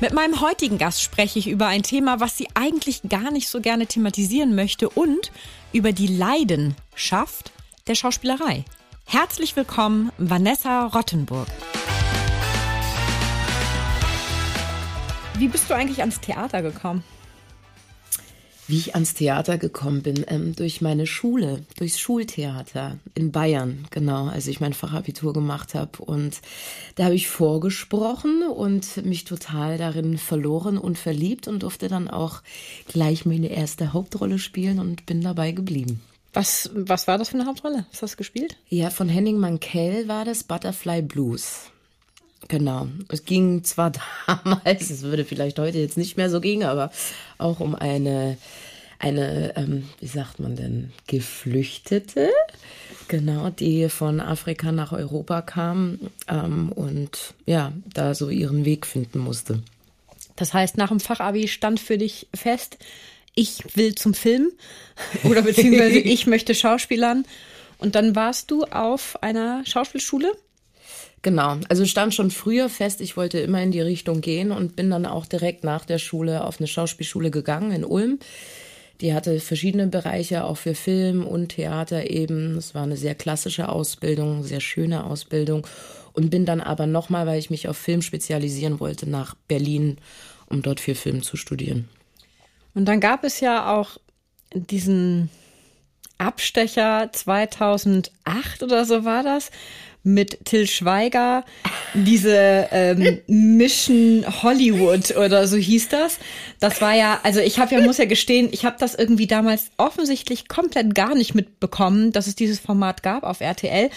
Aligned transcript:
Mit 0.00 0.12
meinem 0.12 0.40
heutigen 0.40 0.76
Gast 0.76 1.02
spreche 1.02 1.38
ich 1.38 1.48
über 1.48 1.68
ein 1.68 1.84
Thema, 1.84 2.18
was 2.18 2.36
sie 2.36 2.48
eigentlich 2.54 3.02
gar 3.08 3.30
nicht 3.30 3.48
so 3.48 3.60
gerne 3.60 3.86
thematisieren 3.86 4.54
möchte 4.54 4.88
und 4.88 5.30
über 5.72 5.92
die 5.92 6.08
Leidenschaft 6.08 7.52
der 7.86 7.94
Schauspielerei. 7.94 8.64
Herzlich 9.06 9.54
willkommen, 9.54 10.10
Vanessa 10.18 10.86
Rottenburg. 10.86 11.46
Wie 15.38 15.48
bist 15.48 15.70
du 15.70 15.74
eigentlich 15.74 16.00
ans 16.00 16.20
Theater 16.20 16.62
gekommen? 16.62 17.04
Wie 18.66 18.78
ich 18.78 18.94
ans 18.94 19.14
Theater 19.14 19.58
gekommen 19.58 20.02
bin, 20.02 20.24
ähm, 20.28 20.56
durch 20.56 20.80
meine 20.80 21.06
Schule, 21.06 21.64
durchs 21.76 21.98
Schultheater 21.98 22.98
in 23.14 23.30
Bayern, 23.30 23.86
genau, 23.90 24.26
als 24.26 24.46
ich 24.46 24.60
mein 24.60 24.72
Fachabitur 24.72 25.32
gemacht 25.32 25.74
habe. 25.74 26.02
Und 26.02 26.40
da 26.94 27.04
habe 27.04 27.14
ich 27.14 27.28
vorgesprochen 27.28 28.42
und 28.42 29.04
mich 29.04 29.24
total 29.24 29.76
darin 29.76 30.16
verloren 30.16 30.78
und 30.78 30.98
verliebt 30.98 31.46
und 31.46 31.62
durfte 31.62 31.88
dann 31.88 32.08
auch 32.08 32.42
gleich 32.88 33.26
meine 33.26 33.48
erste 33.48 33.92
Hauptrolle 33.92 34.38
spielen 34.38 34.78
und 34.78 35.04
bin 35.04 35.20
dabei 35.20 35.52
geblieben. 35.52 36.00
Was, 36.32 36.70
was 36.74 37.06
war 37.06 37.16
das 37.16 37.28
für 37.28 37.38
eine 37.38 37.46
Hauptrolle? 37.46 37.86
Was 37.92 38.02
hast 38.02 38.14
du 38.14 38.18
gespielt? 38.18 38.56
Ja, 38.68 38.90
von 38.90 39.08
Henning 39.08 39.38
Mankell 39.38 40.08
war 40.08 40.24
das 40.24 40.42
Butterfly 40.42 41.00
Blues. 41.02 41.70
Genau. 42.48 42.88
Es 43.08 43.24
ging 43.24 43.64
zwar 43.64 43.92
damals, 44.26 44.90
es 44.90 45.02
würde 45.02 45.24
vielleicht 45.24 45.58
heute 45.58 45.78
jetzt 45.78 45.96
nicht 45.96 46.16
mehr 46.16 46.30
so 46.30 46.40
gehen, 46.40 46.62
aber 46.62 46.90
auch 47.38 47.60
um 47.60 47.74
eine, 47.74 48.36
eine 48.98 49.56
ähm, 49.56 49.88
wie 50.00 50.06
sagt 50.06 50.40
man 50.40 50.56
denn, 50.56 50.92
Geflüchtete, 51.06 52.30
genau, 53.08 53.50
die 53.50 53.88
von 53.88 54.20
Afrika 54.20 54.72
nach 54.72 54.92
Europa 54.92 55.42
kam 55.42 55.98
ähm, 56.28 56.70
und 56.72 57.34
ja, 57.46 57.72
da 57.92 58.14
so 58.14 58.28
ihren 58.28 58.64
Weg 58.64 58.86
finden 58.86 59.18
musste. 59.18 59.62
Das 60.36 60.52
heißt, 60.52 60.76
nach 60.76 60.88
dem 60.88 61.00
Fachabi 61.00 61.48
stand 61.48 61.80
für 61.80 61.98
dich 61.98 62.26
fest, 62.34 62.78
ich 63.34 63.76
will 63.76 63.94
zum 63.94 64.14
Film 64.14 64.50
oder 65.24 65.42
beziehungsweise 65.42 65.98
ich 65.98 66.26
möchte 66.26 66.54
Schauspielern. 66.54 67.24
Und 67.78 67.96
dann 67.96 68.14
warst 68.14 68.50
du 68.50 68.64
auf 68.64 69.22
einer 69.22 69.64
Schauspielschule? 69.66 70.32
Genau, 71.24 71.56
also 71.70 71.86
stand 71.86 72.14
schon 72.14 72.30
früher 72.30 72.68
fest, 72.68 73.00
ich 73.00 73.16
wollte 73.16 73.38
immer 73.38 73.62
in 73.62 73.70
die 73.72 73.80
Richtung 73.80 74.20
gehen 74.20 74.52
und 74.52 74.76
bin 74.76 74.90
dann 74.90 75.06
auch 75.06 75.24
direkt 75.24 75.64
nach 75.64 75.86
der 75.86 75.96
Schule 75.96 76.44
auf 76.44 76.60
eine 76.60 76.66
Schauspielschule 76.66 77.30
gegangen 77.30 77.72
in 77.72 77.82
Ulm. 77.82 78.18
Die 79.00 79.14
hatte 79.14 79.40
verschiedene 79.40 79.86
Bereiche, 79.86 80.44
auch 80.44 80.58
für 80.58 80.74
Film 80.74 81.26
und 81.26 81.48
Theater 81.48 82.10
eben. 82.10 82.58
Es 82.58 82.74
war 82.74 82.82
eine 82.82 82.98
sehr 82.98 83.14
klassische 83.14 83.70
Ausbildung, 83.70 84.44
sehr 84.44 84.60
schöne 84.60 85.04
Ausbildung. 85.04 85.66
Und 86.12 86.28
bin 86.28 86.44
dann 86.44 86.60
aber 86.60 86.86
nochmal, 86.86 87.26
weil 87.26 87.38
ich 87.38 87.48
mich 87.48 87.68
auf 87.68 87.78
Film 87.78 88.02
spezialisieren 88.02 88.78
wollte, 88.78 89.08
nach 89.08 89.34
Berlin, 89.48 89.96
um 90.44 90.60
dort 90.60 90.78
für 90.78 90.94
Film 90.94 91.22
zu 91.22 91.38
studieren. 91.38 91.88
Und 92.74 92.84
dann 92.84 93.00
gab 93.00 93.24
es 93.24 93.40
ja 93.40 93.74
auch 93.74 93.96
diesen 94.52 95.30
Abstecher 96.18 97.08
2008 97.10 98.62
oder 98.62 98.84
so 98.84 99.06
war 99.06 99.22
das, 99.22 99.50
mit 100.04 100.44
Till 100.44 100.66
Schweiger, 100.68 101.44
diese 101.94 102.68
ähm, 102.70 103.20
Mission 103.26 104.24
Hollywood 104.42 105.16
oder 105.16 105.48
so 105.48 105.56
hieß 105.56 105.88
das. 105.88 106.18
Das 106.60 106.80
war 106.80 106.94
ja, 106.94 107.20
also 107.22 107.40
ich 107.40 107.58
habe 107.58 107.74
ja, 107.74 107.80
muss 107.80 107.98
ja 107.98 108.04
gestehen, 108.04 108.48
ich 108.52 108.64
habe 108.64 108.76
das 108.78 108.94
irgendwie 108.94 109.26
damals 109.26 109.70
offensichtlich 109.78 110.46
komplett 110.46 110.94
gar 110.94 111.14
nicht 111.14 111.34
mitbekommen, 111.34 112.12
dass 112.12 112.26
es 112.26 112.36
dieses 112.36 112.60
Format 112.60 113.02
gab 113.02 113.24
auf 113.24 113.40
RTL. 113.40 113.90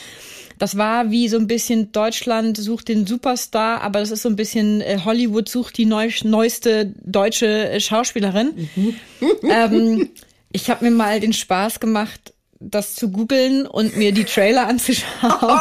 Das 0.59 0.77
war 0.77 1.11
wie 1.11 1.27
so 1.27 1.37
ein 1.37 1.47
bisschen 1.47 1.91
Deutschland 1.91 2.57
sucht 2.57 2.87
den 2.87 3.05
Superstar, 3.05 3.81
aber 3.81 3.99
das 3.99 4.11
ist 4.11 4.23
so 4.23 4.29
ein 4.29 4.35
bisschen 4.35 4.81
äh, 4.81 4.99
Hollywood 5.03 5.49
sucht 5.49 5.77
die 5.77 5.85
neu, 5.85 6.09
neueste 6.23 6.93
deutsche 7.03 7.69
äh, 7.69 7.79
Schauspielerin. 7.79 8.69
Mhm. 8.75 8.95
ähm, 9.43 10.09
ich 10.51 10.69
habe 10.69 10.85
mir 10.85 10.91
mal 10.91 11.19
den 11.19 11.33
Spaß 11.33 11.79
gemacht, 11.79 12.33
das 12.59 12.95
zu 12.95 13.11
googeln 13.11 13.65
und 13.67 13.97
mir 13.97 14.11
die 14.11 14.25
Trailer 14.25 14.67
anzuschauen. 14.67 15.59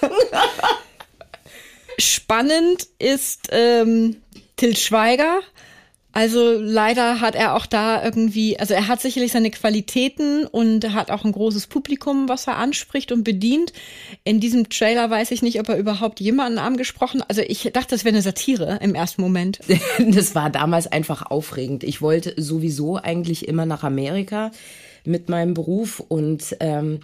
Spannend 1.98 2.86
ist 2.98 3.48
ähm, 3.50 4.16
Till 4.56 4.76
Schweiger. 4.76 5.40
Also 6.12 6.58
leider 6.58 7.20
hat 7.20 7.34
er 7.34 7.54
auch 7.54 7.66
da 7.66 8.02
irgendwie, 8.02 8.58
also 8.58 8.74
er 8.74 8.88
hat 8.88 9.00
sicherlich 9.00 9.30
seine 9.30 9.50
Qualitäten 9.50 10.46
und 10.46 10.92
hat 10.92 11.10
auch 11.10 11.24
ein 11.24 11.32
großes 11.32 11.66
Publikum, 11.66 12.28
was 12.28 12.46
er 12.46 12.56
anspricht 12.56 13.12
und 13.12 13.24
bedient. 13.24 13.72
In 14.24 14.40
diesem 14.40 14.68
Trailer 14.68 15.10
weiß 15.10 15.30
ich 15.32 15.42
nicht, 15.42 15.60
ob 15.60 15.68
er 15.68 15.76
überhaupt 15.76 16.18
jemanden 16.18 16.58
angesprochen. 16.58 17.22
Also 17.28 17.42
ich 17.42 17.70
dachte, 17.72 17.90
das 17.90 18.04
wäre 18.04 18.14
eine 18.14 18.22
Satire 18.22 18.78
im 18.82 18.94
ersten 18.94 19.22
Moment. 19.22 19.60
Das 19.98 20.34
war 20.34 20.50
damals 20.50 20.86
einfach 20.86 21.22
aufregend. 21.22 21.84
Ich 21.84 22.00
wollte 22.00 22.34
sowieso 22.36 22.96
eigentlich 22.96 23.46
immer 23.46 23.66
nach 23.66 23.84
Amerika 23.84 24.50
mit 25.04 25.28
meinem 25.28 25.54
Beruf 25.54 26.00
und 26.00 26.56
ähm, 26.60 27.00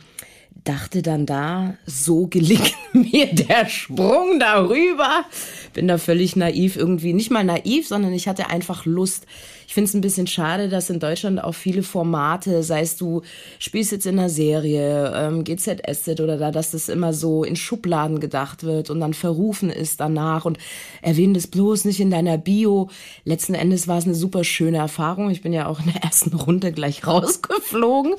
dachte 0.64 1.02
dann 1.02 1.26
da, 1.26 1.76
so 1.86 2.26
gelingt 2.26 2.74
mir 2.92 3.34
der 3.34 3.68
Sprung 3.68 4.38
darüber. 4.38 5.24
Bin 5.72 5.88
da 5.88 5.98
völlig 5.98 6.36
naiv 6.36 6.76
irgendwie, 6.76 7.12
nicht 7.12 7.30
mal 7.30 7.44
naiv, 7.44 7.86
sondern 7.86 8.12
ich 8.12 8.28
hatte 8.28 8.50
einfach 8.50 8.86
Lust. 8.86 9.26
Ich 9.74 9.76
finde 9.76 9.88
es 9.88 9.94
ein 9.94 10.02
bisschen 10.02 10.28
schade, 10.28 10.68
dass 10.68 10.88
in 10.88 11.00
Deutschland 11.00 11.42
auch 11.42 11.56
viele 11.56 11.82
Formate, 11.82 12.62
sei 12.62 12.82
es 12.82 12.96
du 12.96 13.22
spielst 13.58 13.90
jetzt 13.90 14.06
in 14.06 14.20
einer 14.20 14.28
Serie, 14.28 15.12
ähm, 15.16 15.42
GZSZ 15.42 16.20
oder 16.20 16.36
da, 16.36 16.52
dass 16.52 16.70
das 16.70 16.88
immer 16.88 17.12
so 17.12 17.42
in 17.42 17.56
Schubladen 17.56 18.20
gedacht 18.20 18.62
wird 18.62 18.88
und 18.90 19.00
dann 19.00 19.14
verrufen 19.14 19.70
ist 19.70 19.98
danach 19.98 20.44
und 20.44 20.58
erwähne 21.02 21.32
das 21.32 21.48
bloß 21.48 21.86
nicht 21.86 21.98
in 21.98 22.12
deiner 22.12 22.38
Bio. 22.38 22.88
Letzten 23.24 23.54
Endes 23.54 23.88
war 23.88 23.98
es 23.98 24.04
eine 24.04 24.14
super 24.14 24.44
schöne 24.44 24.76
Erfahrung. 24.76 25.30
Ich 25.30 25.42
bin 25.42 25.52
ja 25.52 25.66
auch 25.66 25.80
in 25.80 25.92
der 25.92 26.04
ersten 26.04 26.36
Runde 26.36 26.70
gleich 26.70 27.04
rausgeflogen. 27.08 28.14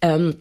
Ähm, 0.00 0.36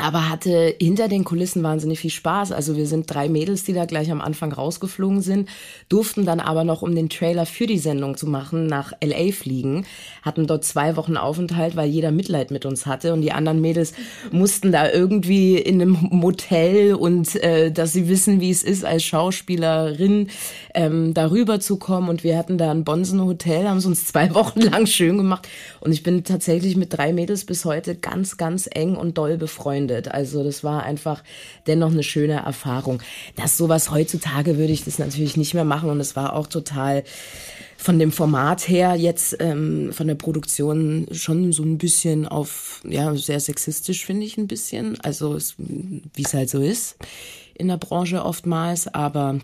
aber 0.00 0.28
hatte 0.28 0.74
hinter 0.80 1.08
den 1.08 1.24
Kulissen 1.24 1.62
wahnsinnig 1.62 2.00
viel 2.00 2.10
Spaß. 2.10 2.52
Also 2.52 2.76
wir 2.76 2.86
sind 2.86 3.12
drei 3.12 3.28
Mädels, 3.28 3.64
die 3.64 3.72
da 3.72 3.84
gleich 3.84 4.10
am 4.10 4.20
Anfang 4.20 4.52
rausgeflogen 4.52 5.20
sind, 5.20 5.48
durften 5.88 6.24
dann 6.24 6.40
aber 6.40 6.64
noch, 6.64 6.82
um 6.82 6.94
den 6.94 7.08
Trailer 7.08 7.46
für 7.46 7.66
die 7.66 7.78
Sendung 7.78 8.16
zu 8.16 8.26
machen, 8.26 8.66
nach 8.66 8.92
LA 9.02 9.32
fliegen, 9.32 9.84
hatten 10.22 10.46
dort 10.46 10.64
zwei 10.64 10.96
Wochen 10.96 11.16
Aufenthalt, 11.16 11.76
weil 11.76 11.88
jeder 11.88 12.10
Mitleid 12.10 12.50
mit 12.50 12.64
uns 12.64 12.86
hatte 12.86 13.12
und 13.12 13.20
die 13.20 13.32
anderen 13.32 13.60
Mädels 13.60 13.92
mussten 14.30 14.72
da 14.72 14.90
irgendwie 14.90 15.56
in 15.56 15.80
einem 15.80 15.98
Motel 16.10 16.94
und 16.94 17.36
äh, 17.42 17.70
dass 17.70 17.92
sie 17.92 18.08
wissen, 18.08 18.40
wie 18.40 18.50
es 18.50 18.62
ist, 18.62 18.84
als 18.84 19.04
Schauspielerin 19.04 20.28
ähm, 20.74 21.14
darüber 21.14 21.60
zu 21.60 21.76
kommen 21.76 22.08
und 22.08 22.24
wir 22.24 22.36
hatten 22.36 22.58
da 22.58 22.70
ein 22.70 22.84
Bonsen-Hotel, 22.84 23.68
haben 23.68 23.78
es 23.78 23.86
uns 23.86 24.06
zwei 24.10 24.34
Wochen 24.34 24.60
lang 24.60 24.86
schön 24.86 25.16
gemacht 25.16 25.48
und 25.80 25.92
ich 25.92 26.02
bin 26.02 26.24
tatsächlich 26.24 26.76
mit 26.76 26.92
drei 26.92 27.12
Mädels 27.12 27.44
bis 27.44 27.64
heute 27.64 27.94
ganz, 27.94 28.36
ganz 28.36 28.68
eng 28.72 28.96
und 28.96 29.18
doll 29.18 29.36
befreundet. 29.36 30.10
Also 30.10 30.44
das 30.44 30.64
war 30.64 30.82
einfach 30.82 31.22
dennoch 31.66 31.90
eine 31.90 32.02
schöne 32.02 32.44
Erfahrung. 32.44 33.02
Das 33.36 33.56
sowas 33.56 33.90
heutzutage 33.90 34.58
würde 34.58 34.72
ich 34.72 34.84
das 34.84 34.98
natürlich 34.98 35.36
nicht 35.36 35.54
mehr 35.54 35.64
machen 35.64 35.90
und 35.90 36.00
es 36.00 36.16
war 36.16 36.34
auch 36.34 36.46
total 36.46 37.04
von 37.76 37.98
dem 37.98 38.12
Format 38.12 38.68
her 38.68 38.94
jetzt 38.94 39.36
ähm, 39.40 39.90
von 39.92 40.06
der 40.06 40.14
Produktion 40.14 41.06
schon 41.12 41.52
so 41.52 41.62
ein 41.62 41.78
bisschen 41.78 42.28
auf 42.28 42.82
ja 42.86 43.14
sehr 43.14 43.40
sexistisch 43.40 44.04
finde 44.04 44.26
ich 44.26 44.36
ein 44.36 44.48
bisschen. 44.48 45.00
Also 45.00 45.38
wie 45.56 46.22
es 46.22 46.34
halt 46.34 46.50
so 46.50 46.60
ist 46.60 46.96
in 47.54 47.68
der 47.68 47.78
Branche 47.78 48.24
oftmals, 48.24 48.86
aber 48.88 49.38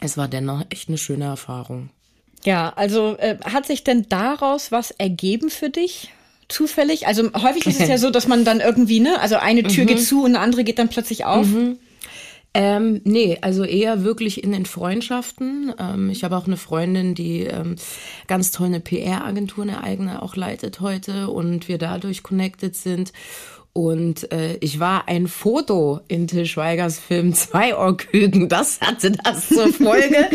es 0.00 0.16
war 0.16 0.28
dennoch 0.28 0.64
echt 0.70 0.88
eine 0.88 0.98
schöne 0.98 1.24
Erfahrung. 1.24 1.90
Ja, 2.44 2.72
also 2.76 3.16
äh, 3.16 3.38
hat 3.44 3.66
sich 3.66 3.82
denn 3.82 4.08
daraus 4.08 4.70
was 4.70 4.90
ergeben 4.90 5.50
für 5.50 5.70
dich? 5.70 6.10
zufällig? 6.48 7.06
Also 7.06 7.30
häufig 7.34 7.66
ist 7.66 7.80
es 7.80 7.88
ja 7.88 7.98
so, 7.98 8.10
dass 8.12 8.28
man 8.28 8.44
dann 8.44 8.60
irgendwie, 8.60 9.00
ne, 9.00 9.20
also 9.20 9.36
eine 9.36 9.62
Tür 9.64 9.84
mhm. 9.84 9.88
geht 9.88 10.02
zu 10.02 10.20
und 10.20 10.36
eine 10.36 10.40
andere 10.40 10.64
geht 10.64 10.78
dann 10.78 10.88
plötzlich 10.88 11.24
auf. 11.24 11.46
Mhm. 11.46 11.78
Ähm, 12.54 13.02
nee, 13.04 13.36
also 13.42 13.64
eher 13.64 14.02
wirklich 14.02 14.42
in 14.42 14.52
den 14.52 14.64
Freundschaften. 14.64 15.74
Ähm, 15.78 16.08
ich 16.08 16.24
habe 16.24 16.36
auch 16.38 16.46
eine 16.46 16.56
Freundin, 16.56 17.14
die 17.14 17.42
ähm, 17.42 17.76
ganz 18.28 18.50
toll 18.50 18.68
eine 18.68 18.80
PR-Agentur, 18.80 19.64
eine 19.64 19.82
eigene 19.82 20.22
auch 20.22 20.36
leitet 20.36 20.80
heute 20.80 21.28
und 21.28 21.68
wir 21.68 21.76
dadurch 21.76 22.22
connected 22.22 22.74
sind. 22.74 23.12
Und 23.76 24.32
äh, 24.32 24.56
ich 24.60 24.80
war 24.80 25.06
ein 25.06 25.28
Foto 25.28 26.00
in 26.08 26.26
Til 26.26 26.46
Schweigers 26.46 26.98
Film 26.98 27.34
Zwei 27.34 27.76
Ohrküken. 27.76 28.48
Das 28.48 28.80
hatte 28.80 29.12
das 29.12 29.48
zur 29.48 29.68
Folge. 29.70 30.16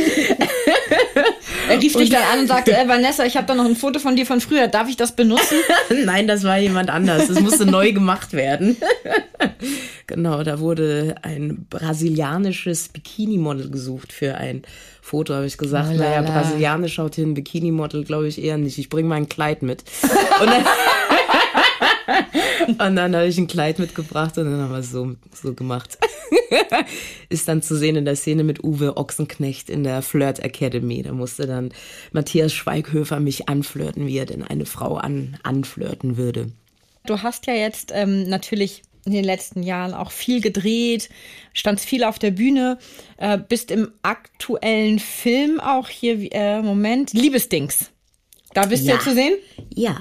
Er 1.67 1.81
rief 1.81 1.93
dich 1.95 2.11
dann 2.11 2.21
an 2.21 2.39
und 2.41 2.47
sagte, 2.47 2.71
äh, 2.77 2.87
Vanessa, 2.87 3.25
ich 3.25 3.37
habe 3.37 3.47
da 3.47 3.55
noch 3.55 3.65
ein 3.65 3.75
Foto 3.75 3.99
von 3.99 4.15
dir 4.15 4.27
von 4.27 4.41
früher, 4.41 4.67
darf 4.67 4.89
ich 4.89 4.97
das 4.97 5.15
benutzen? 5.15 5.57
Nein, 6.05 6.27
das 6.27 6.43
war 6.43 6.59
jemand 6.59 6.91
anders. 6.91 7.29
Es 7.29 7.39
musste 7.39 7.65
neu 7.65 7.93
gemacht 7.93 8.33
werden. 8.33 8.77
genau, 10.05 10.43
da 10.43 10.59
wurde 10.59 11.15
ein 11.23 11.65
brasilianisches 11.67 12.89
Bikini-Model 12.89 13.71
gesucht 13.71 14.13
für 14.13 14.35
ein 14.35 14.61
Foto, 15.01 15.33
habe 15.33 15.47
ich 15.47 15.57
gesagt. 15.57 15.89
Oh, 15.93 15.97
naja, 15.97 16.21
brasilianisch 16.21 16.93
schaut 16.93 17.15
hin, 17.15 17.33
Bikini-Model 17.33 18.03
glaube 18.03 18.27
ich 18.27 18.39
eher 18.39 18.57
nicht. 18.57 18.77
Ich 18.77 18.89
bringe 18.89 19.09
mein 19.09 19.27
Kleid 19.29 19.63
mit. 19.63 19.83
Und 20.39 20.47
dann, 20.47 20.63
und 22.67 22.95
dann 22.95 23.15
habe 23.15 23.27
ich 23.27 23.37
ein 23.37 23.47
Kleid 23.47 23.79
mitgebracht 23.79 24.37
und 24.37 24.45
dann 24.45 24.61
haben 24.61 24.71
wir 24.71 24.79
es 24.79 24.91
so, 24.91 25.15
so 25.33 25.53
gemacht. 25.53 25.97
Ist 27.29 27.47
dann 27.47 27.61
zu 27.61 27.75
sehen 27.75 27.95
in 27.95 28.05
der 28.05 28.15
Szene 28.15 28.43
mit 28.43 28.63
Uwe 28.63 28.97
Ochsenknecht 28.97 29.69
in 29.69 29.83
der 29.83 30.01
Flirt 30.01 30.39
Academy. 30.39 31.01
Da 31.01 31.11
musste 31.11 31.47
dann 31.47 31.73
Matthias 32.11 32.53
Schweighöfer 32.53 33.19
mich 33.19 33.49
anflirten, 33.49 34.07
wie 34.07 34.17
er 34.17 34.25
denn 34.25 34.43
eine 34.43 34.65
Frau 34.65 34.97
an, 34.97 35.37
anflirten 35.43 36.17
würde. 36.17 36.51
Du 37.05 37.21
hast 37.21 37.47
ja 37.47 37.53
jetzt 37.53 37.91
ähm, 37.93 38.29
natürlich 38.29 38.83
in 39.05 39.13
den 39.13 39.23
letzten 39.23 39.63
Jahren 39.63 39.93
auch 39.93 40.11
viel 40.11 40.41
gedreht, 40.41 41.09
standst 41.53 41.85
viel 41.85 42.03
auf 42.03 42.19
der 42.19 42.31
Bühne, 42.31 42.77
äh, 43.17 43.37
bist 43.37 43.71
im 43.71 43.91
aktuellen 44.03 44.99
Film 44.99 45.59
auch 45.59 45.89
hier, 45.89 46.31
äh, 46.31 46.61
Moment, 46.61 47.13
Liebesdings. 47.13 47.91
Da 48.53 48.65
bist 48.65 48.83
du 48.83 48.89
Ja. 48.89 48.95
ja 48.95 49.01
zu 49.01 49.13
sehen. 49.13 49.33
Ja. 49.73 49.97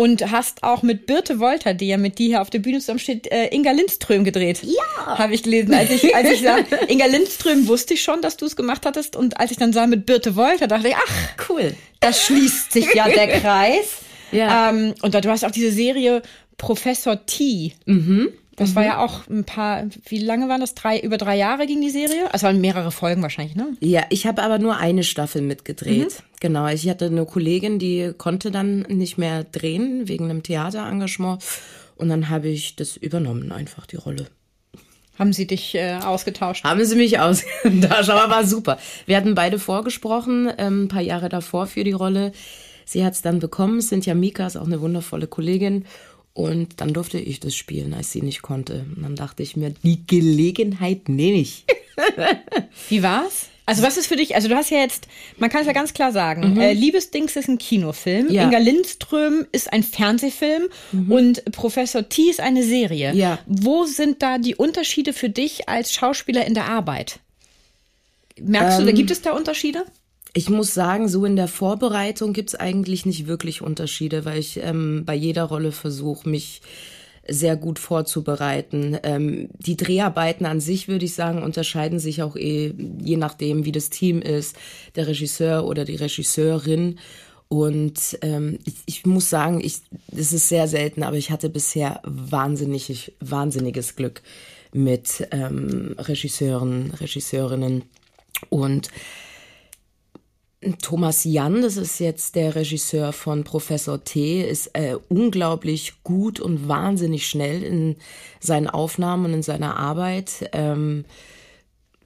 Und 0.00 0.30
hast 0.30 0.62
auch 0.62 0.84
mit 0.84 1.06
Birte 1.06 1.40
Wolter, 1.40 1.74
die 1.74 1.88
ja 1.88 1.96
mit 1.96 2.20
dir 2.20 2.26
hier 2.28 2.40
auf 2.40 2.50
der 2.50 2.60
Bühne 2.60 2.78
zusammen 2.78 3.00
steht, 3.00 3.26
äh, 3.32 3.48
Inga 3.52 3.72
Lindström 3.72 4.22
gedreht. 4.22 4.60
Ja. 4.62 5.18
Habe 5.18 5.34
ich 5.34 5.42
gelesen. 5.42 5.74
Als 5.74 5.90
ich, 5.90 6.14
als 6.14 6.30
ich 6.30 6.40
sah, 6.42 6.58
Inga 6.86 7.06
Lindström 7.06 7.66
wusste 7.66 7.94
ich 7.94 8.02
schon, 8.04 8.22
dass 8.22 8.36
du 8.36 8.46
es 8.46 8.54
gemacht 8.54 8.86
hattest. 8.86 9.16
Und 9.16 9.40
als 9.40 9.50
ich 9.50 9.56
dann 9.56 9.72
sah 9.72 9.88
mit 9.88 10.06
Birte 10.06 10.36
Wolter, 10.36 10.68
dachte 10.68 10.86
ich, 10.86 10.94
ach, 10.94 11.48
Cool. 11.48 11.74
da 11.98 12.12
schließt 12.12 12.70
sich 12.70 12.94
ja 12.94 13.08
der 13.08 13.26
Kreis. 13.40 13.86
Ja. 14.30 14.70
Ähm, 14.70 14.94
und 15.02 15.14
da, 15.14 15.20
du 15.20 15.30
hast 15.30 15.44
auch 15.44 15.50
diese 15.50 15.72
Serie 15.72 16.22
Professor 16.58 17.26
T. 17.26 17.72
Mhm. 17.86 18.28
Das 18.58 18.74
war 18.74 18.84
ja 18.84 18.98
auch 18.98 19.26
ein 19.28 19.44
paar, 19.44 19.84
wie 20.06 20.18
lange 20.18 20.48
waren 20.48 20.60
das? 20.60 20.74
Drei, 20.74 20.98
über 20.98 21.16
drei 21.16 21.36
Jahre 21.36 21.66
ging 21.66 21.80
die 21.80 21.90
Serie? 21.90 22.32
Also 22.32 22.46
waren 22.46 22.60
mehrere 22.60 22.90
Folgen 22.90 23.22
wahrscheinlich, 23.22 23.56
ne? 23.56 23.76
Ja, 23.80 24.02
ich 24.10 24.26
habe 24.26 24.42
aber 24.42 24.58
nur 24.58 24.76
eine 24.76 25.04
Staffel 25.04 25.42
mitgedreht. 25.42 26.22
Genau, 26.40 26.66
ich 26.68 26.88
hatte 26.88 27.06
eine 27.06 27.24
Kollegin, 27.24 27.78
die 27.78 28.12
konnte 28.16 28.50
dann 28.50 28.80
nicht 28.82 29.18
mehr 29.18 29.44
drehen 29.44 30.08
wegen 30.08 30.24
einem 30.24 30.42
Theaterengagement. 30.42 31.42
Und 31.96 32.08
dann 32.08 32.28
habe 32.28 32.48
ich 32.48 32.76
das 32.76 32.96
übernommen, 32.96 33.50
einfach 33.52 33.86
die 33.86 33.96
Rolle. 33.96 34.26
Haben 35.18 35.32
sie 35.32 35.46
dich 35.48 35.74
äh, 35.74 35.94
ausgetauscht? 35.94 36.64
Haben 36.64 36.84
sie 36.84 36.94
mich 36.94 37.18
ausgetauscht, 37.20 38.10
aber 38.10 38.30
war 38.30 38.46
super. 38.46 38.78
Wir 39.06 39.16
hatten 39.16 39.34
beide 39.34 39.58
vorgesprochen, 39.58 40.50
ähm, 40.58 40.84
ein 40.84 40.88
paar 40.88 41.02
Jahre 41.02 41.28
davor 41.28 41.66
für 41.66 41.82
die 41.82 41.92
Rolle. 41.92 42.32
Sie 42.84 43.04
hat 43.04 43.14
es 43.14 43.22
dann 43.22 43.40
bekommen. 43.40 43.82
Cynthia 43.82 44.14
Mika 44.14 44.46
ist 44.46 44.56
auch 44.56 44.66
eine 44.66 44.80
wundervolle 44.80 45.26
Kollegin. 45.26 45.84
Und 46.38 46.80
dann 46.80 46.92
durfte 46.92 47.18
ich 47.18 47.40
das 47.40 47.56
spielen, 47.56 47.92
als 47.94 48.12
sie 48.12 48.22
nicht 48.22 48.42
konnte. 48.42 48.86
Und 48.94 49.02
dann 49.02 49.16
dachte 49.16 49.42
ich 49.42 49.56
mir, 49.56 49.74
die 49.82 50.06
Gelegenheit 50.06 51.08
nehme 51.08 51.38
ich. 51.38 51.64
Wie 52.88 53.02
war's? 53.02 53.48
Also 53.66 53.82
was 53.82 53.96
ist 53.96 54.06
für 54.06 54.14
dich, 54.14 54.36
also 54.36 54.46
du 54.46 54.54
hast 54.54 54.70
ja 54.70 54.78
jetzt, 54.78 55.08
man 55.38 55.50
kann 55.50 55.62
es 55.62 55.66
ja 55.66 55.72
ganz 55.72 55.94
klar 55.94 56.12
sagen, 56.12 56.56
äh, 56.56 56.74
Liebesdings 56.74 57.34
ist 57.34 57.48
ein 57.48 57.58
Kinofilm, 57.58 58.30
Ja. 58.30 58.44
Inga 58.44 58.58
Lindström 58.58 59.46
ist 59.50 59.72
ein 59.72 59.82
Fernsehfilm 59.82 60.68
und 61.08 61.44
Professor 61.50 62.08
T 62.08 62.30
ist 62.30 62.40
eine 62.40 62.62
Serie. 62.62 63.12
Ja. 63.14 63.40
Wo 63.46 63.84
sind 63.84 64.22
da 64.22 64.38
die 64.38 64.54
Unterschiede 64.54 65.12
für 65.12 65.30
dich 65.30 65.68
als 65.68 65.92
Schauspieler 65.92 66.46
in 66.46 66.54
der 66.54 66.66
Arbeit? 66.66 67.18
Merkst 68.40 68.78
du, 68.78 68.84
da 68.84 68.92
gibt 68.92 69.10
es 69.10 69.22
da 69.22 69.32
Unterschiede? 69.32 69.84
Ich 70.34 70.50
muss 70.50 70.74
sagen, 70.74 71.08
so 71.08 71.24
in 71.24 71.36
der 71.36 71.48
Vorbereitung 71.48 72.32
gibt's 72.32 72.54
eigentlich 72.54 73.06
nicht 73.06 73.26
wirklich 73.26 73.62
Unterschiede, 73.62 74.24
weil 74.24 74.38
ich 74.38 74.60
ähm, 74.62 75.04
bei 75.04 75.14
jeder 75.14 75.44
Rolle 75.44 75.72
versuche, 75.72 76.28
mich 76.28 76.60
sehr 77.28 77.56
gut 77.56 77.78
vorzubereiten. 77.78 78.98
Ähm, 79.02 79.50
die 79.58 79.76
Dreharbeiten 79.76 80.46
an 80.46 80.60
sich, 80.60 80.88
würde 80.88 81.04
ich 81.04 81.14
sagen, 81.14 81.42
unterscheiden 81.42 81.98
sich 81.98 82.22
auch 82.22 82.36
eh, 82.36 82.72
je 82.98 83.16
nachdem, 83.16 83.64
wie 83.64 83.72
das 83.72 83.90
Team 83.90 84.22
ist, 84.22 84.56
der 84.96 85.06
Regisseur 85.06 85.66
oder 85.66 85.84
die 85.84 85.96
Regisseurin. 85.96 86.98
Und 87.48 88.18
ähm, 88.22 88.58
ich, 88.64 88.74
ich 88.86 89.06
muss 89.06 89.30
sagen, 89.30 89.60
ich, 89.62 89.78
das 90.10 90.32
ist 90.32 90.48
sehr 90.48 90.68
selten, 90.68 91.02
aber 91.02 91.16
ich 91.16 91.30
hatte 91.30 91.48
bisher 91.48 92.00
wahnsinnig, 92.04 93.12
wahnsinniges 93.20 93.96
Glück 93.96 94.22
mit 94.72 95.26
ähm, 95.30 95.94
Regisseuren, 95.98 96.92
Regisseurinnen. 96.98 97.82
Und 98.50 98.88
Thomas 100.76 101.24
Jan, 101.24 101.62
das 101.62 101.76
ist 101.78 101.98
jetzt 102.00 102.34
der 102.34 102.54
Regisseur 102.54 103.12
von 103.14 103.44
Professor 103.44 104.04
T, 104.04 104.42
ist 104.42 104.70
äh, 104.74 104.96
unglaublich 105.08 106.02
gut 106.02 106.40
und 106.40 106.68
wahnsinnig 106.68 107.26
schnell 107.26 107.62
in 107.62 107.96
seinen 108.40 108.68
Aufnahmen 108.68 109.26
und 109.26 109.34
in 109.34 109.42
seiner 109.42 109.76
Arbeit. 109.76 110.50
Ähm, 110.52 111.04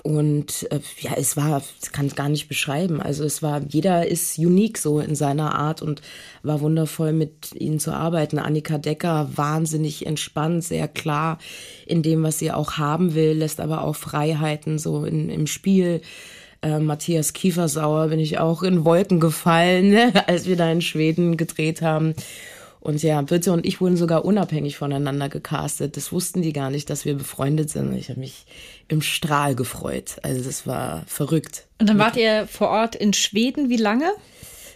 und 0.03 0.67
äh, 0.73 0.81
ja, 0.99 1.13
es 1.17 1.37
war, 1.37 1.63
ich 1.83 1.93
kann 1.93 2.07
es 2.07 2.17
gar 2.17 2.29
nicht 2.29 2.49
beschreiben. 2.49 3.01
Also 3.01 3.25
es 3.25 3.43
war, 3.43 3.63
jeder 3.69 4.07
ist 4.07 4.37
unique 4.39 4.79
so 4.79 4.99
in 4.99 5.15
seiner 5.15 5.55
Art 5.55 5.81
und 5.81 6.03
war 6.43 6.61
wundervoll 6.61 7.13
mit 7.13 7.53
ihnen 7.55 7.79
zu 7.79 7.93
arbeiten. 7.93 8.39
Annika 8.39 8.79
Decker, 8.79 9.31
wahnsinnig 9.35 10.07
entspannt, 10.07 10.65
sehr 10.65 10.89
klar 10.89 11.39
in 11.87 12.03
dem, 12.03 12.23
was 12.25 12.39
sie 12.39 12.51
auch 12.51 12.73
haben 12.79 13.15
will, 13.15 13.33
lässt 13.33 13.61
aber 13.61 13.83
auch 13.83 13.97
Freiheiten 13.97 14.79
so 14.79 15.05
in, 15.05 15.29
im 15.31 15.47
Spiel. 15.47 16.01
Äh, 16.63 16.79
Matthias 16.79 17.33
Kiefersauer 17.33 18.09
bin 18.09 18.21
ich 18.21 18.39
auch 18.39 18.63
in 18.63 18.85
Wolken 18.85 19.21
gefallen, 19.21 19.91
ne, 19.91 20.13
als 20.27 20.47
wir 20.47 20.57
da 20.57 20.71
in 20.71 20.81
Schweden 20.81 21.37
gedreht 21.37 21.83
haben. 21.83 22.15
Und 22.81 23.01
ja, 23.03 23.23
Birte 23.23 23.53
und 23.53 23.65
ich 23.65 23.81
wurden 23.81 23.97
sogar 23.97 24.25
unabhängig 24.25 24.77
voneinander 24.77 25.29
gecastet. 25.29 25.97
Das 25.97 26.11
wussten 26.11 26.43
die 26.43 26.53
gar 26.53 26.69
nicht, 26.69 26.91
dass 26.91 27.05
wir 27.05 27.15
befreundet 27.15 27.71
sind. 27.71 27.95
Ich 27.95 28.09
habe 28.09 28.19
mich 28.19 28.45
im 28.89 29.03
Strahl 29.03 29.55
gefreut. 29.55 30.17
Also 30.23 30.43
das 30.43 30.67
war 30.67 31.05
verrückt. 31.07 31.67
Und 31.79 31.89
dann 31.89 31.99
wart 31.99 32.17
ihr 32.17 32.49
vor 32.49 32.71
Ort 32.71 32.97
in 32.97 33.13
Schweden, 33.13 33.69
wie 33.69 33.77
lange? 33.77 34.11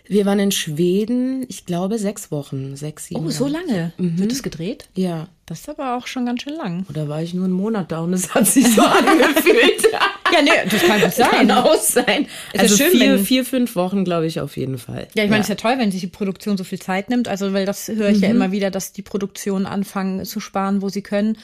Wir 0.08 0.25
waren 0.26 0.38
in 0.38 0.53
Schweden, 0.53 1.44
ich 1.49 1.67
glaube, 1.67 1.99
sechs 1.99 2.31
Wochen, 2.31 2.76
sechs, 2.76 3.06
sieben. 3.06 3.26
Oh, 3.26 3.31
so 3.31 3.47
lange. 3.47 3.93
Wird 3.99 4.31
es 4.32 4.43
gedreht? 4.43 4.88
Ja. 4.94 5.29
Das 5.47 5.61
ist 5.61 5.69
aber 5.69 5.97
auch 5.97 6.08
schon 6.08 6.26
ganz 6.26 6.43
schön 6.43 6.55
lang. 6.56 6.85
Oder 6.91 7.08
war 7.08 7.23
ich 7.23 7.32
nur 7.32 7.44
einen 7.44 7.53
Monat 7.55 7.92
da 7.92 8.00
und 8.00 8.12
es 8.12 8.35
hat 8.35 8.47
sich 8.49 8.66
so 8.75 8.83
angefühlt. 9.26 9.83
Ja, 10.33 10.42
nee, 10.42 10.50
das 10.69 10.83
kann 10.83 11.00
gut 11.00 11.14
Kann 11.14 11.47
sein. 11.47 11.50
auch 11.52 11.75
sein. 11.76 12.26
ja 12.52 12.61
Also 12.61 12.76
schön, 12.76 12.90
vier, 12.90 13.12
wenn- 13.12 13.25
vier, 13.25 13.45
fünf 13.45 13.76
Wochen, 13.76 14.04
glaube 14.04 14.26
ich, 14.26 14.40
auf 14.40 14.57
jeden 14.57 14.76
Fall. 14.76 15.07
Ja, 15.14 15.23
ich 15.23 15.30
meine, 15.30 15.42
es 15.42 15.47
ist 15.49 15.50
ja 15.50 15.54
toll, 15.71 15.78
wenn 15.78 15.92
sich 15.92 16.00
die 16.00 16.09
Produktion 16.09 16.57
so 16.57 16.64
viel 16.64 16.80
Zeit 16.80 17.09
nimmt. 17.11 17.28
Also, 17.28 17.52
weil 17.52 17.64
das 17.64 17.87
höre 17.87 18.09
ich 18.11 18.21
ja 18.21 18.28
immer 18.28 18.50
wieder, 18.50 18.73
dass 18.73 18.90
die 18.92 19.02
Produktionen 19.02 19.66
anfangen 19.66 20.25
zu 20.25 20.40
sparen, 20.40 20.83
wo 20.83 20.88
sie 20.88 21.02
können. 21.02 21.38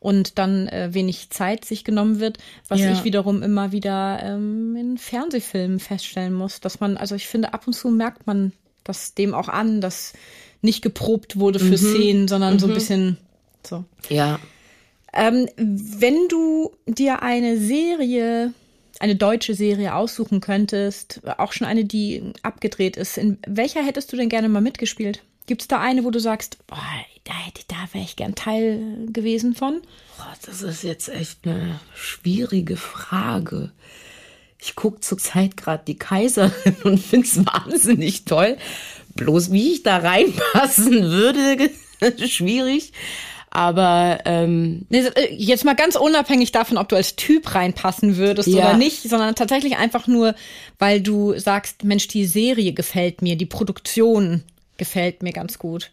Und 0.00 0.38
dann 0.38 0.68
äh, 0.68 0.90
wenig 0.92 1.30
Zeit 1.30 1.64
sich 1.64 1.82
genommen 1.84 2.20
wird, 2.20 2.38
was 2.68 2.80
Ja. 2.80 2.92
ich 2.92 3.04
wiederum 3.04 3.42
immer 3.42 3.72
wieder 3.72 4.20
ähm, 4.22 4.76
in 4.76 4.98
Fernsehfilmen 4.98 5.80
feststellen 5.80 6.34
muss, 6.34 6.60
dass 6.60 6.78
man, 6.80 6.96
also 6.96 7.14
ich 7.14 7.26
finde, 7.26 7.52
ab 7.52 7.66
und 7.66 7.72
zu 7.72 7.88
merkt 7.90 8.26
man 8.26 8.52
das 8.84 9.14
dem 9.14 9.34
auch 9.34 9.48
an, 9.48 9.80
dass 9.80 10.12
nicht 10.62 10.82
geprobt 10.82 11.38
wurde 11.38 11.58
für 11.58 11.76
Szenen, 11.78 12.26
sondern 12.28 12.58
so 12.58 12.66
ein 12.66 12.74
bisschen 12.74 13.16
so. 13.66 13.84
Ja. 14.08 14.38
Ähm, 15.12 15.48
wenn 15.56 16.28
du 16.28 16.72
dir 16.86 17.22
eine 17.22 17.58
Serie, 17.58 18.52
eine 19.00 19.16
deutsche 19.16 19.54
Serie 19.54 19.94
aussuchen 19.94 20.40
könntest, 20.40 21.20
auch 21.38 21.52
schon 21.52 21.66
eine, 21.66 21.84
die 21.84 22.32
abgedreht 22.42 22.96
ist, 22.96 23.18
in 23.18 23.38
welcher 23.46 23.82
hättest 23.84 24.12
du 24.12 24.16
denn 24.16 24.28
gerne 24.28 24.48
mal 24.48 24.60
mitgespielt? 24.60 25.22
Gibt 25.46 25.62
es 25.62 25.68
da 25.68 25.80
eine, 25.80 26.04
wo 26.04 26.10
du 26.10 26.20
sagst, 26.20 26.58
boah, 26.66 26.76
da 27.28 27.34
hätte, 27.34 27.62
da 27.68 27.76
wäre 27.92 28.04
ich 28.04 28.16
gern 28.16 28.34
Teil 28.34 29.06
gewesen 29.12 29.54
von? 29.54 29.80
Boah, 30.16 30.34
das 30.44 30.62
ist 30.62 30.82
jetzt 30.82 31.08
echt 31.08 31.46
eine 31.46 31.78
schwierige 31.94 32.76
Frage. 32.76 33.70
Ich 34.60 34.74
gucke 34.74 35.00
zurzeit 35.00 35.56
gerade 35.56 35.84
die 35.86 35.98
Kaiserin 35.98 36.76
und 36.84 36.98
finde 36.98 37.26
es 37.26 37.44
wahnsinnig 37.46 38.24
toll. 38.24 38.56
Bloß 39.14 39.52
wie 39.52 39.72
ich 39.74 39.82
da 39.82 39.98
reinpassen 39.98 41.02
würde, 41.02 41.70
schwierig. 42.26 42.92
Aber 43.50 44.20
ähm, 44.26 44.86
äh, 44.90 45.34
Jetzt 45.34 45.64
mal 45.64 45.74
ganz 45.74 45.96
unabhängig 45.96 46.52
davon, 46.52 46.76
ob 46.76 46.88
du 46.88 46.96
als 46.96 47.16
Typ 47.16 47.54
reinpassen 47.54 48.16
würdest 48.16 48.48
Ja. 48.48 48.68
oder 48.70 48.76
nicht, 48.76 49.02
sondern 49.08 49.34
tatsächlich 49.34 49.76
einfach 49.76 50.06
nur, 50.06 50.34
weil 50.78 51.00
du 51.00 51.38
sagst, 51.38 51.82
Mensch, 51.84 52.08
die 52.08 52.26
Serie 52.26 52.72
gefällt 52.72 53.22
mir, 53.22 53.36
die 53.36 53.46
Produktion 53.46 54.44
gefällt 54.76 55.22
mir 55.22 55.32
ganz 55.32 55.58
gut. 55.58 55.90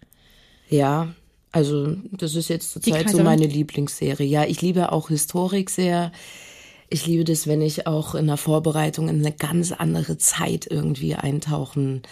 ja, 0.69 1.07
also 1.55 1.95
das 2.11 2.35
ist 2.35 2.49
jetzt 2.49 2.73
zurzeit 2.73 3.09
so 3.09 3.23
meine 3.23 3.47
Lieblingsserie. 3.47 4.27
Ja, 4.27 4.43
ich 4.43 4.61
liebe 4.61 4.91
auch 4.91 5.07
Historik 5.07 5.69
sehr. 5.69 6.11
Ich 6.89 7.07
liebe 7.07 7.23
das, 7.23 7.47
wenn 7.47 7.61
ich 7.61 7.87
auch 7.87 8.13
in 8.13 8.27
der 8.27 8.35
Vorbereitung 8.35 9.07
in 9.07 9.25
eine 9.25 9.31
ganz 9.31 9.71
andere 9.71 10.17
Zeit 10.17 10.67
irgendwie 10.69 11.15
eintauchen 11.15 12.03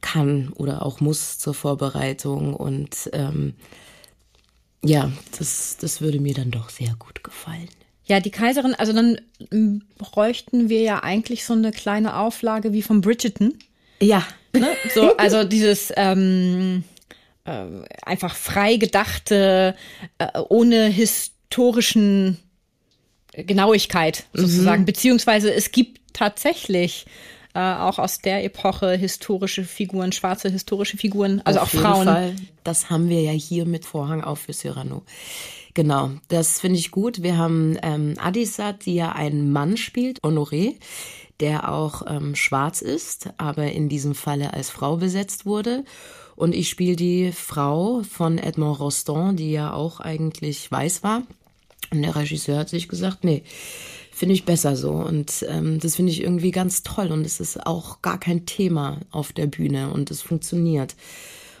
kann 0.00 0.50
oder 0.54 0.86
auch 0.86 1.00
muss 1.00 1.38
zur 1.38 1.54
Vorbereitung. 1.54 2.54
Und 2.54 3.10
ähm, 3.12 3.54
ja, 4.84 5.10
das, 5.38 5.76
das 5.80 6.00
würde 6.00 6.20
mir 6.20 6.34
dann 6.34 6.52
doch 6.52 6.70
sehr 6.70 6.94
gut 6.96 7.24
gefallen. 7.24 7.68
Ja, 8.04 8.20
die 8.20 8.30
Kaiserin, 8.30 8.76
also 8.76 8.92
dann 8.92 9.20
m, 9.50 9.82
bräuchten 9.98 10.68
wir 10.68 10.82
ja 10.82 11.02
eigentlich 11.02 11.44
so 11.44 11.54
eine 11.54 11.72
kleine 11.72 12.16
Auflage 12.16 12.72
wie 12.72 12.82
von 12.82 13.00
Bridgerton. 13.00 13.58
Ja. 14.00 14.24
Ne? 14.52 14.68
So, 14.94 15.16
also 15.16 15.42
dieses 15.42 15.92
ähm, 15.96 16.84
äh, 17.44 17.66
einfach 18.02 18.34
frei 18.34 18.76
gedachte, 18.76 19.74
äh, 20.18 20.38
ohne 20.48 20.86
historischen 20.86 22.38
Genauigkeit 23.32 24.24
sozusagen. 24.32 24.84
Beziehungsweise 24.84 25.52
es 25.52 25.72
gibt 25.72 26.00
tatsächlich 26.12 27.06
äh, 27.54 27.60
auch 27.60 27.98
aus 27.98 28.18
der 28.18 28.44
Epoche 28.44 28.96
historische 28.96 29.64
Figuren, 29.64 30.12
schwarze 30.12 30.48
historische 30.48 30.96
Figuren, 30.96 31.40
also 31.44 31.60
Auf 31.60 31.74
auch 31.74 31.80
Frauen. 31.80 32.06
Fall. 32.06 32.36
Das 32.64 32.90
haben 32.90 33.08
wir 33.08 33.20
ja 33.22 33.32
hier 33.32 33.66
mit 33.66 33.84
Vorhang 33.84 34.22
auf 34.22 34.40
für 34.40 34.52
Cyrano. 34.52 35.02
Genau, 35.74 36.12
das 36.28 36.60
finde 36.60 36.78
ich 36.78 36.92
gut. 36.92 37.22
Wir 37.22 37.36
haben 37.36 37.76
ähm, 37.82 38.14
Adisat, 38.18 38.86
die 38.86 38.94
ja 38.94 39.12
einen 39.12 39.50
Mann 39.50 39.76
spielt, 39.76 40.20
Honoré, 40.22 40.76
der 41.40 41.72
auch 41.72 42.02
ähm, 42.06 42.36
schwarz 42.36 42.80
ist, 42.80 43.30
aber 43.38 43.72
in 43.72 43.88
diesem 43.88 44.14
Falle 44.14 44.54
als 44.54 44.70
Frau 44.70 44.96
besetzt 44.96 45.46
wurde. 45.46 45.84
Und 46.36 46.54
ich 46.54 46.68
spiele 46.68 46.96
die 46.96 47.32
Frau 47.32 48.02
von 48.02 48.38
Edmond 48.38 48.80
Rostand, 48.80 49.38
die 49.38 49.52
ja 49.52 49.72
auch 49.72 50.00
eigentlich 50.00 50.70
weiß 50.70 51.02
war. 51.02 51.22
Und 51.90 52.02
der 52.02 52.16
Regisseur 52.16 52.58
hat 52.58 52.68
sich 52.68 52.88
gesagt, 52.88 53.24
nee, 53.24 53.42
finde 54.10 54.34
ich 54.34 54.44
besser 54.44 54.76
so. 54.76 54.92
Und 54.92 55.44
ähm, 55.48 55.78
das 55.78 55.96
finde 55.96 56.12
ich 56.12 56.22
irgendwie 56.22 56.50
ganz 56.50 56.82
toll. 56.82 57.12
Und 57.12 57.24
es 57.24 57.40
ist 57.40 57.66
auch 57.66 58.02
gar 58.02 58.18
kein 58.18 58.46
Thema 58.46 59.00
auf 59.10 59.32
der 59.32 59.46
Bühne 59.46 59.90
und 59.92 60.10
es 60.10 60.22
funktioniert. 60.22 60.96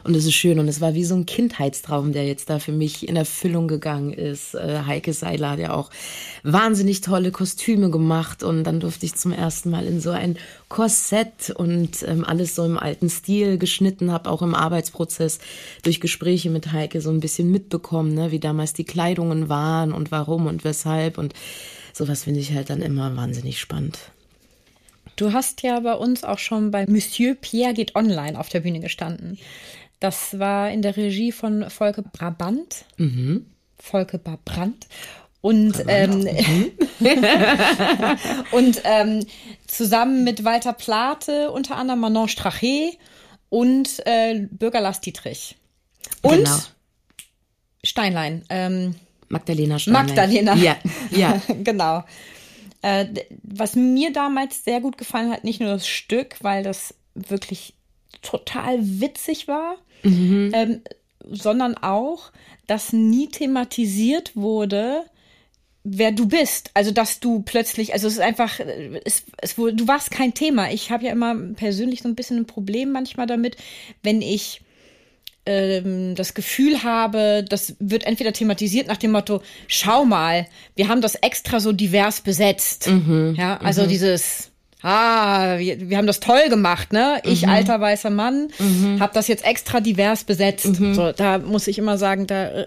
Und 0.04 0.14
es 0.14 0.26
ist 0.26 0.34
schön 0.34 0.58
und 0.58 0.68
es 0.68 0.82
war 0.82 0.92
wie 0.92 1.04
so 1.04 1.14
ein 1.14 1.24
Kindheitstraum, 1.24 2.12
der 2.12 2.26
jetzt 2.26 2.50
da 2.50 2.58
für 2.58 2.72
mich 2.72 3.08
in 3.08 3.16
Erfüllung 3.16 3.68
gegangen 3.68 4.12
ist. 4.12 4.54
Äh, 4.54 4.82
Heike 4.86 5.14
Seiler 5.14 5.52
hat 5.52 5.58
ja 5.58 5.72
auch 5.72 5.88
wahnsinnig 6.42 7.00
tolle 7.00 7.30
Kostüme 7.32 7.90
gemacht 7.90 8.42
und 8.42 8.64
dann 8.64 8.80
durfte 8.80 9.06
ich 9.06 9.14
zum 9.14 9.32
ersten 9.32 9.70
Mal 9.70 9.86
in 9.86 10.02
so 10.02 10.10
ein 10.10 10.36
Korsett 10.68 11.50
und 11.56 12.02
ähm, 12.06 12.22
alles 12.22 12.54
so 12.54 12.66
im 12.66 12.78
alten 12.78 13.08
Stil 13.08 13.56
geschnitten, 13.56 14.12
habe 14.12 14.30
auch 14.30 14.42
im 14.42 14.54
Arbeitsprozess 14.54 15.38
durch 15.82 16.02
Gespräche 16.02 16.50
mit 16.50 16.70
Heike 16.70 17.00
so 17.00 17.08
ein 17.08 17.20
bisschen 17.20 17.50
mitbekommen, 17.50 18.14
ne, 18.14 18.30
wie 18.30 18.40
damals 18.40 18.74
die 18.74 18.84
Kleidungen 18.84 19.48
waren 19.48 19.92
und 19.92 20.10
warum 20.10 20.46
und 20.46 20.64
weshalb 20.64 21.16
und 21.16 21.32
sowas 21.94 22.24
finde 22.24 22.40
ich 22.40 22.52
halt 22.52 22.68
dann 22.68 22.82
immer 22.82 23.16
wahnsinnig 23.16 23.58
spannend. 23.58 23.98
Du 25.16 25.32
hast 25.32 25.62
ja 25.62 25.78
bei 25.80 25.94
uns 25.94 26.24
auch 26.24 26.38
schon 26.38 26.70
bei 26.72 26.86
Monsieur 26.86 27.36
Pierre 27.36 27.72
geht 27.72 27.94
online 27.94 28.38
auf 28.38 28.48
der 28.48 28.60
Bühne 28.60 28.80
gestanden. 28.80 29.38
Das 30.04 30.38
war 30.38 30.70
in 30.70 30.82
der 30.82 30.98
Regie 30.98 31.32
von 31.32 31.70
Volke 31.70 32.02
Brabant. 32.02 32.84
Volke 33.78 34.18
Brabant. 34.18 34.86
Und, 35.40 35.82
ähm, 35.88 36.28
und 38.50 38.82
ähm, 38.84 39.24
zusammen 39.66 40.22
mit 40.22 40.44
Walter 40.44 40.74
Plate, 40.74 41.50
unter 41.50 41.76
anderem 41.76 42.00
Manon 42.00 42.28
Strache 42.28 42.90
und 43.48 44.06
äh, 44.06 44.46
Bürger 44.50 44.82
Lars 44.82 45.00
Dietrich. 45.00 45.56
Und 46.20 46.44
Genau. 46.44 46.56
Steinlein. 47.82 48.44
Ähm, 48.50 48.96
Magdalena 49.30 49.78
Steinlein. 49.78 50.06
Magdalena. 50.06 50.54
Ja, 50.54 50.76
ja. 51.12 51.40
genau. 51.64 52.04
Äh, 52.82 53.06
was 53.42 53.74
mir 53.74 54.12
damals 54.12 54.64
sehr 54.64 54.82
gut 54.82 54.98
gefallen 54.98 55.30
hat, 55.30 55.44
nicht 55.44 55.60
nur 55.60 55.70
das 55.70 55.88
Stück, 55.88 56.36
weil 56.42 56.62
das 56.62 56.94
wirklich 57.14 57.72
total 58.20 58.76
witzig 58.80 59.48
war, 59.48 59.76
ähm, 60.04 60.80
sondern 61.30 61.74
auch, 61.76 62.30
dass 62.66 62.92
nie 62.92 63.28
thematisiert 63.28 64.36
wurde, 64.36 65.04
wer 65.82 66.12
du 66.12 66.26
bist. 66.26 66.70
Also, 66.74 66.90
dass 66.90 67.20
du 67.20 67.42
plötzlich, 67.42 67.92
also 67.92 68.06
es 68.08 68.14
ist 68.14 68.20
einfach, 68.20 68.60
äh, 68.60 69.00
es, 69.04 69.24
es, 69.40 69.56
wurde- 69.58 69.74
du 69.76 69.88
warst 69.88 70.10
kein 70.10 70.34
Thema. 70.34 70.70
Ich 70.70 70.90
habe 70.90 71.04
ja 71.04 71.12
immer 71.12 71.34
persönlich 71.54 72.02
so 72.02 72.08
ein 72.08 72.14
bisschen 72.14 72.38
ein 72.38 72.46
Problem 72.46 72.92
manchmal 72.92 73.26
damit, 73.26 73.56
wenn 74.02 74.22
ich 74.22 74.60
ähm, 75.46 76.14
das 76.14 76.32
Gefühl 76.32 76.82
habe, 76.84 77.44
das 77.46 77.76
wird 77.78 78.04
entweder 78.04 78.32
thematisiert 78.32 78.86
nach 78.86 78.96
dem 78.96 79.12
Motto, 79.12 79.42
schau 79.66 80.04
mal, 80.06 80.46
wir 80.74 80.88
haben 80.88 81.02
das 81.02 81.16
extra 81.16 81.60
so 81.60 81.72
divers 81.72 82.22
besetzt. 82.22 82.86
ja, 83.36 83.58
also 83.58 83.82
dieses, 83.86 84.50
ah, 84.84 85.58
wir, 85.58 85.88
wir 85.88 85.96
haben 85.96 86.06
das 86.06 86.20
toll 86.20 86.48
gemacht, 86.48 86.92
ne? 86.92 87.20
Ich, 87.24 87.48
alter 87.48 87.80
weißer 87.80 88.10
Mann, 88.10 88.48
habe 89.00 89.12
das 89.14 89.26
jetzt 89.28 89.44
extra 89.44 89.80
divers 89.80 90.24
besetzt. 90.24 90.66
So, 90.94 91.12
da 91.12 91.38
muss 91.38 91.66
ich 91.66 91.78
immer 91.78 91.98
sagen, 91.98 92.26
da 92.26 92.44
äh, 92.48 92.66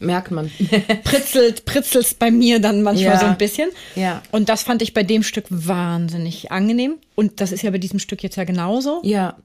Merkt 0.00 0.30
man. 0.30 0.50
pritzelt, 1.04 1.66
pritzelt's 1.66 2.14
bei 2.14 2.30
mir 2.30 2.58
dann 2.58 2.82
manchmal 2.82 3.14
Ja. 3.14 3.20
so 3.20 3.26
ein 3.26 3.36
bisschen. 3.36 3.68
Ja. 3.94 4.22
Und 4.32 4.48
das 4.48 4.62
fand 4.62 4.80
ich 4.80 4.94
bei 4.94 5.02
dem 5.02 5.22
Stück 5.22 5.44
wahnsinnig 5.50 6.50
angenehm. 6.50 6.94
Und 7.14 7.42
das 7.42 7.52
ist 7.52 7.60
ja 7.62 7.70
bei 7.70 7.76
diesem 7.76 7.98
Stück 7.98 8.22
jetzt 8.22 8.36
ja 8.36 8.44
genauso. 8.44 9.02
Ja, 9.04 9.36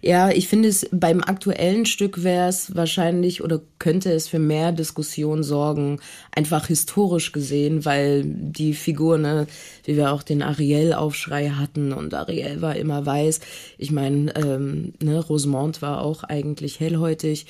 ja, 0.00 0.30
ich 0.30 0.48
finde 0.48 0.70
es 0.70 0.88
beim 0.90 1.22
aktuellen 1.22 1.84
Stück 1.84 2.24
wäre 2.24 2.48
es 2.48 2.74
wahrscheinlich 2.74 3.42
oder 3.42 3.60
könnte 3.78 4.10
es 4.10 4.28
für 4.28 4.38
mehr 4.38 4.72
Diskussion 4.72 5.42
sorgen, 5.42 6.00
einfach 6.34 6.68
historisch 6.68 7.32
gesehen, 7.32 7.84
weil 7.84 8.22
die 8.24 8.72
Figur, 8.72 9.18
ne, 9.18 9.46
wie 9.84 9.96
wir 9.98 10.10
auch 10.12 10.22
den 10.22 10.42
Ariel-Aufschrei 10.42 11.50
hatten 11.50 11.92
und 11.92 12.14
Ariel 12.14 12.62
war 12.62 12.76
immer 12.76 13.04
weiß. 13.04 13.40
Ich 13.76 13.90
meine, 13.90 14.34
ähm, 14.36 14.94
ne, 15.02 15.20
Rosemont 15.20 15.82
war 15.82 16.00
auch 16.00 16.24
eigentlich 16.24 16.80
hellhäutig. 16.80 17.44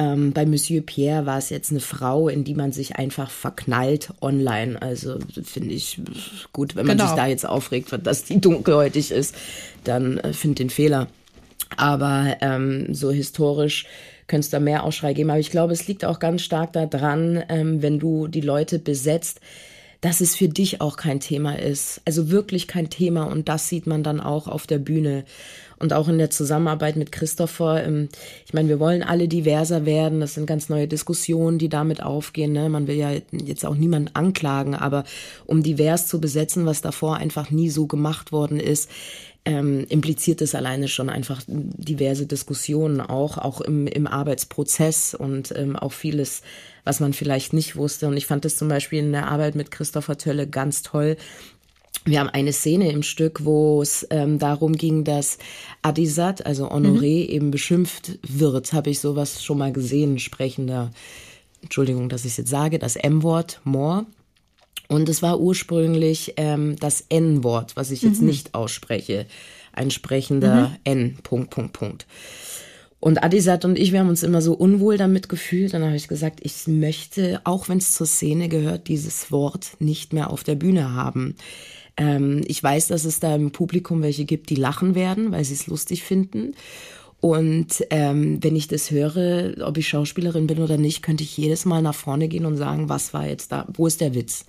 Ähm, 0.00 0.32
bei 0.32 0.46
Monsieur 0.46 0.80
Pierre 0.80 1.26
war 1.26 1.36
es 1.36 1.50
jetzt 1.50 1.70
eine 1.70 1.80
Frau, 1.80 2.28
in 2.30 2.42
die 2.42 2.54
man 2.54 2.72
sich 2.72 2.96
einfach 2.96 3.30
verknallt 3.30 4.14
online. 4.22 4.80
Also 4.80 5.18
finde 5.44 5.74
ich 5.74 6.00
gut, 6.54 6.74
wenn 6.74 6.86
man 6.86 6.96
Genau. 6.96 7.08
sich 7.08 7.16
da 7.16 7.26
jetzt 7.26 7.44
aufregt, 7.46 7.94
dass 8.02 8.24
die 8.24 8.40
dunkelhäutig 8.40 9.10
ist, 9.10 9.34
dann 9.84 10.16
äh, 10.18 10.32
finde 10.32 10.54
den 10.56 10.70
Fehler. 10.70 11.08
Aber 11.76 12.38
ähm, 12.40 12.94
so 12.94 13.10
historisch 13.10 13.86
könnte 14.26 14.46
es 14.46 14.50
da 14.50 14.58
mehr 14.58 14.84
Ausschrei 14.84 15.12
geben. 15.12 15.28
Aber 15.28 15.38
ich 15.40 15.50
glaube, 15.50 15.74
es 15.74 15.86
liegt 15.86 16.04
auch 16.06 16.18
ganz 16.18 16.40
stark 16.42 16.72
daran, 16.72 17.44
ähm, 17.50 17.82
wenn 17.82 17.98
du 17.98 18.26
die 18.26 18.40
Leute 18.40 18.78
besetzt, 18.78 19.40
dass 20.00 20.22
es 20.22 20.34
für 20.34 20.48
dich 20.48 20.80
auch 20.80 20.96
kein 20.96 21.20
Thema 21.20 21.58
ist. 21.58 22.00
Also 22.06 22.30
wirklich 22.30 22.66
kein 22.68 22.88
Thema. 22.88 23.24
Und 23.24 23.50
das 23.50 23.68
sieht 23.68 23.86
man 23.86 24.02
dann 24.02 24.18
auch 24.20 24.48
auf 24.48 24.66
der 24.66 24.78
Bühne. 24.78 25.24
Und 25.80 25.92
auch 25.92 26.08
in 26.08 26.18
der 26.18 26.30
Zusammenarbeit 26.30 26.96
mit 26.96 27.10
Christopher. 27.10 27.82
Ähm, 27.84 28.08
ich 28.46 28.54
meine, 28.54 28.68
wir 28.68 28.78
wollen 28.78 29.02
alle 29.02 29.26
diverser 29.26 29.86
werden. 29.86 30.20
Das 30.20 30.34
sind 30.34 30.46
ganz 30.46 30.68
neue 30.68 30.86
Diskussionen, 30.86 31.58
die 31.58 31.68
damit 31.68 32.02
aufgehen. 32.02 32.52
Ne? 32.52 32.68
Man 32.68 32.86
will 32.86 32.96
ja 32.96 33.10
jetzt 33.32 33.66
auch 33.66 33.74
niemanden 33.74 34.14
anklagen, 34.14 34.74
aber 34.74 35.04
um 35.46 35.62
divers 35.62 36.06
zu 36.06 36.20
besetzen, 36.20 36.66
was 36.66 36.82
davor 36.82 37.16
einfach 37.16 37.50
nie 37.50 37.70
so 37.70 37.86
gemacht 37.86 38.30
worden 38.30 38.60
ist, 38.60 38.90
ähm, 39.44 39.86
impliziert 39.88 40.42
es 40.42 40.54
alleine 40.54 40.88
schon 40.88 41.08
einfach 41.08 41.42
diverse 41.46 42.26
Diskussionen 42.26 43.00
auch, 43.00 43.38
auch 43.38 43.60
im, 43.60 43.86
im 43.86 44.06
Arbeitsprozess 44.06 45.14
und 45.14 45.52
ähm, 45.56 45.76
auch 45.76 45.92
vieles, 45.92 46.42
was 46.84 47.00
man 47.00 47.14
vielleicht 47.14 47.52
nicht 47.52 47.74
wusste. 47.76 48.06
Und 48.06 48.16
ich 48.16 48.26
fand 48.26 48.44
das 48.44 48.56
zum 48.56 48.68
Beispiel 48.68 48.98
in 48.98 49.12
der 49.12 49.28
Arbeit 49.28 49.54
mit 49.54 49.70
Christopher 49.70 50.18
Tölle 50.18 50.46
ganz 50.46 50.82
toll. 50.82 51.16
Wir 52.04 52.20
haben 52.20 52.30
eine 52.30 52.52
Szene 52.52 52.90
im 52.90 53.02
Stück, 53.02 53.44
wo 53.44 53.82
es 53.82 54.06
ähm, 54.10 54.38
darum 54.38 54.72
ging, 54.72 55.04
dass 55.04 55.38
Adisat, 55.82 56.46
also 56.46 56.70
Honoré, 56.70 57.26
eben 57.26 57.50
beschimpft 57.50 58.18
wird. 58.26 58.72
Habe 58.72 58.90
ich 58.90 59.00
sowas 59.00 59.44
schon 59.44 59.58
mal 59.58 59.72
gesehen, 59.72 60.18
sprechender, 60.18 60.92
Entschuldigung, 61.62 62.08
dass 62.08 62.24
ich 62.24 62.32
es 62.32 62.36
jetzt 62.38 62.50
sage, 62.50 62.78
das 62.78 62.96
M-Wort, 62.96 63.60
more. 63.64 64.06
Und 64.88 65.08
es 65.08 65.22
war 65.22 65.40
ursprünglich 65.40 66.34
ähm, 66.36 66.76
das 66.80 67.04
N-Wort, 67.10 67.76
was 67.76 67.90
ich 67.90 68.02
jetzt 68.02 68.22
nicht 68.22 68.54
ausspreche. 68.54 69.26
Ein 69.72 69.90
sprechender 69.90 70.76
N, 70.84 71.18
Punkt, 71.22 71.50
Punkt, 71.50 71.74
Punkt. 71.74 72.06
Und 72.98 73.22
Adisat 73.22 73.64
und 73.64 73.78
ich, 73.78 73.92
wir 73.92 74.00
haben 74.00 74.08
uns 74.08 74.22
immer 74.22 74.42
so 74.42 74.52
unwohl 74.52 74.98
damit 74.98 75.28
gefühlt. 75.28 75.72
Dann 75.74 75.84
habe 75.84 75.96
ich 75.96 76.08
gesagt, 76.08 76.40
ich 76.42 76.66
möchte, 76.66 77.40
auch 77.44 77.68
wenn 77.68 77.78
es 77.78 77.94
zur 77.94 78.06
Szene 78.06 78.48
gehört, 78.48 78.88
dieses 78.88 79.30
Wort 79.30 79.76
nicht 79.78 80.12
mehr 80.12 80.30
auf 80.30 80.44
der 80.44 80.54
Bühne 80.54 80.92
haben. 80.92 81.36
Ähm, 81.96 82.42
ich 82.46 82.62
weiß, 82.62 82.88
dass 82.88 83.04
es 83.04 83.20
da 83.20 83.34
im 83.34 83.50
Publikum 83.50 84.02
welche 84.02 84.24
gibt, 84.24 84.50
die 84.50 84.54
lachen 84.54 84.94
werden, 84.94 85.32
weil 85.32 85.44
sie 85.44 85.54
es 85.54 85.66
lustig 85.66 86.02
finden. 86.04 86.54
Und 87.20 87.84
ähm, 87.90 88.42
wenn 88.42 88.56
ich 88.56 88.68
das 88.68 88.90
höre, 88.90 89.54
ob 89.66 89.76
ich 89.76 89.88
Schauspielerin 89.88 90.46
bin 90.46 90.62
oder 90.62 90.78
nicht, 90.78 91.02
könnte 91.02 91.22
ich 91.22 91.36
jedes 91.36 91.66
Mal 91.66 91.82
nach 91.82 91.94
vorne 91.94 92.28
gehen 92.28 92.46
und 92.46 92.56
sagen, 92.56 92.88
was 92.88 93.12
war 93.12 93.26
jetzt 93.26 93.52
da, 93.52 93.66
wo 93.74 93.86
ist 93.86 94.00
der 94.00 94.14
Witz? 94.14 94.46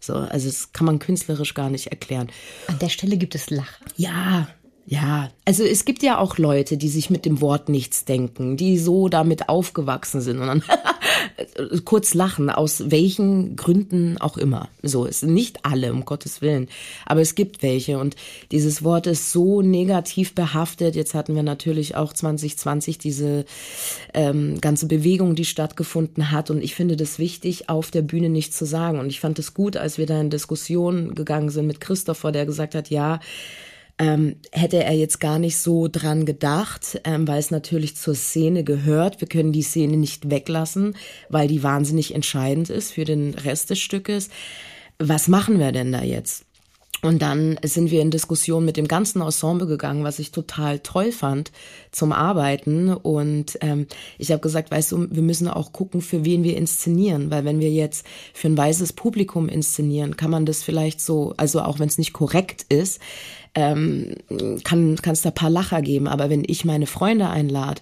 So, 0.00 0.14
also 0.14 0.46
das 0.48 0.72
kann 0.72 0.86
man 0.86 0.98
künstlerisch 0.98 1.54
gar 1.54 1.70
nicht 1.70 1.88
erklären. 1.88 2.28
An 2.66 2.78
der 2.78 2.88
Stelle 2.88 3.16
gibt 3.16 3.34
es 3.34 3.50
Lachen. 3.50 3.86
Ja, 3.96 4.48
ja. 4.86 5.30
Also 5.44 5.62
es 5.62 5.84
gibt 5.84 6.02
ja 6.02 6.18
auch 6.18 6.36
Leute, 6.36 6.76
die 6.76 6.88
sich 6.88 7.10
mit 7.10 7.24
dem 7.24 7.40
Wort 7.40 7.68
nichts 7.68 8.04
denken, 8.04 8.56
die 8.56 8.78
so 8.78 9.08
damit 9.08 9.48
aufgewachsen 9.48 10.20
sind 10.20 10.38
und 10.40 10.46
dann 10.46 10.62
kurz 11.84 12.14
lachen, 12.14 12.50
aus 12.50 12.90
welchen 12.90 13.56
Gründen 13.56 14.18
auch 14.18 14.36
immer. 14.36 14.68
So, 14.82 15.06
es 15.06 15.20
sind 15.20 15.34
nicht 15.34 15.64
alle, 15.64 15.92
um 15.92 16.04
Gottes 16.04 16.42
Willen. 16.42 16.68
Aber 17.06 17.20
es 17.20 17.34
gibt 17.34 17.62
welche. 17.62 17.98
Und 17.98 18.16
dieses 18.50 18.82
Wort 18.84 19.06
ist 19.06 19.32
so 19.32 19.62
negativ 19.62 20.34
behaftet. 20.34 20.96
Jetzt 20.96 21.14
hatten 21.14 21.34
wir 21.34 21.42
natürlich 21.42 21.96
auch 21.96 22.12
2020 22.12 22.98
diese 22.98 23.44
ähm, 24.14 24.60
ganze 24.60 24.86
Bewegung, 24.86 25.34
die 25.34 25.44
stattgefunden 25.44 26.30
hat. 26.30 26.50
Und 26.50 26.62
ich 26.62 26.74
finde 26.74 26.96
das 26.96 27.18
wichtig, 27.18 27.68
auf 27.68 27.90
der 27.90 28.02
Bühne 28.02 28.28
nicht 28.28 28.54
zu 28.54 28.64
sagen. 28.64 28.98
Und 28.98 29.08
ich 29.08 29.20
fand 29.20 29.38
es 29.38 29.54
gut, 29.54 29.76
als 29.76 29.98
wir 29.98 30.06
da 30.06 30.20
in 30.20 30.30
Diskussion 30.30 31.14
gegangen 31.14 31.50
sind 31.50 31.66
mit 31.66 31.80
Christopher, 31.80 32.32
der 32.32 32.46
gesagt 32.46 32.74
hat, 32.74 32.90
ja, 32.90 33.20
ähm, 34.00 34.36
hätte 34.50 34.82
er 34.82 34.94
jetzt 34.94 35.20
gar 35.20 35.38
nicht 35.38 35.58
so 35.58 35.86
dran 35.86 36.24
gedacht, 36.24 37.00
ähm, 37.04 37.28
weil 37.28 37.38
es 37.38 37.50
natürlich 37.50 37.96
zur 37.96 38.14
Szene 38.14 38.64
gehört. 38.64 39.20
Wir 39.20 39.28
können 39.28 39.52
die 39.52 39.62
Szene 39.62 39.98
nicht 39.98 40.30
weglassen, 40.30 40.96
weil 41.28 41.48
die 41.48 41.62
wahnsinnig 41.62 42.14
entscheidend 42.14 42.70
ist 42.70 42.92
für 42.92 43.04
den 43.04 43.34
Rest 43.34 43.68
des 43.68 43.78
Stückes. 43.78 44.30
Was 44.98 45.28
machen 45.28 45.58
wir 45.58 45.70
denn 45.72 45.92
da 45.92 46.02
jetzt? 46.02 46.46
Und 47.02 47.22
dann 47.22 47.58
sind 47.62 47.90
wir 47.90 48.02
in 48.02 48.10
Diskussion 48.10 48.64
mit 48.64 48.76
dem 48.76 48.86
ganzen 48.86 49.22
Ensemble 49.22 49.66
gegangen, 49.66 50.04
was 50.04 50.18
ich 50.18 50.32
total 50.32 50.80
toll 50.80 51.12
fand 51.12 51.50
zum 51.92 52.12
Arbeiten. 52.12 52.92
Und 52.92 53.58
ähm, 53.62 53.86
ich 54.18 54.30
habe 54.30 54.42
gesagt, 54.42 54.70
weißt 54.70 54.92
du, 54.92 55.06
wir 55.10 55.22
müssen 55.22 55.48
auch 55.48 55.72
gucken, 55.72 56.02
für 56.02 56.24
wen 56.24 56.44
wir 56.44 56.56
inszenieren. 56.56 57.30
Weil 57.30 57.44
wenn 57.44 57.60
wir 57.60 57.70
jetzt 57.70 58.04
für 58.34 58.48
ein 58.48 58.56
weißes 58.56 58.92
Publikum 58.92 59.48
inszenieren, 59.48 60.16
kann 60.16 60.30
man 60.30 60.44
das 60.44 60.62
vielleicht 60.62 61.00
so, 61.00 61.32
also 61.38 61.62
auch 61.62 61.78
wenn 61.78 61.88
es 61.88 61.98
nicht 61.98 62.12
korrekt 62.12 62.66
ist, 62.68 63.00
ähm, 63.54 64.14
kann 64.62 64.98
es 65.04 65.22
da 65.22 65.30
paar 65.30 65.50
Lacher 65.50 65.80
geben. 65.80 66.06
Aber 66.06 66.28
wenn 66.28 66.44
ich 66.46 66.64
meine 66.64 66.86
Freunde 66.86 67.28
einlade 67.28 67.80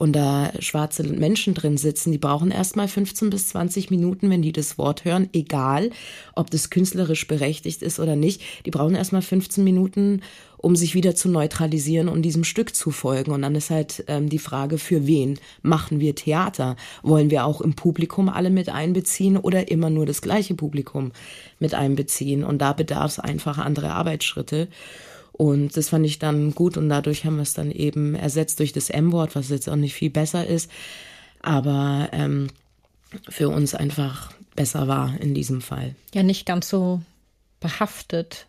und 0.00 0.14
da 0.14 0.50
schwarze 0.60 1.02
Menschen 1.02 1.52
drin 1.52 1.76
sitzen, 1.76 2.10
die 2.10 2.16
brauchen 2.16 2.50
erstmal 2.50 2.88
15 2.88 3.28
bis 3.28 3.48
20 3.48 3.90
Minuten, 3.90 4.30
wenn 4.30 4.40
die 4.40 4.50
das 4.50 4.78
Wort 4.78 5.04
hören, 5.04 5.28
egal 5.34 5.90
ob 6.34 6.50
das 6.50 6.70
künstlerisch 6.70 7.26
berechtigt 7.26 7.82
ist 7.82 8.00
oder 8.00 8.16
nicht. 8.16 8.40
Die 8.64 8.70
brauchen 8.70 8.94
erstmal 8.94 9.20
15 9.20 9.62
Minuten, 9.62 10.22
um 10.56 10.74
sich 10.74 10.94
wieder 10.94 11.14
zu 11.14 11.28
neutralisieren 11.28 12.08
und 12.08 12.22
diesem 12.22 12.44
Stück 12.44 12.74
zu 12.74 12.92
folgen. 12.92 13.32
Und 13.32 13.42
dann 13.42 13.54
ist 13.54 13.68
halt 13.68 14.02
ähm, 14.08 14.30
die 14.30 14.38
Frage, 14.38 14.78
für 14.78 15.06
wen 15.06 15.38
machen 15.60 16.00
wir 16.00 16.14
Theater? 16.14 16.76
Wollen 17.02 17.28
wir 17.28 17.44
auch 17.44 17.60
im 17.60 17.74
Publikum 17.74 18.30
alle 18.30 18.48
mit 18.48 18.70
einbeziehen 18.70 19.36
oder 19.36 19.70
immer 19.70 19.90
nur 19.90 20.06
das 20.06 20.22
gleiche 20.22 20.54
Publikum 20.54 21.12
mit 21.58 21.74
einbeziehen? 21.74 22.42
Und 22.42 22.62
da 22.62 22.72
bedarf 22.72 23.12
es 23.12 23.18
einfach 23.18 23.58
andere 23.58 23.90
Arbeitsschritte. 23.90 24.68
Und 25.40 25.74
das 25.74 25.88
fand 25.88 26.04
ich 26.04 26.18
dann 26.18 26.54
gut 26.54 26.76
und 26.76 26.90
dadurch 26.90 27.24
haben 27.24 27.36
wir 27.36 27.44
es 27.44 27.54
dann 27.54 27.70
eben 27.70 28.14
ersetzt 28.14 28.58
durch 28.58 28.74
das 28.74 28.90
M-Wort, 28.90 29.34
was 29.34 29.48
jetzt 29.48 29.70
auch 29.70 29.76
nicht 29.76 29.94
viel 29.94 30.10
besser 30.10 30.46
ist, 30.46 30.70
aber 31.40 32.10
ähm, 32.12 32.48
für 33.26 33.48
uns 33.48 33.74
einfach 33.74 34.34
besser 34.54 34.86
war 34.86 35.18
in 35.18 35.32
diesem 35.32 35.62
Fall. 35.62 35.94
Ja, 36.12 36.22
nicht 36.22 36.44
ganz 36.44 36.68
so 36.68 37.00
behaftet, 37.58 38.48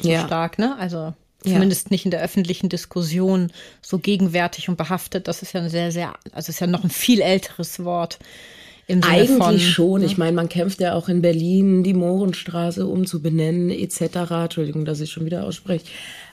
so 0.00 0.08
ja. 0.08 0.24
stark, 0.24 0.60
ne? 0.60 0.76
Also 0.78 1.12
zumindest 1.42 1.86
ja. 1.86 1.94
nicht 1.94 2.04
in 2.04 2.12
der 2.12 2.22
öffentlichen 2.22 2.68
Diskussion 2.68 3.50
so 3.82 3.98
gegenwärtig 3.98 4.68
und 4.68 4.76
behaftet. 4.76 5.26
Das 5.26 5.42
ist 5.42 5.54
ja 5.54 5.62
ein 5.62 5.70
sehr, 5.70 5.90
sehr, 5.90 6.14
also 6.30 6.50
ist 6.50 6.60
ja 6.60 6.68
noch 6.68 6.84
ein 6.84 6.90
viel 6.90 7.20
älteres 7.20 7.82
Wort. 7.82 8.20
Eigentlich 8.88 9.36
von, 9.36 9.58
schon. 9.58 10.00
Ne? 10.00 10.06
Ich 10.06 10.16
meine, 10.16 10.32
man 10.32 10.48
kämpft 10.48 10.80
ja 10.80 10.94
auch 10.94 11.08
in 11.08 11.20
Berlin, 11.20 11.82
die 11.82 11.92
Mohrenstraße 11.92 12.86
umzubenennen, 12.86 13.70
etc. 13.70 14.30
Entschuldigung, 14.30 14.84
dass 14.86 15.00
ich 15.00 15.10
schon 15.10 15.26
wieder 15.26 15.44
ausspreche. 15.44 15.84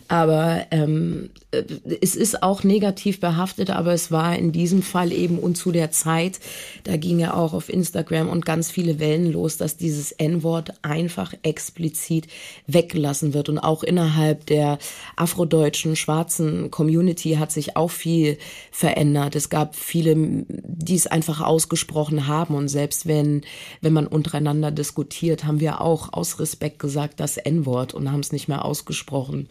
Aber 0.07 0.67
ähm, 0.69 1.31
äh, 1.49 1.63
es 2.01 2.15
ist 2.15 2.43
auch 2.43 2.63
negativ 2.63 3.19
behaftet, 3.19 3.71
aber 3.71 3.93
es 3.93 4.11
war 4.11 4.35
in 4.37 4.51
diesem 4.51 4.83
Fall 4.83 5.11
eben 5.11 5.39
und 5.39 5.55
zu 5.55 5.71
der 5.71 5.89
Zeit, 5.89 6.39
da 6.83 6.95
ging 6.95 7.17
ja 7.19 7.33
auch 7.33 7.53
auf 7.53 7.69
Instagram 7.69 8.29
und 8.29 8.45
ganz 8.45 8.69
viele 8.69 8.99
Wellen 8.99 9.31
los, 9.31 9.57
dass 9.57 9.77
dieses 9.77 10.11
N-Wort 10.11 10.73
einfach 10.83 11.33
explizit 11.41 12.27
weggelassen 12.67 13.33
wird. 13.33 13.49
Und 13.49 13.57
auch 13.57 13.81
innerhalb 13.81 14.45
der 14.45 14.77
afrodeutschen 15.15 15.95
schwarzen 15.95 16.69
Community 16.69 17.33
hat 17.39 17.51
sich 17.51 17.75
auch 17.75 17.91
viel 17.91 18.37
verändert. 18.71 19.35
Es 19.35 19.49
gab 19.49 19.75
viele, 19.75 20.15
die 20.47 20.95
es 20.95 21.07
einfach 21.07 21.41
ausgesprochen 21.41 22.27
haben. 22.27 22.53
Und 22.53 22.67
selbst 22.67 23.07
wenn, 23.07 23.41
wenn 23.81 23.93
man 23.93 24.05
untereinander 24.05 24.69
diskutiert, 24.69 25.45
haben 25.45 25.59
wir 25.59 25.81
auch 25.81 26.13
aus 26.13 26.39
Respekt 26.39 26.77
gesagt, 26.77 27.19
das 27.19 27.37
N-Wort 27.37 27.95
und 27.95 28.11
haben 28.11 28.19
es 28.19 28.31
nicht 28.31 28.47
mehr 28.47 28.65
ausgesprochen 28.65 29.47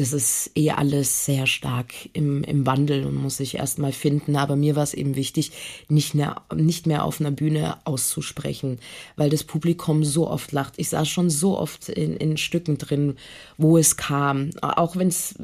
das 0.00 0.14
ist 0.14 0.50
eh 0.54 0.70
alles 0.70 1.26
sehr 1.26 1.46
stark 1.46 1.92
im, 2.14 2.42
im 2.44 2.64
Wandel 2.64 3.04
und 3.04 3.16
muss 3.16 3.36
sich 3.36 3.56
erstmal 3.56 3.92
finden. 3.92 4.34
Aber 4.34 4.56
mir 4.56 4.74
war 4.74 4.82
es 4.82 4.94
eben 4.94 5.14
wichtig, 5.14 5.52
nicht 5.88 6.14
mehr, 6.14 6.40
nicht 6.54 6.86
mehr 6.86 7.04
auf 7.04 7.20
einer 7.20 7.30
Bühne 7.30 7.76
auszusprechen, 7.84 8.78
weil 9.16 9.28
das 9.28 9.44
Publikum 9.44 10.02
so 10.02 10.26
oft 10.26 10.52
lacht. 10.52 10.74
Ich 10.78 10.88
saß 10.88 11.06
schon 11.06 11.28
so 11.28 11.58
oft 11.58 11.90
in, 11.90 12.16
in 12.16 12.38
Stücken 12.38 12.78
drin, 12.78 13.16
wo 13.58 13.76
es 13.76 13.98
kam. 13.98 14.50
Auch 14.62 14.96
wenn 14.96 15.08
es 15.08 15.34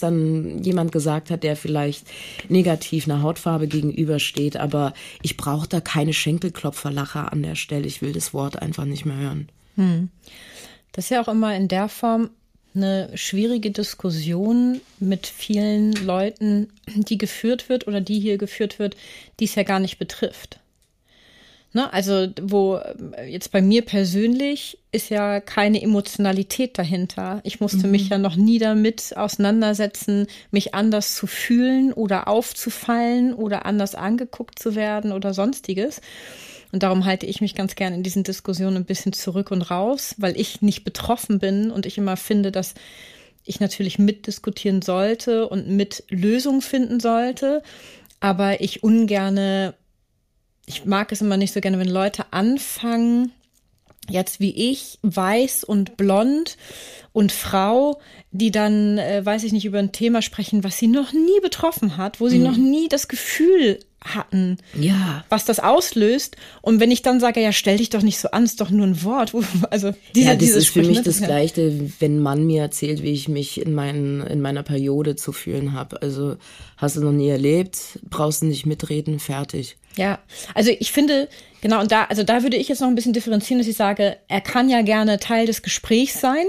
dann 0.00 0.62
jemand 0.64 0.90
gesagt 0.90 1.30
hat, 1.30 1.42
der 1.42 1.54
vielleicht 1.54 2.06
negativ 2.48 3.06
einer 3.06 3.20
Hautfarbe 3.20 3.68
gegenübersteht. 3.68 4.56
Aber 4.56 4.94
ich 5.20 5.36
brauche 5.36 5.68
da 5.68 5.82
keine 5.82 6.14
Schenkelklopferlacher 6.14 7.30
an 7.30 7.42
der 7.42 7.56
Stelle. 7.56 7.86
Ich 7.86 8.00
will 8.00 8.14
das 8.14 8.32
Wort 8.32 8.60
einfach 8.62 8.86
nicht 8.86 9.04
mehr 9.04 9.18
hören. 9.18 9.48
Hm. 9.76 10.08
Das 10.92 11.06
ist 11.06 11.10
ja 11.10 11.22
auch 11.22 11.28
immer 11.28 11.54
in 11.54 11.68
der 11.68 11.88
Form 11.88 12.30
eine 12.74 13.10
schwierige 13.14 13.70
Diskussion 13.70 14.80
mit 14.98 15.26
vielen 15.26 15.92
Leuten, 15.92 16.68
die 16.86 17.18
geführt 17.18 17.68
wird 17.68 17.86
oder 17.86 18.00
die 18.00 18.18
hier 18.18 18.38
geführt 18.38 18.78
wird, 18.78 18.96
die 19.40 19.44
es 19.44 19.54
ja 19.54 19.62
gar 19.62 19.80
nicht 19.80 19.98
betrifft. 19.98 20.58
Ne? 21.74 21.90
Also, 21.92 22.28
wo 22.40 22.80
jetzt 23.26 23.50
bei 23.50 23.62
mir 23.62 23.82
persönlich 23.82 24.78
ist 24.90 25.08
ja 25.08 25.40
keine 25.40 25.80
Emotionalität 25.80 26.78
dahinter. 26.78 27.40
Ich 27.44 27.60
musste 27.60 27.86
mhm. 27.86 27.92
mich 27.92 28.08
ja 28.10 28.18
noch 28.18 28.36
nie 28.36 28.58
damit 28.58 29.16
auseinandersetzen, 29.16 30.26
mich 30.50 30.74
anders 30.74 31.14
zu 31.14 31.26
fühlen 31.26 31.92
oder 31.94 32.28
aufzufallen 32.28 33.32
oder 33.32 33.64
anders 33.64 33.94
angeguckt 33.94 34.58
zu 34.58 34.74
werden 34.74 35.12
oder 35.12 35.32
sonstiges. 35.32 36.02
Und 36.72 36.82
darum 36.82 37.04
halte 37.04 37.26
ich 37.26 37.40
mich 37.40 37.54
ganz 37.54 37.74
gern 37.74 37.92
in 37.92 38.02
diesen 38.02 38.24
Diskussionen 38.24 38.76
ein 38.76 38.84
bisschen 38.86 39.12
zurück 39.12 39.50
und 39.50 39.62
raus, 39.62 40.14
weil 40.18 40.38
ich 40.40 40.62
nicht 40.62 40.84
betroffen 40.84 41.38
bin 41.38 41.70
und 41.70 41.84
ich 41.86 41.98
immer 41.98 42.16
finde, 42.16 42.50
dass 42.50 42.74
ich 43.44 43.60
natürlich 43.60 43.98
mitdiskutieren 43.98 44.82
sollte 44.82 45.48
und 45.48 45.68
mit 45.68 46.04
Lösungen 46.08 46.62
finden 46.62 46.98
sollte, 46.98 47.62
aber 48.20 48.60
ich 48.60 48.82
ungerne, 48.82 49.74
ich 50.64 50.84
mag 50.84 51.12
es 51.12 51.20
immer 51.20 51.36
nicht 51.36 51.52
so 51.52 51.60
gerne, 51.60 51.78
wenn 51.78 51.88
Leute 51.88 52.32
anfangen, 52.32 53.32
jetzt 54.08 54.40
wie 54.40 54.72
ich, 54.72 54.98
weiß 55.02 55.64
und 55.64 55.96
blond 55.96 56.56
und 57.12 57.30
Frau, 57.32 58.00
die 58.30 58.50
dann, 58.50 58.98
äh, 58.98 59.24
weiß 59.24 59.44
ich 59.44 59.52
nicht, 59.52 59.64
über 59.64 59.78
ein 59.78 59.92
Thema 59.92 60.22
sprechen, 60.22 60.64
was 60.64 60.78
sie 60.78 60.88
noch 60.88 61.12
nie 61.12 61.40
betroffen 61.42 61.96
hat, 61.96 62.20
wo 62.20 62.28
sie 62.28 62.38
mhm. 62.38 62.44
noch 62.44 62.56
nie 62.56 62.88
das 62.88 63.08
Gefühl 63.08 63.78
hatten, 64.04 64.58
ja. 64.74 65.24
was 65.28 65.44
das 65.44 65.60
auslöst. 65.60 66.36
Und 66.60 66.80
wenn 66.80 66.90
ich 66.90 67.02
dann 67.02 67.20
sage, 67.20 67.40
ja, 67.40 67.52
stell 67.52 67.76
dich 67.76 67.90
doch 67.90 68.02
nicht 68.02 68.18
so 68.18 68.30
an, 68.30 68.44
ist 68.44 68.60
doch 68.60 68.70
nur 68.70 68.86
ein 68.86 69.02
Wort. 69.04 69.32
Also 69.70 69.92
diese, 70.14 70.28
ja, 70.28 70.34
das 70.34 70.50
ist 70.50 70.68
für 70.68 70.82
mich 70.82 71.02
das 71.02 71.20
Gleiche, 71.20 71.90
wenn 72.00 72.18
man 72.18 72.44
mir 72.44 72.62
erzählt, 72.62 73.02
wie 73.02 73.12
ich 73.12 73.28
mich 73.28 73.60
in, 73.60 73.74
meinen, 73.74 74.20
in 74.26 74.40
meiner 74.40 74.62
Periode 74.62 75.16
zu 75.16 75.32
fühlen 75.32 75.72
habe. 75.72 76.02
Also 76.02 76.36
hast 76.76 76.96
du 76.96 77.00
noch 77.00 77.12
nie 77.12 77.28
erlebt, 77.28 78.00
brauchst 78.08 78.42
du 78.42 78.46
nicht 78.46 78.66
mitreden, 78.66 79.18
fertig. 79.18 79.76
Ja, 79.96 80.18
also 80.54 80.70
ich 80.78 80.92
finde, 80.92 81.28
genau, 81.60 81.80
und 81.80 81.92
da, 81.92 82.04
also 82.04 82.22
da 82.22 82.42
würde 82.42 82.56
ich 82.56 82.68
jetzt 82.68 82.80
noch 82.80 82.88
ein 82.88 82.94
bisschen 82.94 83.12
differenzieren, 83.12 83.58
dass 83.58 83.68
ich 83.68 83.76
sage, 83.76 84.16
er 84.28 84.40
kann 84.40 84.68
ja 84.68 84.82
gerne 84.82 85.18
Teil 85.18 85.46
des 85.46 85.62
Gesprächs 85.62 86.20
sein, 86.20 86.46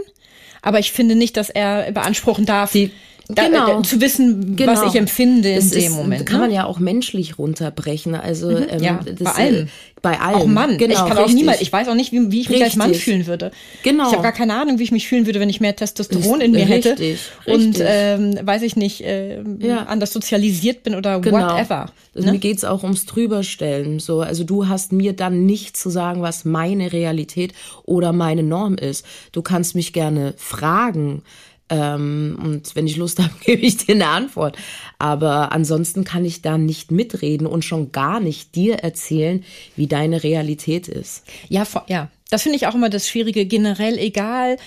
aber 0.62 0.79
ich 0.79 0.91
finde 0.91 1.15
nicht, 1.15 1.36
dass 1.36 1.49
er 1.49 1.91
beanspruchen 1.91 2.45
darf, 2.45 2.71
Die 2.71 2.91
da, 3.29 3.47
genau. 3.47 3.79
Äh, 3.79 3.83
zu 3.83 4.01
wissen, 4.01 4.55
genau. 4.55 4.73
was 4.73 4.83
ich 4.83 4.99
empfinde 4.99 5.49
in 5.49 5.55
das 5.55 5.69
dem 5.69 5.83
ist, 5.83 5.95
Moment. 5.95 6.25
Kann 6.25 6.41
ne? 6.41 6.47
man 6.47 6.51
ja 6.53 6.65
auch 6.65 6.79
menschlich 6.79 7.39
runterbrechen. 7.39 8.15
Also 8.15 8.51
mhm, 8.51 8.65
ähm, 8.69 8.83
ja, 8.83 8.99
bei 9.19 9.31
allem. 9.31 9.65
Äh, 9.65 9.67
bei 10.01 10.19
allem. 10.19 10.36
Auch 10.36 10.45
Mann. 10.45 10.77
Genau, 10.77 10.91
ich 10.91 10.99
kann 10.99 11.17
richtig. 11.17 11.25
auch 11.25 11.33
niemals, 11.33 11.62
ich 11.62 11.71
weiß 11.71 11.88
auch 11.88 11.95
nicht, 11.95 12.12
wie, 12.12 12.29
wie 12.29 12.41
ich 12.41 12.49
mich 12.49 12.62
richtig. 12.62 12.63
als 12.63 12.75
Mann 12.75 12.93
fühlen 12.93 13.25
würde. 13.25 13.51
Genau. 13.83 14.07
Ich 14.07 14.13
habe 14.13 14.23
gar 14.23 14.33
keine 14.33 14.55
Ahnung, 14.55 14.77
wie 14.77 14.83
ich 14.83 14.91
mich 14.91 15.07
fühlen 15.07 15.25
würde, 15.25 15.39
wenn 15.39 15.49
ich 15.49 15.62
mehr 15.62 15.73
Testosteron 15.73 16.41
in 16.41 16.51
mir 16.51 16.67
richtig, 16.67 17.19
hätte. 17.45 17.53
Und 17.53 17.77
ähm, 17.79 18.38
weiß 18.41 18.63
ich 18.63 18.75
nicht, 18.75 19.01
äh, 19.01 19.41
ja. 19.59 19.83
anders 19.83 20.12
sozialisiert 20.12 20.83
bin 20.83 20.95
oder 20.95 21.21
genau. 21.21 21.55
whatever. 21.55 21.86
Also 22.13 22.25
ne? 22.25 22.33
Mir 22.33 22.39
geht's 22.39 22.65
auch 22.65 22.83
ums 22.83 23.05
Drüberstellen. 23.05 23.99
So, 23.99 24.19
also 24.19 24.43
du 24.43 24.67
hast 24.67 24.91
mir 24.91 25.13
dann 25.13 25.45
nicht 25.45 25.77
zu 25.77 25.89
sagen, 25.89 26.21
was 26.21 26.43
meine 26.43 26.91
Realität 26.91 27.53
oder 27.86 28.12
meine 28.12 28.43
Norm 28.43 28.75
ist. 28.75 29.05
Du 29.31 29.41
kannst 29.41 29.73
mich 29.73 29.93
gerne 29.93 30.33
fragen 30.36 31.23
ähm, 31.73 32.38
und 32.39 32.75
wenn 32.75 32.86
ich 32.86 32.97
Lust 32.97 33.19
habe, 33.23 33.33
gebe 33.43 33.63
ich 33.63 33.77
dir 33.77 33.95
eine 33.95 34.07
Antwort. 34.07 34.57
Aber 34.99 35.51
ansonsten 35.51 36.03
kann 36.03 36.23
ich 36.23 36.41
da 36.41 36.57
nicht 36.57 36.91
mitreden 36.91 37.47
und 37.47 37.65
schon 37.65 37.91
gar 37.91 38.19
nicht 38.19 38.55
dir 38.55 38.75
erzählen, 38.75 39.43
wie 39.75 39.88
deine 39.88 40.23
Realität 40.23 40.88
ist. 40.88 41.25
Ja, 41.49 41.65
ja. 41.88 42.09
Das 42.29 42.43
finde 42.43 42.55
ich 42.57 42.67
auch 42.67 42.75
immer 42.75 42.89
das 42.89 43.07
Schwierige. 43.07 43.45
Generell 43.45 43.97
egal, 43.97 44.57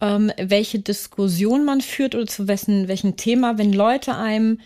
ähm, 0.00 0.32
welche 0.36 0.78
Diskussion 0.78 1.64
man 1.64 1.80
führt 1.80 2.14
oder 2.14 2.26
zu 2.26 2.48
wessen, 2.48 2.88
welchem 2.88 3.16
Thema, 3.16 3.58
wenn 3.58 3.72
Leute 3.72 4.14
einem 4.14 4.60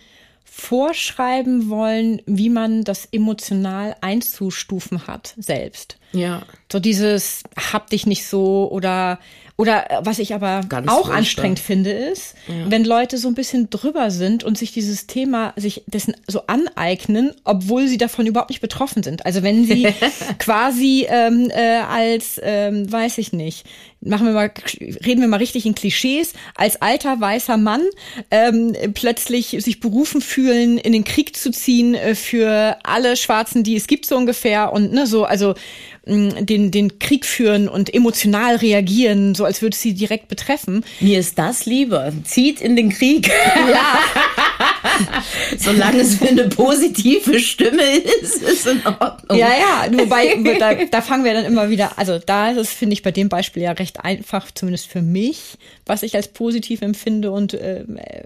vorschreiben 0.44 1.70
wollen, 1.70 2.20
wie 2.26 2.50
man 2.50 2.84
das 2.84 3.08
emotional 3.10 3.96
einzustufen 4.02 5.06
hat 5.06 5.34
selbst. 5.38 5.96
Ja. 6.12 6.42
So 6.70 6.78
dieses 6.78 7.42
hab 7.72 7.88
dich 7.90 8.06
nicht 8.06 8.26
so 8.26 8.70
oder 8.70 9.18
oder 9.56 9.90
äh, 9.90 10.00
was 10.02 10.18
ich 10.18 10.34
aber 10.34 10.62
Ganz 10.68 10.88
auch 10.88 10.94
furchtbar. 10.94 11.16
anstrengend 11.16 11.58
finde, 11.58 11.90
ist, 11.90 12.34
wenn 12.68 12.84
Leute 12.84 13.18
so 13.18 13.28
ein 13.28 13.34
bisschen 13.34 13.70
drüber 13.70 14.10
sind 14.10 14.44
und 14.44 14.58
sich 14.58 14.72
dieses 14.72 15.06
Thema, 15.06 15.52
sich 15.56 15.84
dessen 15.86 16.14
so 16.26 16.46
aneignen, 16.46 17.32
obwohl 17.44 17.86
sie 17.86 17.98
davon 17.98 18.26
überhaupt 18.26 18.50
nicht 18.50 18.60
betroffen 18.60 19.02
sind. 19.02 19.26
Also 19.26 19.42
wenn 19.42 19.64
sie 19.64 19.88
quasi 20.38 21.06
ähm, 21.08 21.50
äh, 21.50 21.80
als, 21.80 22.40
ähm, 22.42 22.90
weiß 22.90 23.18
ich 23.18 23.32
nicht, 23.32 23.66
machen 24.00 24.26
wir 24.26 24.32
mal, 24.32 24.50
reden 24.80 25.20
wir 25.20 25.28
mal 25.28 25.36
richtig 25.36 25.64
in 25.66 25.74
Klischees, 25.74 26.32
als 26.56 26.82
alter 26.82 27.20
weißer 27.20 27.56
Mann 27.56 27.82
ähm, 28.30 28.74
plötzlich 28.94 29.56
sich 29.60 29.80
berufen 29.80 30.20
fühlen, 30.20 30.78
in 30.78 30.92
den 30.92 31.04
Krieg 31.04 31.36
zu 31.36 31.50
ziehen 31.50 31.94
äh, 31.94 32.14
für 32.14 32.78
alle 32.82 33.16
Schwarzen, 33.16 33.62
die 33.62 33.76
es 33.76 33.86
gibt 33.86 34.06
so 34.06 34.16
ungefähr 34.16 34.72
und 34.72 34.92
ne, 34.92 35.06
so, 35.06 35.24
also 35.24 35.54
den, 36.04 36.70
den 36.70 36.98
Krieg 36.98 37.24
führen 37.24 37.68
und 37.68 37.94
emotional 37.94 38.56
reagieren, 38.56 39.34
so 39.34 39.44
als 39.44 39.62
würde 39.62 39.74
es 39.74 39.82
sie 39.82 39.94
direkt 39.94 40.28
betreffen. 40.28 40.84
Mir 41.00 41.20
ist 41.20 41.38
das 41.38 41.64
lieber. 41.64 42.12
Zieht 42.24 42.60
in 42.60 42.74
den 42.74 42.90
Krieg. 42.90 43.30
Ja. 43.70 44.00
Solange 45.58 46.00
es 46.00 46.16
für 46.16 46.28
eine 46.28 46.48
positive 46.48 47.38
Stimme 47.38 47.82
ist, 48.20 48.42
ist 48.42 48.66
in 48.66 48.84
Ordnung. 48.84 49.38
Ja, 49.38 49.48
ja, 49.48 49.86
wobei, 49.92 50.36
da, 50.58 50.74
da 50.74 51.00
fangen 51.00 51.24
wir 51.24 51.34
dann 51.34 51.44
immer 51.44 51.70
wieder, 51.70 51.96
also 51.98 52.18
da 52.18 52.50
ist 52.50 52.58
es, 52.58 52.72
finde 52.72 52.94
ich, 52.94 53.02
bei 53.02 53.12
dem 53.12 53.28
Beispiel 53.28 53.62
ja 53.62 53.72
recht 53.72 54.04
einfach, 54.04 54.50
zumindest 54.52 54.88
für 54.88 55.02
mich, 55.02 55.56
was 55.86 56.02
ich 56.02 56.16
als 56.16 56.28
positiv 56.28 56.82
empfinde 56.82 57.30
und 57.30 57.54
äh, 57.54 57.82
äh, 57.82 58.24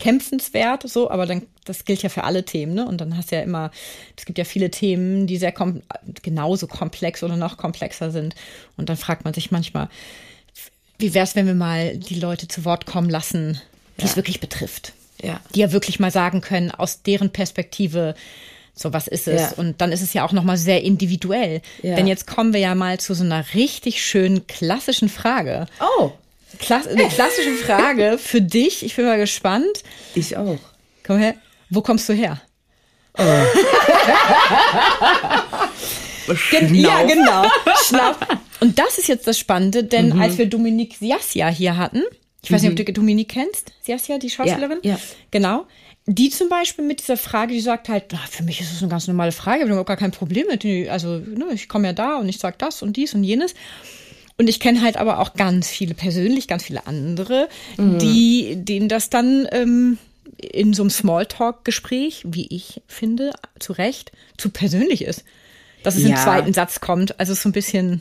kämpfenswert, 0.00 0.88
so, 0.88 1.10
aber 1.10 1.26
dann, 1.26 1.42
das 1.64 1.84
gilt 1.84 2.02
ja 2.02 2.08
für 2.08 2.24
alle 2.24 2.44
Themen, 2.44 2.74
ne? 2.74 2.86
Und 2.86 3.00
dann 3.00 3.16
hast 3.16 3.30
du 3.30 3.36
ja 3.36 3.42
immer, 3.42 3.70
es 4.16 4.24
gibt 4.24 4.38
ja 4.38 4.44
viele 4.44 4.70
Themen, 4.70 5.28
die 5.28 5.36
sehr 5.36 5.52
kom 5.52 5.82
genauso 6.22 6.66
komplex 6.66 7.22
oder 7.22 7.36
noch 7.36 7.56
komplexer 7.56 8.10
sind. 8.10 8.34
Und 8.76 8.88
dann 8.88 8.96
fragt 8.96 9.24
man 9.24 9.34
sich 9.34 9.50
manchmal, 9.52 9.88
wie 10.98 11.14
wär's, 11.14 11.36
wenn 11.36 11.46
wir 11.46 11.54
mal 11.54 11.96
die 11.96 12.18
Leute 12.18 12.48
zu 12.48 12.64
Wort 12.64 12.86
kommen 12.86 13.08
lassen, 13.08 13.60
die 14.00 14.06
es 14.06 14.16
wirklich 14.16 14.40
betrifft? 14.40 14.92
Ja. 15.22 15.40
die 15.54 15.60
ja 15.60 15.72
wirklich 15.72 16.00
mal 16.00 16.10
sagen 16.10 16.40
können, 16.40 16.70
aus 16.70 17.02
deren 17.02 17.30
Perspektive, 17.30 18.14
so 18.74 18.92
was 18.92 19.06
ist 19.06 19.28
es. 19.28 19.40
Ja. 19.40 19.52
Und 19.56 19.80
dann 19.80 19.92
ist 19.92 20.00
es 20.00 20.14
ja 20.14 20.24
auch 20.24 20.32
nochmal 20.32 20.56
sehr 20.56 20.82
individuell. 20.82 21.60
Ja. 21.82 21.94
Denn 21.96 22.06
jetzt 22.06 22.26
kommen 22.26 22.54
wir 22.54 22.60
ja 22.60 22.74
mal 22.74 22.98
zu 22.98 23.14
so 23.14 23.22
einer 23.22 23.44
richtig 23.54 24.02
schönen 24.02 24.46
klassischen 24.46 25.10
Frage. 25.10 25.66
Oh, 25.98 26.12
Klass 26.58 26.86
eine 26.86 27.08
klassische 27.08 27.52
Frage 27.54 28.18
für 28.18 28.40
dich. 28.42 28.84
Ich 28.84 28.96
bin 28.96 29.04
mal 29.06 29.18
gespannt. 29.18 29.82
ich 30.14 30.36
auch. 30.36 30.58
Komm 31.06 31.18
her. 31.18 31.34
Wo 31.70 31.80
kommst 31.82 32.08
du 32.08 32.12
her? 32.12 32.40
Gen 36.50 36.74
ja, 36.74 37.02
genau. 37.04 37.44
Schnapp. 37.84 38.38
Und 38.60 38.78
das 38.78 38.98
ist 38.98 39.08
jetzt 39.08 39.26
das 39.26 39.38
Spannende, 39.38 39.82
denn 39.84 40.10
Mhm. 40.10 40.20
als 40.20 40.38
wir 40.38 40.46
Dominique 40.46 40.94
Siasia 40.96 41.48
hier 41.48 41.76
hatten, 41.76 42.02
ich 42.42 42.52
weiß 42.52 42.62
nicht, 42.62 42.70
ob 42.78 42.86
du 42.86 42.92
Dominique 42.92 43.28
kennst, 43.30 43.72
Siasia, 43.82 44.18
die 44.18 44.30
Schauspielerin? 44.30 44.78
Ja, 44.82 44.92
ja. 44.92 44.98
Genau. 45.30 45.66
Die 46.06 46.30
zum 46.30 46.48
Beispiel 46.48 46.84
mit 46.84 47.00
dieser 47.00 47.16
Frage, 47.16 47.52
die 47.52 47.60
sagt 47.60 47.88
halt, 47.88 48.14
"Ah, 48.14 48.20
für 48.30 48.42
mich 48.42 48.60
ist 48.60 48.72
das 48.72 48.80
eine 48.82 48.90
ganz 48.90 49.06
normale 49.06 49.32
Frage, 49.32 49.58
ich 49.58 49.62
habe 49.62 49.70
überhaupt 49.72 49.88
gar 49.88 49.96
kein 49.96 50.10
Problem 50.12 50.46
mit. 50.46 50.64
Also, 50.90 51.16
ne, 51.18 51.46
ich 51.52 51.68
komme 51.68 51.88
ja 51.88 51.92
da 51.92 52.16
und 52.18 52.28
ich 52.28 52.38
sag 52.38 52.58
das 52.58 52.82
und 52.82 52.96
dies 52.96 53.14
und 53.14 53.22
jenes. 53.24 53.54
Und 54.40 54.48
ich 54.48 54.58
kenne 54.58 54.80
halt 54.80 54.96
aber 54.96 55.18
auch 55.18 55.34
ganz 55.34 55.68
viele 55.68 55.92
persönlich, 55.92 56.48
ganz 56.48 56.64
viele 56.64 56.86
andere, 56.86 57.50
Mhm. 57.76 57.98
die, 57.98 58.54
denen 58.56 58.88
das 58.88 59.10
dann 59.10 59.46
ähm, 59.52 59.98
in 60.38 60.72
so 60.72 60.82
einem 60.82 60.88
Smalltalk-Gespräch, 60.88 62.22
wie 62.24 62.46
ich 62.48 62.80
finde, 62.86 63.32
zu 63.58 63.74
Recht, 63.74 64.12
zu 64.38 64.48
persönlich 64.48 65.04
ist. 65.04 65.24
Dass 65.82 65.94
es 65.94 66.04
im 66.04 66.12
Ja. 66.12 66.16
zweiten 66.16 66.54
Satz 66.54 66.80
kommt. 66.80 67.20
Also 67.20 67.34
so 67.34 67.50
ein 67.50 67.52
bisschen, 67.52 68.00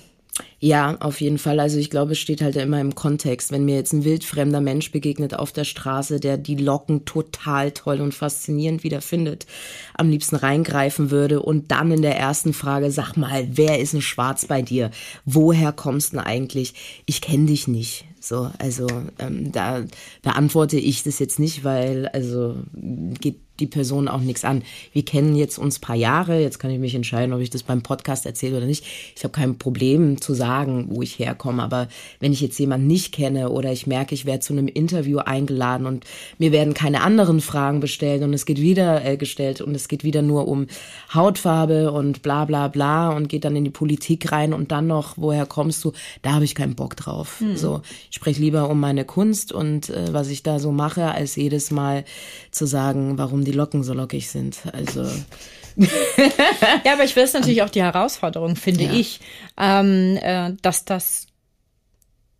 Ja, 0.60 0.98
auf 1.00 1.22
jeden 1.22 1.38
Fall. 1.38 1.60
Also 1.60 1.78
ich 1.78 1.90
glaube, 1.90 2.12
es 2.12 2.20
steht 2.20 2.42
halt 2.42 2.56
immer 2.58 2.82
im 2.82 2.94
Kontext. 2.94 3.52
Wenn 3.52 3.66
mir 3.66 3.76
jetzt 3.76 3.94
ein 3.94 4.04
wildfremder 4.04 4.60
Mensch 4.60 4.92
begegnet 4.92 5.34
auf 5.34 5.52
der 5.52 5.64
Straße, 5.64 6.20
der 6.20 6.38
die 6.38 6.56
Locken 6.56 7.06
total 7.06 7.72
toll 7.72 8.02
und 8.02 8.14
faszinierend 8.14 8.84
wiederfindet, 8.84 9.46
am 9.94 10.10
liebsten 10.10 10.36
reingreifen 10.36 11.12
würde 11.12 11.42
und 11.42 11.72
dann 11.72 11.92
in 11.92 12.02
der 12.02 12.18
ersten 12.18 12.54
Frage, 12.54 12.92
sag 12.92 13.16
mal, 13.16 13.48
wer 13.52 13.80
ist 13.80 13.94
ein 13.94 14.02
Schwarz 14.02 14.46
bei 14.46 14.62
dir? 14.62 14.92
Woher 15.24 15.72
kommst 15.72 16.14
du 16.14 16.26
eigentlich? 16.26 16.74
Ich 17.06 17.22
kenne 17.22 17.46
dich 17.46 17.68
nicht. 17.68 18.06
So, 18.20 18.52
also 18.60 18.88
ähm, 19.18 19.52
da 19.52 19.86
beantworte 20.22 20.78
ich 20.78 21.04
das 21.04 21.20
jetzt 21.20 21.40
nicht, 21.40 21.64
weil 21.64 22.08
also 22.10 22.58
geht 22.74 23.40
die 23.60 23.68
Person 23.68 24.08
auch 24.08 24.22
nichts 24.22 24.46
an. 24.46 24.64
Wir 24.94 25.04
kennen 25.04 25.36
jetzt 25.36 25.58
uns 25.58 25.80
paar 25.80 25.96
Jahre, 25.96 26.40
jetzt 26.40 26.60
kann 26.60 26.72
ich 26.72 26.80
mich 26.80 26.96
entscheiden, 26.96 27.34
ob 27.34 27.42
ich 27.42 27.50
das 27.50 27.64
beim 27.64 27.82
Podcast 27.82 28.26
erzähle 28.26 28.58
oder 28.58 28.66
nicht. 28.66 28.84
Ich 29.16 29.24
habe 29.24 29.32
kein 29.32 29.58
Problem 29.58 30.22
zu 30.22 30.34
sagen, 30.34 30.88
wo 30.90 31.02
ich 31.02 31.20
herkomme, 31.20 31.64
aber 31.64 31.88
wenn 32.20 32.32
ich 32.32 32.42
jetzt 32.42 32.60
jemanden 32.60 32.88
nicht 32.88 33.14
kenne 33.14 33.50
oder 33.50 33.72
ich 33.72 33.88
merke, 33.88 34.16
ich 34.16 34.26
werde 34.26 34.40
zu 34.40 34.54
einem 34.54 34.68
Interview 34.68 35.20
eingeladen 35.20 35.86
und 35.86 36.06
mir 36.38 36.52
werden 36.52 36.74
keine 36.74 37.02
anderen 37.02 37.42
Fragen 37.42 37.80
bestellt 37.80 38.24
und 38.24 38.34
es 38.34 38.46
geht 38.46 38.62
wieder 38.62 39.06
äh, 39.06 39.18
gestellt 39.18 39.62
und 39.62 39.76
es 39.76 39.88
geht 39.88 40.04
wieder 40.04 40.22
nur 40.22 40.48
um 40.48 40.68
Hautfarbe 41.14 41.92
und 41.92 42.22
bla 42.22 42.46
bla 42.46 42.68
bla 42.68 43.10
und 43.10 43.30
geht 43.30 43.46
dann 43.46 43.56
in 43.56 43.64
die 43.64 43.70
Politik 43.70 44.32
rein 44.32 44.54
und 44.54 44.72
dann 44.72 44.88
noch, 44.88 45.18
woher 45.18 45.46
kommst 45.46 45.84
du? 45.84 45.92
Da 46.22 46.34
habe 46.34 46.46
ich 46.46 46.56
keinen 46.56 46.76
Bock 46.76 46.96
drauf. 46.96 47.42
So, 47.58 47.82
ich 48.10 48.16
spreche 48.16 48.42
lieber 48.42 48.70
um 48.70 48.80
meine 48.80 49.06
Kunst 49.06 49.52
und 49.52 49.90
äh, 49.90 50.14
was 50.14 50.30
ich 50.30 50.44
da 50.44 50.60
so 50.60 50.72
mache, 50.72 51.12
als 51.12 51.36
jedes 51.36 51.72
Mal 51.72 52.06
zu 52.52 52.66
sagen, 52.66 53.18
warum 53.18 53.44
die 53.44 53.49
Locken 53.52 53.84
so 53.84 53.94
lockig 53.94 54.30
sind. 54.30 54.58
Also 54.74 55.04
Ja, 56.84 56.94
aber 56.94 57.04
ich 57.04 57.16
will 57.16 57.24
es 57.24 57.34
natürlich 57.34 57.62
auch 57.64 57.70
die 57.70 57.82
Herausforderung, 57.84 58.56
finde 58.56 58.86
Ja. 58.86 58.94
ich, 58.94 59.20
ähm, 59.58 60.18
äh, 60.22 60.54
dass 60.62 60.86
das 60.86 61.28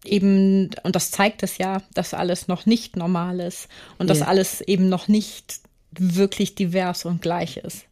eben, 0.06 0.70
und 0.84 0.96
das 0.96 1.12
zeigt 1.12 1.44
es 1.44 1.58
ja, 1.58 1.82
dass 1.94 2.14
alles 2.14 2.48
noch 2.48 2.66
nicht 2.66 2.96
normal 2.96 3.40
ist 3.40 3.68
und 3.98 4.10
dass 4.10 4.20
Ja. 4.20 4.28
alles 4.28 4.62
eben 4.62 4.90
noch 4.90 5.08
nicht 5.08 5.60
wirklich 5.92 6.56
divers 6.56 7.06
und 7.06 7.22
gleich 7.22 7.58
ist. 7.58 7.86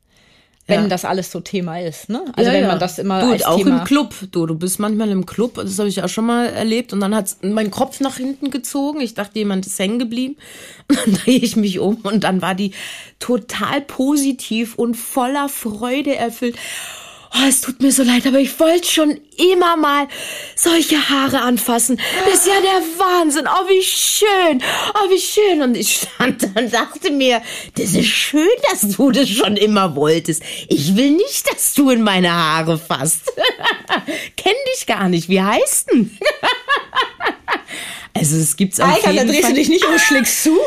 Wenn 0.68 0.84
Ja. 0.84 0.88
das 0.90 1.06
alles 1.06 1.32
so 1.32 1.40
Thema 1.40 1.80
ist, 1.80 2.10
ne? 2.10 2.26
Also 2.36 2.50
Ja, 2.52 2.58
wenn 2.58 2.68
man 2.68 2.78
das 2.78 3.00
immer 3.00 3.22
du, 3.22 3.32
als 3.32 3.46
auch 3.46 3.58
Thema 3.58 3.80
im 3.80 3.84
Club. 3.86 4.14
Du, 4.32 4.46
du 4.46 4.56
bist 4.56 4.80
manchmal 4.80 5.10
im 5.10 5.26
Club, 5.26 5.56
das 5.56 5.80
habe 5.80 5.88
ich 5.88 6.04
auch 6.04 6.10
schon 6.10 6.26
mal 6.26 6.48
erlebt. 6.48 6.92
Und 6.92 7.00
dann 7.00 7.16
hat 7.16 7.38
mein 7.42 7.72
Kopf 7.72 8.02
nach 8.02 8.18
hinten 8.18 8.52
gezogen. 8.52 9.00
Ich 9.00 9.14
dachte, 9.14 9.40
jemand 9.40 9.66
ist 9.66 9.80
hängen 9.80 9.98
geblieben. 9.98 10.36
Und 10.90 10.98
dann 11.06 11.14
drehe 11.14 11.40
ich 11.40 11.56
mich 11.56 11.80
um 11.80 11.96
und 12.04 12.26
dann 12.26 12.42
war 12.42 12.54
die 12.54 12.72
total 13.20 13.80
positiv 13.82 14.76
und 14.76 14.96
voller 14.96 15.48
Freude 15.48 16.16
erfüllt. 16.16 16.58
Oh, 17.34 17.48
es 17.48 17.62
tut 17.62 17.82
mir 17.82 17.92
so 17.92 18.04
leid, 18.04 18.26
aber 18.26 18.40
ich 18.40 18.60
wollte 18.60 18.88
schon 18.88 19.20
immer 19.38 19.76
mal 19.76 20.08
solche 20.56 21.10
Haare 21.10 21.42
anfassen. 21.42 22.00
Das 22.26 22.40
ist 22.40 22.48
ja 22.48 22.62
der 22.62 22.82
Wahnsinn. 22.98 23.48
Oh, 23.48 23.68
wie 23.68 23.84
schön. 23.84 24.62
Oh, 24.94 25.10
wie 25.10 25.20
schön. 25.20 25.62
Und 25.62 25.76
ich 25.76 25.96
stand 25.96 26.44
da 26.44 26.48
und 26.60 26.74
dachte 26.74 27.12
mir, 27.12 27.42
das 27.76 27.94
ist 27.94 28.08
schön, 28.08 28.48
dass 28.72 28.82
du 28.82 29.12
das 29.12 29.30
schon 29.30 29.58
immer 29.58 29.96
wolltest. 29.96 30.42
Ich 30.70 30.96
will 30.96 31.12
nicht, 31.12 31.52
dass 31.52 31.74
du 31.74 31.90
in 31.90 32.02
meine 32.02 32.32
Haare 32.32 32.78
fasst. 32.78 33.32
Kenn 34.38 34.56
dich 34.74 34.86
gar 34.86 35.10
nicht. 35.10 35.30
Wie 35.30 35.42
heißt 35.42 35.92
denn? 35.92 36.18
Also 38.18 38.38
es 38.38 38.56
gibt's 38.58 38.80
auf 38.80 38.88
Alter, 38.94 39.14
da 39.14 39.24
drehst 39.24 39.42
Fall. 39.42 39.52
du 39.52 39.58
dich 39.58 39.70
nicht 39.70 39.86
um, 39.86 39.98
schlägst 40.00 40.44
zu. 40.44 40.52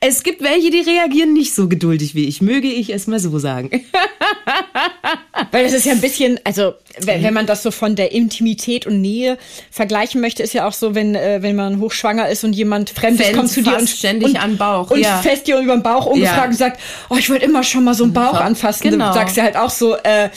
Es 0.00 0.22
gibt 0.22 0.42
welche, 0.44 0.70
die 0.70 0.78
reagieren 0.78 1.32
nicht 1.32 1.52
so 1.56 1.68
geduldig 1.68 2.14
wie 2.14 2.28
ich. 2.28 2.40
Möge 2.40 2.68
ich 2.68 2.90
es 2.90 3.08
mal 3.08 3.18
so 3.18 3.36
sagen. 3.40 3.68
Weil 5.50 5.64
das 5.64 5.72
ist 5.72 5.86
ja 5.86 5.92
ein 5.92 6.00
bisschen, 6.00 6.38
also 6.44 6.74
wenn, 7.00 7.24
wenn 7.24 7.34
man 7.34 7.46
das 7.46 7.64
so 7.64 7.72
von 7.72 7.96
der 7.96 8.12
Intimität 8.12 8.86
und 8.86 9.00
Nähe 9.00 9.38
vergleichen 9.72 10.20
möchte, 10.20 10.44
ist 10.44 10.52
ja 10.54 10.68
auch 10.68 10.72
so, 10.72 10.94
wenn, 10.94 11.16
äh, 11.16 11.42
wenn 11.42 11.56
man 11.56 11.80
hochschwanger 11.80 12.28
ist 12.28 12.44
und 12.44 12.52
jemand 12.52 12.90
Fremdes 12.90 13.26
Fans 13.26 13.36
kommt 13.36 13.50
zu 13.50 13.62
dir 13.62 13.76
und 13.76 13.88
ständig 13.90 14.28
und, 14.28 14.36
an 14.42 14.56
Bauch, 14.56 14.90
und 14.92 15.00
ja. 15.00 15.18
fest 15.18 15.48
dir 15.48 15.58
über 15.58 15.74
den 15.76 15.82
Bauch 15.82 16.06
ungefragt 16.06 16.38
Ja. 16.38 16.44
und 16.46 16.56
sagt, 16.56 16.80
oh, 17.10 17.16
ich 17.16 17.28
wollte 17.28 17.44
immer 17.46 17.64
schon 17.64 17.82
mal 17.82 17.94
so 17.94 18.04
einen 18.04 18.12
Bauch 18.12 18.34
Ja, 18.34 18.40
anfassen. 18.42 18.88
genau. 18.90 19.08
Du 19.08 19.14
sagst 19.14 19.36
ja 19.36 19.42
halt 19.42 19.56
auch 19.56 19.70
so, 19.70 19.96
äh, 19.96 20.30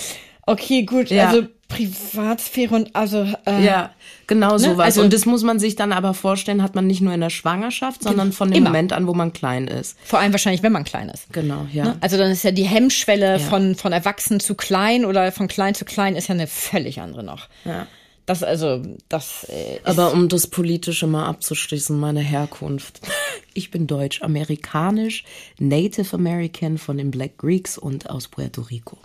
okay, 0.47 0.83
gut, 0.83 1.11
Ja. 1.11 1.27
also 1.27 1.43
Privatsphäre 1.67 2.75
und 2.75 2.95
also 2.95 3.27
äh, 3.45 3.63
Ja, 3.63 3.91
genau 4.32 4.58
sowas. 4.58 4.86
Also- 4.86 5.02
und 5.02 5.13
das 5.13 5.26
muss 5.26 5.44
man 5.44 5.60
sich 5.60 5.76
dann 5.76 5.91
aber 5.91 6.13
vorstellen, 6.13 6.63
hat 6.63 6.76
man 6.76 6.88
nicht 6.88 7.02
nur 7.02 7.13
in 7.13 7.22
der 7.22 7.30
Schwangerschaft, 7.30 8.04
sondern 8.04 8.32
von 8.32 8.50
dem 8.50 8.60
Immer. 8.60 8.70
Moment 8.70 8.94
an, 8.94 9.08
wo 9.08 9.13
man 9.13 9.34
klein 9.34 9.67
ist. 9.67 9.98
vor 10.04 10.20
allem 10.20 10.32
wahrscheinlich, 10.32 10.63
wenn 10.63 10.72
man 10.72 10.84
klein 10.84 11.10
ist. 11.10 11.32
Genau, 11.34 11.67
ja. 11.72 11.86
Ne? 11.86 11.98
Also 12.02 12.17
dann 12.17 12.32
ist 12.32 12.44
ja 12.44 12.52
die 12.52 12.63
Hemmschwelle 12.63 13.39
von, 13.39 13.76
von 13.76 13.91
erwachsen 13.91 14.39
zu 14.39 14.56
klein 14.56 15.06
oder 15.06 15.32
von 15.32 15.48
klein 15.48 15.76
zu 15.76 15.86
klein 15.86 16.15
ist 16.15 16.28
ja 16.30 16.36
eine 16.36 16.48
völlig 16.48 17.02
andere 17.02 17.24
noch. 17.24 17.48
Ja. 17.65 17.88
Das 18.26 18.44
also, 18.44 18.82
das 19.10 19.46
äh, 19.50 19.80
Aber 19.84 20.13
um 20.13 20.30
das 20.30 20.48
Politische 20.48 21.08
mal 21.08 21.26
abzuschließen, 21.26 22.00
meine 22.00 22.22
Herkunft. 22.22 23.02
Ich 23.54 23.70
bin 23.70 23.86
deutsch, 23.86 24.22
amerikanisch, 24.22 25.26
Native 25.60 26.15
American 26.15 26.78
von 26.78 26.96
den 26.96 27.12
Black 27.12 27.38
Greeks 27.38 27.78
und 27.78 28.10
aus 28.10 28.30
Puerto 28.30 28.62
Rico. 28.62 28.98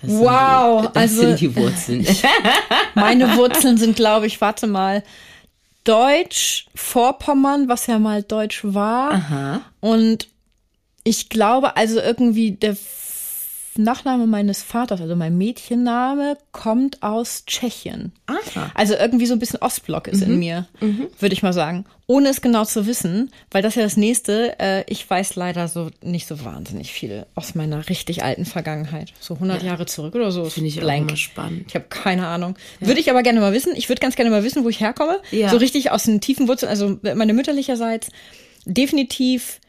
Das 0.00 0.10
Wow, 0.10 0.82
sind 0.82 0.90
die, 0.90 0.94
das 0.94 1.02
also- 1.02 1.20
sind 1.22 1.40
die 1.40 1.56
Wurzeln. 1.56 2.06
Meine 2.94 3.36
Wurzeln 3.36 3.76
sind, 3.78 3.96
glaube 3.96 4.26
ich, 4.26 4.40
warte 4.40 4.66
mal, 4.66 5.02
Deutsch-Vorpommern, 5.84 7.68
was 7.68 7.86
ja 7.86 7.98
mal 7.98 8.22
Deutsch 8.22 8.60
war. 8.62 9.12
Aha. 9.12 9.60
Und 9.80 10.28
ich 11.04 11.28
glaube, 11.28 11.76
also 11.76 12.00
irgendwie 12.00 12.52
der 12.52 12.76
Nachname 13.78 14.26
meines 14.26 14.62
Vaters, 14.62 15.00
also 15.00 15.16
mein 15.16 15.38
Mädchenname, 15.38 16.36
kommt 16.52 17.02
aus 17.02 17.44
Tschechien. 17.46 18.12
Aha. 18.26 18.70
Also 18.74 18.94
irgendwie 18.94 19.26
so 19.26 19.34
ein 19.34 19.38
bisschen 19.38 19.60
Ostblock 19.60 20.08
ist 20.08 20.22
in 20.22 20.38
mir, 20.38 20.66
würde 21.20 21.32
ich 21.32 21.42
mal 21.42 21.52
sagen. 21.52 21.84
Ohne 22.06 22.30
es 22.30 22.40
genau 22.40 22.64
zu 22.64 22.86
wissen, 22.86 23.30
weil 23.50 23.62
das 23.62 23.74
ja 23.74 23.82
das 23.82 23.96
nächste, 23.96 24.58
äh, 24.58 24.84
ich 24.88 25.08
weiß 25.08 25.36
leider 25.36 25.68
so 25.68 25.90
nicht 26.02 26.26
so 26.26 26.42
wahnsinnig 26.44 26.92
viel 26.92 27.26
aus 27.34 27.54
meiner 27.54 27.88
richtig 27.88 28.24
alten 28.24 28.46
Vergangenheit. 28.46 29.12
So 29.20 29.34
100 29.34 29.62
Jahre 29.62 29.86
zurück 29.86 30.14
oder 30.14 30.32
so. 30.32 30.46
Finde 30.46 30.68
ich 30.68 30.78
auch 30.78 30.84
blank. 30.84 31.08
immer 31.10 31.16
spannend. 31.16 31.64
Ich 31.68 31.74
habe 31.74 31.84
keine 31.90 32.26
Ahnung. 32.26 32.56
Würde 32.80 32.98
ich 32.98 33.10
aber 33.10 33.22
gerne 33.22 33.40
mal 33.40 33.52
wissen. 33.52 33.74
Ich 33.76 33.88
würde 33.88 34.00
ganz 34.00 34.16
gerne 34.16 34.30
mal 34.30 34.42
wissen, 34.42 34.64
wo 34.64 34.70
ich 34.70 34.80
herkomme. 34.80 35.20
Ja. 35.30 35.50
So 35.50 35.58
richtig 35.58 35.90
aus 35.90 36.04
den 36.04 36.20
tiefen 36.20 36.48
Wurzeln. 36.48 36.70
Also 36.70 36.98
meine 37.14 37.34
mütterlicherseits 37.34 38.08
definitiv 38.64 39.60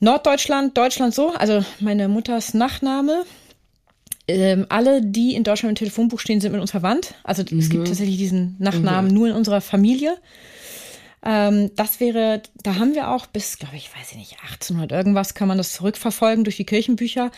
Norddeutschland, 0.00 0.76
Deutschland 0.76 1.14
so. 1.14 1.32
Also 1.32 1.64
meine 1.80 2.08
Mutters 2.08 2.54
Nachname. 2.54 3.24
Ähm, 4.28 4.66
alle, 4.68 5.02
die 5.02 5.34
in 5.34 5.44
Deutschland 5.44 5.70
im 5.70 5.76
Telefonbuch 5.76 6.18
stehen, 6.18 6.40
sind 6.40 6.52
mit 6.52 6.60
uns 6.60 6.72
verwandt. 6.72 7.14
Also 7.22 7.42
es 7.42 7.70
gibt 7.70 7.86
tatsächlich 7.86 8.16
diesen 8.16 8.56
Nachnamen 8.58 9.12
nur 9.14 9.28
in 9.28 9.34
unserer 9.34 9.60
Familie. 9.60 10.16
Ähm, 11.24 11.70
das 11.76 12.00
wäre, 12.00 12.42
da 12.62 12.76
haben 12.76 12.94
wir 12.94 13.10
auch 13.10 13.26
bis, 13.26 13.58
glaube 13.58 13.76
ich, 13.76 13.90
weiß 13.96 14.12
ich 14.12 14.16
nicht, 14.16 14.36
1800 14.42 14.92
irgendwas, 14.92 15.34
kann 15.34 15.48
man 15.48 15.58
das 15.58 15.72
zurückverfolgen 15.72 16.44
durch 16.44 16.56
die 16.56 16.66
Kirchenbücher. 16.66 17.30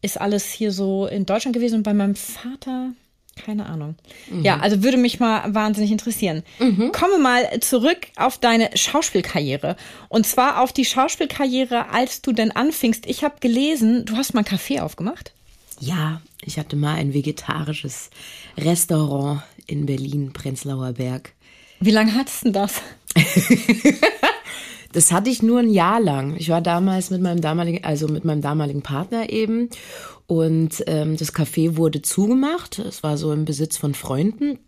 Ist 0.00 0.20
alles 0.20 0.46
hier 0.46 0.72
so 0.72 1.06
in 1.06 1.26
Deutschland 1.26 1.54
gewesen 1.54 1.76
und 1.76 1.82
bei 1.84 1.94
meinem 1.94 2.16
Vater, 2.16 2.92
keine 3.36 3.66
Ahnung. 3.66 3.96
Ja, 4.42 4.58
also 4.58 4.82
würde 4.82 4.96
mich 4.96 5.20
mal 5.20 5.54
wahnsinnig 5.54 5.90
interessieren. 5.90 6.42
Komme 6.92 7.18
mal 7.18 7.60
zurück 7.60 7.98
auf 8.16 8.38
deine 8.38 8.70
Schauspielkarriere. 8.74 9.76
Und 10.08 10.26
zwar 10.26 10.60
auf 10.60 10.72
die 10.72 10.84
Schauspielkarriere, 10.84 11.88
als 11.90 12.22
du 12.22 12.32
denn 12.32 12.52
anfingst. 12.52 13.06
Ich 13.06 13.24
habe 13.24 13.36
gelesen, 13.40 14.04
du 14.04 14.16
hast 14.16 14.34
mal 14.34 14.44
einen 14.44 14.58
Café 14.58 14.80
aufgemacht. 14.80 15.32
Ja, 15.80 16.20
ich 16.44 16.58
hatte 16.58 16.76
mal 16.76 16.94
ein 16.94 17.14
vegetarisches 17.14 18.10
Restaurant 18.56 19.42
in 19.66 19.86
Berlin, 19.86 20.32
Prenzlauer 20.32 20.92
Berg. 20.92 21.32
Wie 21.80 21.90
lange 21.90 22.14
hattest 22.14 22.42
du 22.42 22.50
denn 22.50 22.52
das? 22.52 22.82
Das 24.92 25.10
hatte 25.10 25.30
ich 25.30 25.42
nur 25.42 25.60
ein 25.60 25.70
Jahr 25.70 26.00
lang. 26.00 26.36
Ich 26.36 26.50
war 26.50 26.60
damals 26.60 27.10
mit 27.10 27.22
meinem 27.22 27.40
damaligen, 27.40 27.82
also 27.82 28.08
mit 28.08 28.24
meinem 28.24 28.42
damaligen 28.42 28.82
Partner 28.82 29.30
eben. 29.30 29.70
Und 30.32 30.82
ähm, 30.86 31.18
das 31.18 31.34
Café 31.34 31.76
wurde 31.76 32.00
zugemacht. 32.00 32.78
Es 32.78 33.02
war 33.02 33.18
so 33.18 33.34
im 33.34 33.44
Besitz 33.44 33.76
von 33.76 33.92
Freunden. 33.92 34.58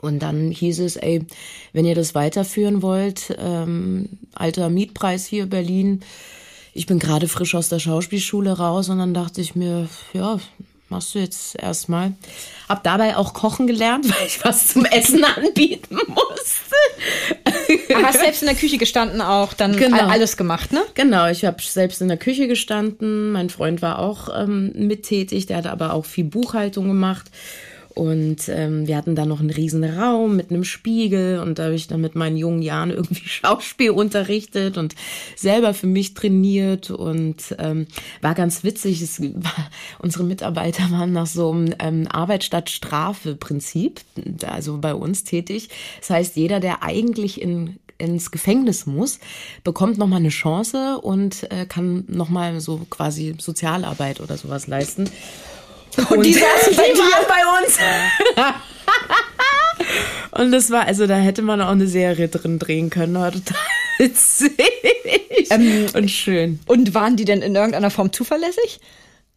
Und 0.00 0.20
dann 0.20 0.50
hieß 0.50 0.80
es, 0.80 0.96
ey, 0.96 1.26
wenn 1.74 1.84
ihr 1.84 1.94
das 1.94 2.14
weiterführen 2.14 2.80
wollt, 2.80 3.36
ähm, 3.38 4.08
alter 4.32 4.70
Mietpreis 4.70 5.26
hier 5.26 5.44
Berlin. 5.44 6.00
Ich 6.72 6.86
bin 6.86 6.98
gerade 6.98 7.28
frisch 7.28 7.54
aus 7.54 7.68
der 7.68 7.80
Schauspielschule 7.80 8.52
raus 8.52 8.88
und 8.88 8.96
dann 8.96 9.12
dachte 9.12 9.42
ich 9.42 9.54
mir, 9.54 9.90
ja, 10.14 10.40
machst 10.94 11.14
du 11.14 11.18
jetzt 11.18 11.56
erstmal. 11.60 12.12
Hab 12.68 12.82
dabei 12.82 13.16
auch 13.16 13.34
kochen 13.34 13.66
gelernt, 13.66 14.08
weil 14.18 14.26
ich 14.26 14.44
was 14.44 14.68
zum 14.68 14.84
Essen 14.86 15.22
anbieten 15.24 15.96
musste. 16.08 17.94
Hast 18.02 18.20
selbst 18.20 18.42
in 18.42 18.48
der 18.48 18.56
Küche 18.56 18.78
gestanden 18.78 19.20
auch, 19.20 19.52
dann 19.52 19.76
Genau. 19.76 19.96
all- 19.98 20.10
alles 20.10 20.36
gemacht, 20.36 20.72
ne? 20.72 20.82
Genau, 20.94 21.28
ich 21.28 21.44
habe 21.44 21.60
selbst 21.62 22.00
in 22.00 22.08
der 22.08 22.16
Küche 22.16 22.48
gestanden. 22.48 23.32
Mein 23.32 23.50
Freund 23.50 23.82
war 23.82 23.98
auch 23.98 24.28
ähm, 24.36 24.72
mittätig, 24.74 25.46
der 25.46 25.58
hat 25.58 25.66
aber 25.66 25.92
auch 25.92 26.04
viel 26.04 26.24
Buchhaltung 26.24 26.86
gemacht. 26.88 27.26
Und 27.94 28.48
ähm, 28.48 28.88
wir 28.88 28.96
hatten 28.96 29.14
da 29.14 29.24
noch 29.24 29.38
einen 29.38 29.50
riesen 29.50 29.84
Raum 29.84 30.34
mit 30.34 30.50
einem 30.50 30.64
Spiegel 30.64 31.38
und 31.38 31.58
da 31.58 31.64
habe 31.64 31.74
ich 31.74 31.86
dann 31.86 32.00
mit 32.00 32.16
meinen 32.16 32.36
jungen 32.36 32.60
Jahren 32.60 32.90
irgendwie 32.90 33.24
Schauspiel 33.28 33.90
unterrichtet 33.90 34.76
und 34.76 34.96
selber 35.36 35.74
für 35.74 35.86
mich 35.86 36.14
trainiert 36.14 36.90
und 36.90 37.54
ähm, 37.58 37.86
war 38.20 38.34
ganz 38.34 38.64
witzig. 38.64 39.00
Es 39.00 39.22
war, 39.22 39.70
unsere 40.00 40.24
Mitarbeiter 40.24 40.90
waren 40.90 41.12
nach 41.12 41.26
so 41.26 41.52
einem 41.52 41.74
ähm, 41.78 42.08
Arbeit 42.08 42.42
statt 42.42 42.68
Strafe 42.68 43.36
Prinzip, 43.36 44.00
also 44.44 44.78
bei 44.78 44.94
uns 44.94 45.22
tätig. 45.22 45.68
Das 46.00 46.10
heißt, 46.10 46.36
jeder, 46.36 46.58
der 46.58 46.82
eigentlich 46.82 47.40
in 47.40 47.78
ins 47.96 48.32
Gefängnis 48.32 48.86
muss, 48.86 49.20
bekommt 49.62 49.98
nochmal 49.98 50.18
eine 50.18 50.30
Chance 50.30 50.98
und 51.00 51.50
äh, 51.52 51.64
kann 51.64 52.04
nochmal 52.08 52.60
so 52.60 52.78
quasi 52.90 53.36
Sozialarbeit 53.38 54.20
oder 54.20 54.36
sowas 54.36 54.66
leisten. 54.66 55.08
Und, 56.10 56.24
die 56.24 56.32
saßen 56.34 56.76
bei 56.76 56.92
die 56.92 56.98
waren 56.98 57.26
bei 57.28 57.42
uns. 57.62 57.78
und 60.32 60.52
das 60.52 60.70
war, 60.70 60.86
also 60.86 61.06
da 61.06 61.16
hätte 61.16 61.42
man 61.42 61.60
auch 61.60 61.70
eine 61.70 61.86
Serie 61.86 62.28
drin 62.28 62.58
drehen 62.58 62.90
können, 62.90 63.14
war 63.14 63.32
total 63.32 63.56
witzig 63.98 64.52
und 65.94 66.10
schön. 66.10 66.60
Und 66.66 66.94
waren 66.94 67.16
die 67.16 67.24
denn 67.24 67.42
in 67.42 67.54
irgendeiner 67.54 67.90
Form 67.90 68.12
zuverlässig? 68.12 68.80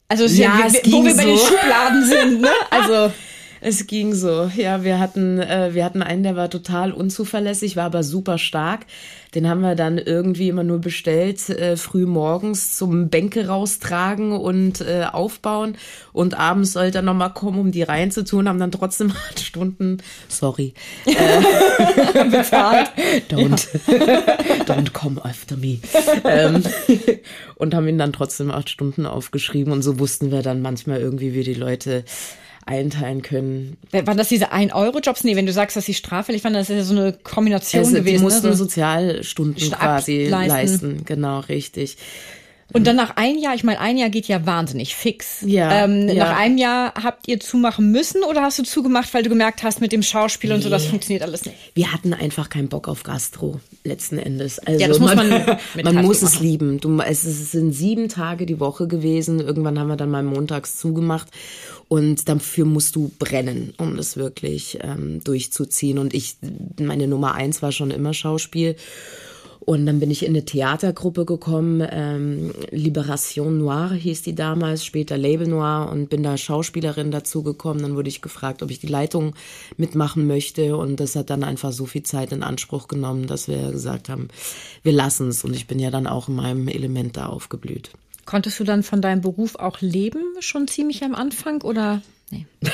Also 0.09 0.25
Ja, 0.25 0.59
ja, 0.59 0.73
wo 0.85 1.03
wir 1.03 1.15
bei 1.15 1.25
den 1.25 1.37
so. 1.37 1.47
Schubladen 1.47 2.05
sind, 2.05 2.41
ne? 2.41 2.49
Also 2.69 3.11
Es 3.61 3.87
ging 3.87 4.13
so. 4.13 4.51
Ja, 4.55 4.83
wir 4.83 4.99
hatten, 4.99 5.39
äh, 5.39 5.73
wir 5.73 5.83
hatten 5.83 6.01
einen, 6.01 6.23
der 6.23 6.35
war 6.35 6.49
total 6.49 6.91
unzuverlässig, 6.91 7.75
war 7.75 7.85
aber 7.85 8.03
super 8.03 8.37
stark. 8.37 8.85
Den 9.35 9.49
haben 9.49 9.61
wir 9.61 9.75
dann 9.75 9.97
irgendwie 9.97 10.47
immer 10.47 10.63
nur 10.63 10.79
bestellt, 10.79 11.49
äh, 11.49 11.75
früh 11.75 12.05
morgens 12.05 12.77
zum 12.77 13.09
Bänke 13.09 13.47
raustragen 13.47 14.31
und 14.31 14.81
äh, 14.81 15.05
aufbauen. 15.11 15.75
Und 16.13 16.33
abends 16.39 16.73
sollte 16.73 16.99
er 16.99 17.01
nochmal 17.01 17.33
kommen, 17.33 17.59
um 17.59 17.71
die 17.71 17.83
reinzutun, 17.83 18.47
haben 18.47 18.59
dann 18.59 18.71
trotzdem 18.71 19.11
acht 19.29 19.39
Stunden, 19.39 19.97
sorry, 20.27 20.73
bezahlt. 22.31 22.91
don't, 23.29 23.67
don't 24.65 24.93
come 24.93 25.23
after 25.23 25.57
me. 25.57 25.79
ähm, 26.23 26.63
und 27.55 27.75
haben 27.75 27.87
ihn 27.87 27.97
dann 27.97 28.13
trotzdem 28.13 28.49
acht 28.49 28.69
Stunden 28.69 29.05
aufgeschrieben. 29.05 29.73
Und 29.73 29.81
so 29.81 29.99
wussten 29.99 30.31
wir 30.31 30.41
dann 30.41 30.61
manchmal 30.61 30.99
irgendwie, 30.99 31.33
wie 31.33 31.43
die 31.43 31.53
Leute 31.53 32.05
einteilen 32.67 33.21
können, 33.21 33.77
Waren 33.91 34.17
das 34.17 34.29
diese 34.29 34.51
1-Euro-Jobs? 34.51 35.23
Nee, 35.23 35.35
wenn 35.35 35.45
du 35.45 35.53
sagst, 35.53 35.75
dass 35.77 35.85
sie 35.85 35.93
straffällig 35.93 36.43
waren, 36.43 36.53
das 36.53 36.69
ist 36.69 36.75
ja 36.75 36.83
so 36.83 36.95
eine 36.95 37.13
Kombination 37.13 37.79
Also, 37.83 37.95
die 37.95 38.01
gewesen. 38.03 38.23
mussten 38.23 38.47
ne? 38.47 38.55
so. 38.55 38.63
Sozialstunden 38.65 39.59
Stab- 39.63 39.79
quasi 39.79 40.25
leisten. 40.27 40.49
leisten. 40.55 41.01
Genau, 41.05 41.39
richtig. 41.41 41.97
Und 42.73 42.85
dann 42.85 42.97
nach 42.97 43.15
ein 43.15 43.37
Jahr, 43.39 43.55
ich 43.55 43.63
meine, 43.63 43.79
ein 43.79 43.97
Jahr 43.97 44.09
geht 44.09 44.27
ja 44.27 44.45
wahnsinnig 44.45 44.93
fix. 44.93 45.37
Ja, 45.45 45.85
ähm, 45.85 46.09
ja. 46.09 46.25
Nach 46.25 46.37
einem 46.37 46.57
Jahr 46.57 46.95
habt 47.01 47.25
ihr 47.29 47.39
zumachen 47.39 47.93
müssen 47.93 48.23
oder 48.23 48.41
hast 48.41 48.59
du 48.59 48.63
zugemacht, 48.63 49.13
weil 49.13 49.23
du 49.23 49.29
gemerkt 49.29 49.63
hast, 49.63 49.79
mit 49.79 49.93
dem 49.93 50.03
Schauspiel 50.03 50.51
und 50.51 50.61
so, 50.61 50.69
das 50.69 50.85
funktioniert 50.85 51.23
alles 51.23 51.45
nicht? 51.45 51.55
Wir 51.75 51.93
hatten 51.93 52.13
einfach 52.13 52.49
keinen 52.49 52.67
Bock 52.67 52.89
auf 52.89 53.03
Gastro, 53.03 53.61
letzten 53.85 54.17
Endes. 54.19 54.59
Also 54.59 54.81
Ja, 54.81 54.89
das 54.89 54.99
muss 54.99 55.15
man 55.15 55.29
man 55.29 55.37
Herz 55.75 56.05
muss 56.05 56.21
es 56.21 56.33
machen. 56.35 56.43
lieben. 56.45 56.79
Du, 56.81 56.99
es, 56.99 57.23
es 57.23 57.53
sind 57.53 57.71
sieben 57.71 58.09
Tage 58.09 58.45
die 58.45 58.59
Woche 58.59 58.87
gewesen. 58.89 59.39
Irgendwann 59.39 59.79
haben 59.79 59.87
wir 59.87 59.95
dann 59.95 60.11
mal 60.11 60.23
montags 60.23 60.75
zugemacht. 60.75 61.29
Und 61.87 62.27
dafür 62.27 62.65
musst 62.65 62.95
du 62.95 63.11
brennen, 63.17 63.73
um 63.77 63.95
das 63.95 64.17
wirklich 64.17 64.79
ähm, 64.81 65.23
durchzuziehen. 65.23 65.99
Und 65.99 66.13
ich, 66.13 66.37
meine 66.79 67.07
Nummer 67.07 67.33
eins 67.33 67.61
war 67.61 67.71
schon 67.71 67.91
immer 67.91 68.13
Schauspiel. 68.13 68.75
Und 69.67 69.85
dann 69.85 69.99
bin 69.99 70.09
ich 70.09 70.23
in 70.23 70.29
eine 70.29 70.45
Theatergruppe 70.45 71.25
gekommen, 71.25 71.85
ähm, 71.91 72.53
Liberation 72.71 73.57
Noire 73.57 73.95
hieß 73.95 74.21
die 74.21 74.33
damals, 74.33 74.85
später 74.85 75.17
Label 75.17 75.45
Noir 75.45 75.89
und 75.91 76.09
bin 76.09 76.23
da 76.23 76.37
Schauspielerin 76.37 77.11
dazu 77.11 77.43
gekommen. 77.43 77.81
Dann 77.81 77.97
wurde 77.97 78.07
ich 78.07 78.21
gefragt, 78.21 78.63
ob 78.63 78.71
ich 78.71 78.79
die 78.79 78.87
Leitung 78.87 79.35
mitmachen 79.75 80.25
möchte 80.25 80.77
und 80.77 81.01
das 81.01 81.17
hat 81.17 81.29
dann 81.29 81.43
einfach 81.43 81.73
so 81.73 81.85
viel 81.85 82.03
Zeit 82.03 82.31
in 82.31 82.43
Anspruch 82.43 82.87
genommen, 82.87 83.27
dass 83.27 83.49
wir 83.49 83.71
gesagt 83.73 84.07
haben, 84.07 84.29
wir 84.83 84.93
lassen 84.93 85.27
es 85.27 85.43
und 85.43 85.53
ich 85.53 85.67
bin 85.67 85.79
ja 85.79 85.91
dann 85.91 86.07
auch 86.07 86.29
in 86.29 86.35
meinem 86.35 86.69
Element 86.69 87.17
da 87.17 87.25
aufgeblüht. 87.25 87.91
Konntest 88.27 88.59
du 88.59 88.65
dann 88.65 88.83
von 88.83 89.01
deinem 89.01 89.21
Beruf 89.21 89.55
auch 89.55 89.79
leben, 89.79 90.21
schon 90.41 90.67
ziemlich 90.67 91.01
am 91.03 91.15
Anfang 91.15 91.61
oder? 91.63 92.01
Nee. 92.29 92.45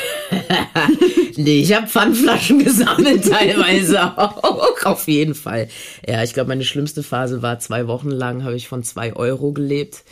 Nee, 1.36 1.62
ich 1.62 1.74
habe 1.74 1.88
Pfandflaschen 1.88 2.60
gesammelt 2.64 3.28
teilweise 3.28 4.16
auch. 4.18 4.86
Auf 4.86 5.08
jeden 5.08 5.34
Fall. 5.34 5.68
Ja, 6.08 6.24
ich 6.24 6.34
glaube, 6.34 6.50
meine 6.50 6.64
schlimmste 6.64 7.02
Phase 7.02 7.42
war 7.42 7.58
zwei 7.58 7.88
Wochen 7.88 8.12
lang, 8.12 8.44
habe 8.44 8.56
ich 8.56 8.68
von 8.68 8.84
zwei 8.84 9.16
Euro 9.16 9.52
gelebt. 9.52 10.04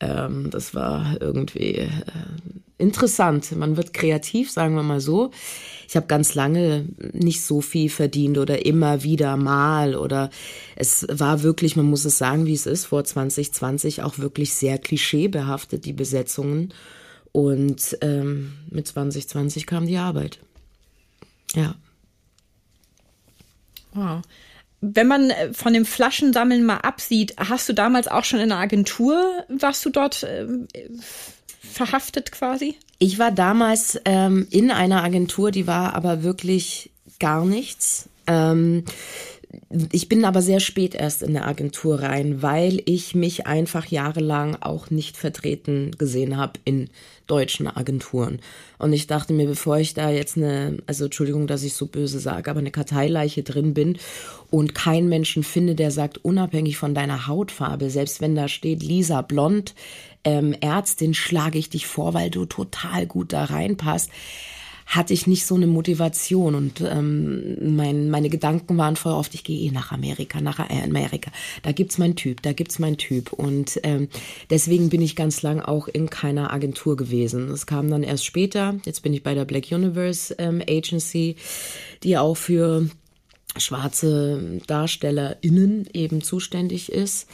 Ähm, 0.00 0.50
das 0.50 0.74
war 0.74 1.20
irgendwie 1.20 1.74
äh, 1.76 1.88
interessant. 2.78 3.54
Man 3.56 3.76
wird 3.76 3.92
kreativ, 3.92 4.50
sagen 4.50 4.74
wir 4.74 4.82
mal 4.82 5.00
so. 5.00 5.30
Ich 5.88 5.96
habe 5.96 6.06
ganz 6.06 6.34
lange 6.34 6.86
nicht 7.12 7.42
so 7.42 7.60
viel 7.60 7.90
verdient 7.90 8.38
oder 8.38 8.64
immer 8.64 9.02
wieder 9.02 9.36
mal 9.36 9.96
oder 9.96 10.30
es 10.76 11.06
war 11.10 11.42
wirklich, 11.42 11.76
man 11.76 11.86
muss 11.86 12.04
es 12.04 12.18
sagen, 12.18 12.46
wie 12.46 12.54
es 12.54 12.66
ist, 12.66 12.86
vor 12.86 13.04
2020 13.04 14.02
auch 14.02 14.18
wirklich 14.18 14.54
sehr 14.54 14.78
klischeebehaftet, 14.78 15.84
die 15.84 15.92
Besetzungen. 15.92 16.72
Und 17.32 17.98
ähm, 18.00 18.52
mit 18.70 18.86
2020 18.86 19.66
kam 19.66 19.86
die 19.86 19.98
Arbeit. 19.98 20.38
Ja. 21.54 21.74
Wow. 23.92 24.22
Wenn 24.80 25.08
man 25.08 25.30
äh, 25.30 25.52
von 25.52 25.72
dem 25.72 25.84
Flaschensammeln 25.84 26.64
mal 26.64 26.78
absieht, 26.78 27.34
hast 27.36 27.68
du 27.68 27.72
damals 27.72 28.08
auch 28.08 28.24
schon 28.24 28.40
in 28.40 28.52
einer 28.52 28.60
Agentur, 28.60 29.44
warst 29.48 29.84
du 29.84 29.90
dort 29.90 30.26
ähm, 30.28 30.68
verhaftet 31.60 32.32
quasi? 32.32 32.76
Ich 32.98 33.18
war 33.18 33.30
damals 33.30 34.00
ähm, 34.04 34.46
in 34.50 34.70
einer 34.70 35.02
Agentur, 35.02 35.50
die 35.50 35.66
war 35.66 35.94
aber 35.94 36.22
wirklich 36.22 36.90
gar 37.18 37.44
nichts. 37.44 38.08
Ähm, 38.26 38.84
ich 39.92 40.08
bin 40.08 40.24
aber 40.24 40.42
sehr 40.42 40.60
spät 40.60 40.94
erst 40.94 41.22
in 41.22 41.32
der 41.32 41.46
Agentur 41.46 42.02
rein, 42.02 42.42
weil 42.42 42.82
ich 42.84 43.14
mich 43.14 43.46
einfach 43.46 43.86
jahrelang 43.86 44.56
auch 44.60 44.90
nicht 44.90 45.16
vertreten 45.16 45.92
gesehen 45.98 46.36
habe 46.36 46.60
in 46.64 46.90
deutschen 47.28 47.68
Agenturen. 47.68 48.40
Und 48.78 48.92
ich 48.92 49.06
dachte 49.06 49.32
mir, 49.32 49.46
bevor 49.46 49.78
ich 49.78 49.94
da 49.94 50.10
jetzt 50.10 50.36
eine, 50.36 50.78
also 50.86 51.04
Entschuldigung, 51.04 51.46
dass 51.46 51.62
ich 51.62 51.74
so 51.74 51.86
böse 51.86 52.18
sage, 52.18 52.50
aber 52.50 52.60
eine 52.60 52.70
Karteileiche 52.72 53.42
drin 53.42 53.74
bin 53.74 53.98
und 54.50 54.74
keinen 54.74 55.08
Menschen 55.08 55.44
finde, 55.44 55.74
der 55.74 55.90
sagt, 55.90 56.18
unabhängig 56.24 56.76
von 56.76 56.94
deiner 56.94 57.26
Hautfarbe, 57.26 57.90
selbst 57.90 58.20
wenn 58.20 58.34
da 58.34 58.48
steht 58.48 58.82
Lisa 58.82 59.22
Blond, 59.22 59.74
ähm, 60.24 60.54
Ärztin, 60.60 61.14
schlage 61.14 61.58
ich 61.58 61.70
dich 61.70 61.86
vor, 61.86 62.14
weil 62.14 62.30
du 62.30 62.44
total 62.44 63.06
gut 63.06 63.32
da 63.32 63.44
reinpasst 63.44 64.10
hatte 64.88 65.12
ich 65.12 65.26
nicht 65.26 65.44
so 65.44 65.54
eine 65.54 65.66
Motivation 65.66 66.54
und 66.54 66.80
ähm, 66.80 67.76
mein, 67.76 68.08
meine 68.08 68.30
Gedanken 68.30 68.78
waren 68.78 68.96
voll 68.96 69.12
oft, 69.12 69.34
ich 69.34 69.44
gehe 69.44 69.60
eh 69.60 69.70
nach 69.70 69.92
Amerika, 69.92 70.40
nach 70.40 70.58
Amerika. 70.58 71.30
Da 71.62 71.72
gibt's 71.72 71.98
mein 71.98 72.16
Typ, 72.16 72.40
da 72.40 72.54
gibt's 72.54 72.78
mein 72.78 72.96
Typ 72.96 73.34
und 73.34 73.78
ähm, 73.82 74.08
deswegen 74.48 74.88
bin 74.88 75.02
ich 75.02 75.14
ganz 75.14 75.42
lang 75.42 75.60
auch 75.60 75.88
in 75.88 76.08
keiner 76.08 76.54
Agentur 76.54 76.96
gewesen. 76.96 77.50
Es 77.50 77.66
kam 77.66 77.90
dann 77.90 78.02
erst 78.02 78.24
später. 78.24 78.76
Jetzt 78.86 79.02
bin 79.02 79.12
ich 79.12 79.22
bei 79.22 79.34
der 79.34 79.44
Black 79.44 79.70
Universe 79.70 80.34
ähm, 80.38 80.62
Agency, 80.66 81.36
die 82.02 82.16
auch 82.16 82.36
für 82.36 82.88
schwarze 83.58 84.60
DarstellerInnen 84.66 85.86
eben 85.92 86.22
zuständig 86.22 86.90
ist. 86.90 87.28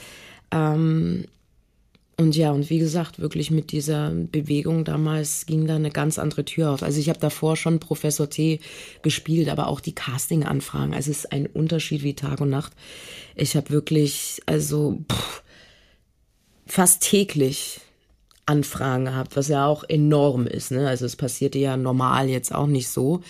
Ähm, 0.50 1.26
und 2.16 2.36
ja, 2.36 2.52
und 2.52 2.70
wie 2.70 2.78
gesagt, 2.78 3.18
wirklich 3.18 3.50
mit 3.50 3.72
dieser 3.72 4.10
Bewegung 4.10 4.84
damals 4.84 5.46
ging 5.46 5.66
da 5.66 5.74
eine 5.74 5.90
ganz 5.90 6.18
andere 6.18 6.44
Tür 6.44 6.70
auf. 6.70 6.82
Also 6.84 7.00
ich 7.00 7.08
habe 7.08 7.18
davor 7.18 7.56
schon 7.56 7.80
Professor 7.80 8.30
T 8.30 8.60
gespielt, 9.02 9.48
aber 9.48 9.66
auch 9.66 9.80
die 9.80 9.94
Casting-Anfragen. 9.94 10.94
Also 10.94 11.10
es 11.10 11.18
ist 11.18 11.32
ein 11.32 11.46
Unterschied 11.46 12.04
wie 12.04 12.14
Tag 12.14 12.40
und 12.40 12.50
Nacht. 12.50 12.72
Ich 13.34 13.56
habe 13.56 13.70
wirklich, 13.70 14.40
also 14.46 15.00
pff, 15.10 15.42
fast 16.66 17.02
täglich 17.02 17.80
Anfragen 18.46 19.06
gehabt, 19.06 19.36
was 19.36 19.48
ja 19.48 19.66
auch 19.66 19.82
enorm 19.88 20.46
ist. 20.46 20.70
Ne? 20.70 20.86
Also 20.86 21.06
es 21.06 21.16
passierte 21.16 21.58
ja 21.58 21.76
normal 21.76 22.28
jetzt 22.28 22.54
auch 22.54 22.66
nicht 22.66 22.88
so. 22.88 23.22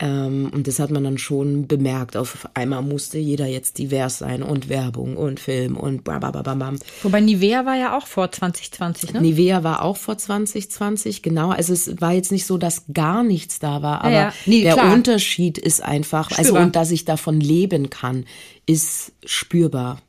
Ähm, 0.00 0.50
und 0.54 0.68
das 0.68 0.78
hat 0.78 0.92
man 0.92 1.02
dann 1.02 1.18
schon 1.18 1.66
bemerkt. 1.66 2.16
Auf 2.16 2.48
einmal 2.54 2.82
musste 2.82 3.18
jeder 3.18 3.46
jetzt 3.46 3.78
divers 3.78 4.18
sein 4.18 4.44
und 4.44 4.68
Werbung 4.68 5.16
und 5.16 5.40
Film 5.40 5.76
und 5.76 6.04
babababam. 6.04 6.78
Wobei 7.02 7.20
Nivea 7.20 7.66
war 7.66 7.76
ja 7.76 7.96
auch 7.96 8.06
vor 8.06 8.30
2020, 8.30 9.14
ne? 9.14 9.20
Nivea 9.20 9.64
war 9.64 9.82
auch 9.82 9.96
vor 9.96 10.16
2020, 10.16 11.22
genau. 11.22 11.50
Also 11.50 11.72
es 11.72 12.00
war 12.00 12.12
jetzt 12.12 12.30
nicht 12.30 12.46
so, 12.46 12.58
dass 12.58 12.84
gar 12.94 13.24
nichts 13.24 13.58
da 13.58 13.82
war, 13.82 14.02
aber 14.02 14.10
Ja, 14.12 14.20
ja. 14.20 14.34
Nee, 14.46 14.62
der 14.62 14.74
klar. 14.74 14.94
Unterschied 14.94 15.58
ist 15.58 15.82
einfach, 15.82 16.30
also 16.30 16.42
Spürbar. 16.42 16.62
und 16.62 16.76
dass 16.76 16.92
ich 16.92 17.04
davon 17.04 17.40
leben 17.40 17.90
kann, 17.90 18.24
ist 18.66 19.12
spürbar. 19.24 20.00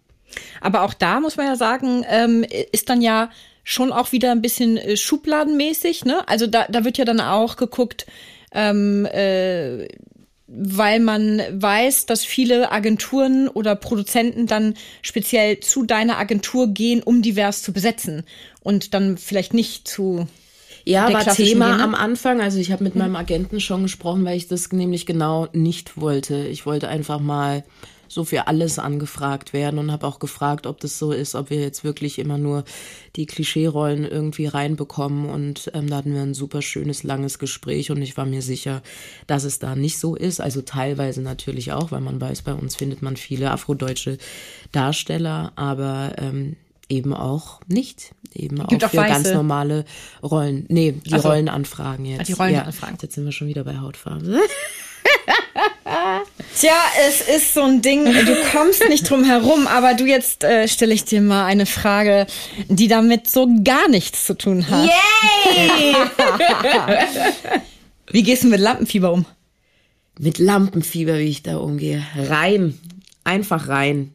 Aber 0.61 0.83
auch 0.83 0.93
da 0.93 1.19
muss 1.19 1.35
man 1.35 1.47
ja 1.47 1.55
sagen, 1.55 2.05
ähm, 2.07 2.45
ist 2.71 2.89
dann 2.89 3.01
ja 3.01 3.31
schon 3.63 3.91
auch 3.91 4.11
wieder 4.11 4.31
ein 4.31 4.41
bisschen 4.41 4.77
äh, 4.77 4.97
schubladenmäßig, 4.97 6.05
ne? 6.05 6.27
Also 6.27 6.45
da, 6.45 6.67
da 6.69 6.85
wird 6.85 6.97
ja 6.99 7.05
dann 7.05 7.21
auch 7.21 7.55
geguckt, 7.55 8.05
ähm, 8.51 9.05
äh, 9.05 9.87
weil 10.47 10.99
man 10.99 11.41
weiß, 11.51 12.07
dass 12.07 12.25
viele 12.25 12.71
Agenturen 12.71 13.47
oder 13.47 13.75
Produzenten 13.75 14.47
dann 14.47 14.73
speziell 15.01 15.59
zu 15.59 15.83
deiner 15.83 16.17
Agentur 16.17 16.69
gehen, 16.69 17.03
um 17.03 17.21
divers 17.21 17.61
zu 17.61 17.71
besetzen 17.71 18.23
und 18.61 18.93
dann 18.93 19.17
vielleicht 19.17 19.53
nicht 19.53 19.87
zu 19.87 20.27
Ja, 20.85 21.13
war 21.13 21.23
Thema 21.35 21.69
Linie. 21.71 21.83
am 21.83 21.93
Anfang. 21.93 22.41
Also 22.41 22.57
ich 22.57 22.71
habe 22.71 22.83
mit 22.83 22.95
meinem 22.95 23.15
Agenten 23.15 23.59
schon 23.59 23.83
gesprochen, 23.83 24.25
weil 24.25 24.37
ich 24.37 24.47
das 24.47 24.71
nämlich 24.71 25.05
genau 25.05 25.47
nicht 25.53 26.01
wollte. 26.01 26.47
Ich 26.47 26.65
wollte 26.65 26.87
einfach 26.87 27.19
mal 27.19 27.63
so 28.09 28.25
für 28.25 28.47
alles 28.47 28.79
angefragt 28.79 29.53
werden 29.53 29.79
und 29.79 29.91
habe 29.91 30.07
auch 30.07 30.19
gefragt, 30.19 30.67
ob 30.67 30.79
das 30.79 30.99
so 30.99 31.11
ist, 31.11 31.35
ob 31.35 31.49
wir 31.51 31.59
jetzt 31.59 31.83
wirklich 31.83 32.19
immer 32.19 32.37
nur 32.37 32.65
die 33.15 33.27
Klischeerollen 33.27 34.03
irgendwie 34.03 34.47
reinbekommen. 34.47 35.29
Und 35.29 35.71
ähm, 35.73 35.89
da 35.89 35.97
hatten 35.97 36.13
wir 36.13 36.21
ein 36.21 36.33
super 36.33 36.61
schönes, 36.61 37.03
langes 37.03 37.39
Gespräch 37.39 37.91
und 37.91 38.01
ich 38.01 38.17
war 38.17 38.25
mir 38.25 38.41
sicher, 38.41 38.81
dass 39.27 39.43
es 39.43 39.59
da 39.59 39.75
nicht 39.75 39.99
so 39.99 40.15
ist. 40.15 40.41
Also 40.41 40.61
teilweise 40.61 41.21
natürlich 41.21 41.71
auch, 41.71 41.91
weil 41.91 42.01
man 42.01 42.19
weiß, 42.19 42.41
bei 42.41 42.53
uns 42.53 42.75
findet 42.75 43.01
man 43.01 43.15
viele 43.15 43.51
afrodeutsche 43.51 44.17
Darsteller, 44.71 45.53
aber 45.55 46.15
ähm, 46.17 46.55
eben 46.89 47.13
auch 47.13 47.61
nicht. 47.67 48.15
Eben 48.33 48.57
Gibt 48.67 48.83
auch 48.83 48.87
auch 48.87 48.91
für 48.91 48.97
ganz 48.97 49.25
Weiße. 49.25 49.35
normale 49.35 49.85
Rollen. 50.23 50.65
Nee, 50.67 50.93
die 50.93 51.13
Ach 51.13 51.21
so. 51.21 51.29
Rollenanfragen 51.29 52.05
jetzt. 52.05 52.27
Die 52.27 52.33
Rollenanfragen. 52.33 52.95
Ja, 52.95 53.03
jetzt 53.03 53.15
sind 53.15 53.25
wir 53.25 53.31
schon 53.31 53.47
wieder 53.47 53.63
bei 53.63 53.77
Hautfarbe. 53.77 54.39
Tja, 56.55 56.73
es 57.07 57.21
ist 57.21 57.53
so 57.53 57.63
ein 57.63 57.81
Ding, 57.81 58.05
du 58.05 58.35
kommst 58.51 58.87
nicht 58.89 59.09
drum 59.09 59.23
herum, 59.23 59.65
aber 59.67 59.93
du 59.93 60.05
jetzt 60.05 60.43
äh, 60.43 60.67
stelle 60.67 60.93
ich 60.93 61.05
dir 61.05 61.21
mal 61.21 61.45
eine 61.45 61.65
Frage, 61.65 62.27
die 62.67 62.87
damit 62.87 63.29
so 63.29 63.47
gar 63.63 63.87
nichts 63.87 64.25
zu 64.25 64.37
tun 64.37 64.69
hat. 64.69 64.87
Yay! 64.87 65.95
Wie 68.11 68.23
gehst 68.23 68.43
du 68.43 68.47
mit 68.47 68.59
Lampenfieber 68.59 69.11
um? 69.11 69.25
Mit 70.19 70.37
Lampenfieber, 70.37 71.17
wie 71.17 71.29
ich 71.29 71.43
da 71.43 71.57
umgehe. 71.57 72.03
Rein. 72.15 72.77
Einfach 73.23 73.67
rein. 73.67 74.11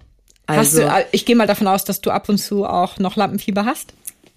Hast 0.46 0.58
Also, 0.76 0.80
du, 0.82 0.88
äh, 0.88 1.04
ich 1.12 1.24
gehe 1.24 1.36
mal 1.36 1.46
davon 1.46 1.66
aus, 1.66 1.84
dass 1.84 2.00
du 2.00 2.10
ab 2.10 2.28
und 2.28 2.38
zu 2.38 2.66
auch 2.66 2.98
noch 2.98 3.16
Lampenfieber 3.16 3.64
hast. 3.64 3.94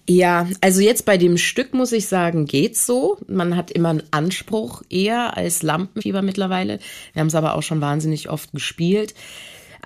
Ja, 0.08 0.48
also 0.62 0.80
jetzt 0.80 1.04
bei 1.04 1.18
dem 1.18 1.36
Stück 1.36 1.74
muss 1.74 1.92
ich 1.92 2.06
sagen, 2.06 2.46
geht's 2.46 2.86
so. 2.86 3.18
Man 3.26 3.56
hat 3.56 3.70
immer 3.70 3.90
einen 3.90 4.02
Anspruch 4.10 4.82
eher 4.88 5.36
als 5.36 5.62
Lampenfieber 5.62 6.22
mittlerweile. 6.22 6.78
Wir 7.12 7.20
haben 7.20 7.26
es 7.26 7.34
aber 7.34 7.54
auch 7.54 7.62
schon 7.62 7.82
wahnsinnig 7.82 8.30
oft 8.30 8.52
gespielt. 8.52 9.12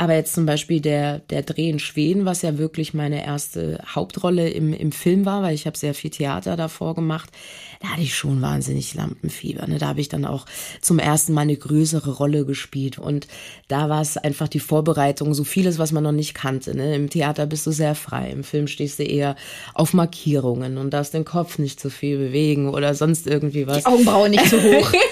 Aber 0.02 0.16
jetzt 0.16 0.34
zum 0.34 0.46
Beispiel 0.46 0.80
der, 0.80 1.20
der 1.20 1.42
Dreh 1.42 1.70
in 1.70 1.78
Schweden, 1.78 2.24
was 2.24 2.42
ja 2.42 2.58
wirklich 2.58 2.92
meine 2.92 3.24
erste 3.24 3.78
Hauptrolle 3.86 4.50
im, 4.50 4.72
im 4.72 4.90
Film 4.90 5.24
war, 5.24 5.44
weil 5.44 5.54
ich 5.54 5.64
habe 5.64 5.78
sehr 5.78 5.94
viel 5.94 6.10
Theater 6.10 6.56
davor 6.56 6.96
gemacht, 6.96 7.30
da 7.78 7.90
hatte 7.90 8.02
ich 8.02 8.16
schon 8.16 8.42
wahnsinnig 8.42 8.94
Lampenfieber. 8.94 9.64
Ne? 9.68 9.78
Da 9.78 9.86
habe 9.86 10.00
ich 10.00 10.08
dann 10.08 10.24
auch 10.24 10.46
zum 10.80 10.98
ersten 10.98 11.32
Mal 11.32 11.42
eine 11.42 11.56
größere 11.56 12.10
Rolle 12.16 12.44
gespielt. 12.44 12.98
Und 12.98 13.28
da 13.68 13.88
war 13.88 14.00
es 14.00 14.16
einfach 14.16 14.48
die 14.48 14.58
Vorbereitung, 14.58 15.34
so 15.34 15.44
vieles, 15.44 15.78
was 15.78 15.92
man 15.92 16.02
noch 16.02 16.10
nicht 16.10 16.34
kannte. 16.34 16.76
Ne? 16.76 16.96
Im 16.96 17.08
Theater 17.08 17.46
bist 17.46 17.64
du 17.68 17.70
sehr 17.70 17.94
frei, 17.94 18.32
im 18.32 18.42
Film 18.42 18.66
stehst 18.66 18.98
du 18.98 19.04
eher 19.04 19.36
auf 19.72 19.94
Markierungen 19.94 20.78
und 20.78 20.90
darfst 20.90 21.14
den 21.14 21.24
Kopf 21.24 21.58
nicht 21.58 21.78
zu 21.78 21.90
viel 21.90 22.18
bewegen 22.18 22.68
oder 22.70 22.96
sonst 22.96 23.28
irgendwie 23.28 23.68
was. 23.68 23.86
Augenbraue 23.86 24.28
nicht 24.28 24.48
zu 24.48 24.60
hoch. 24.60 24.92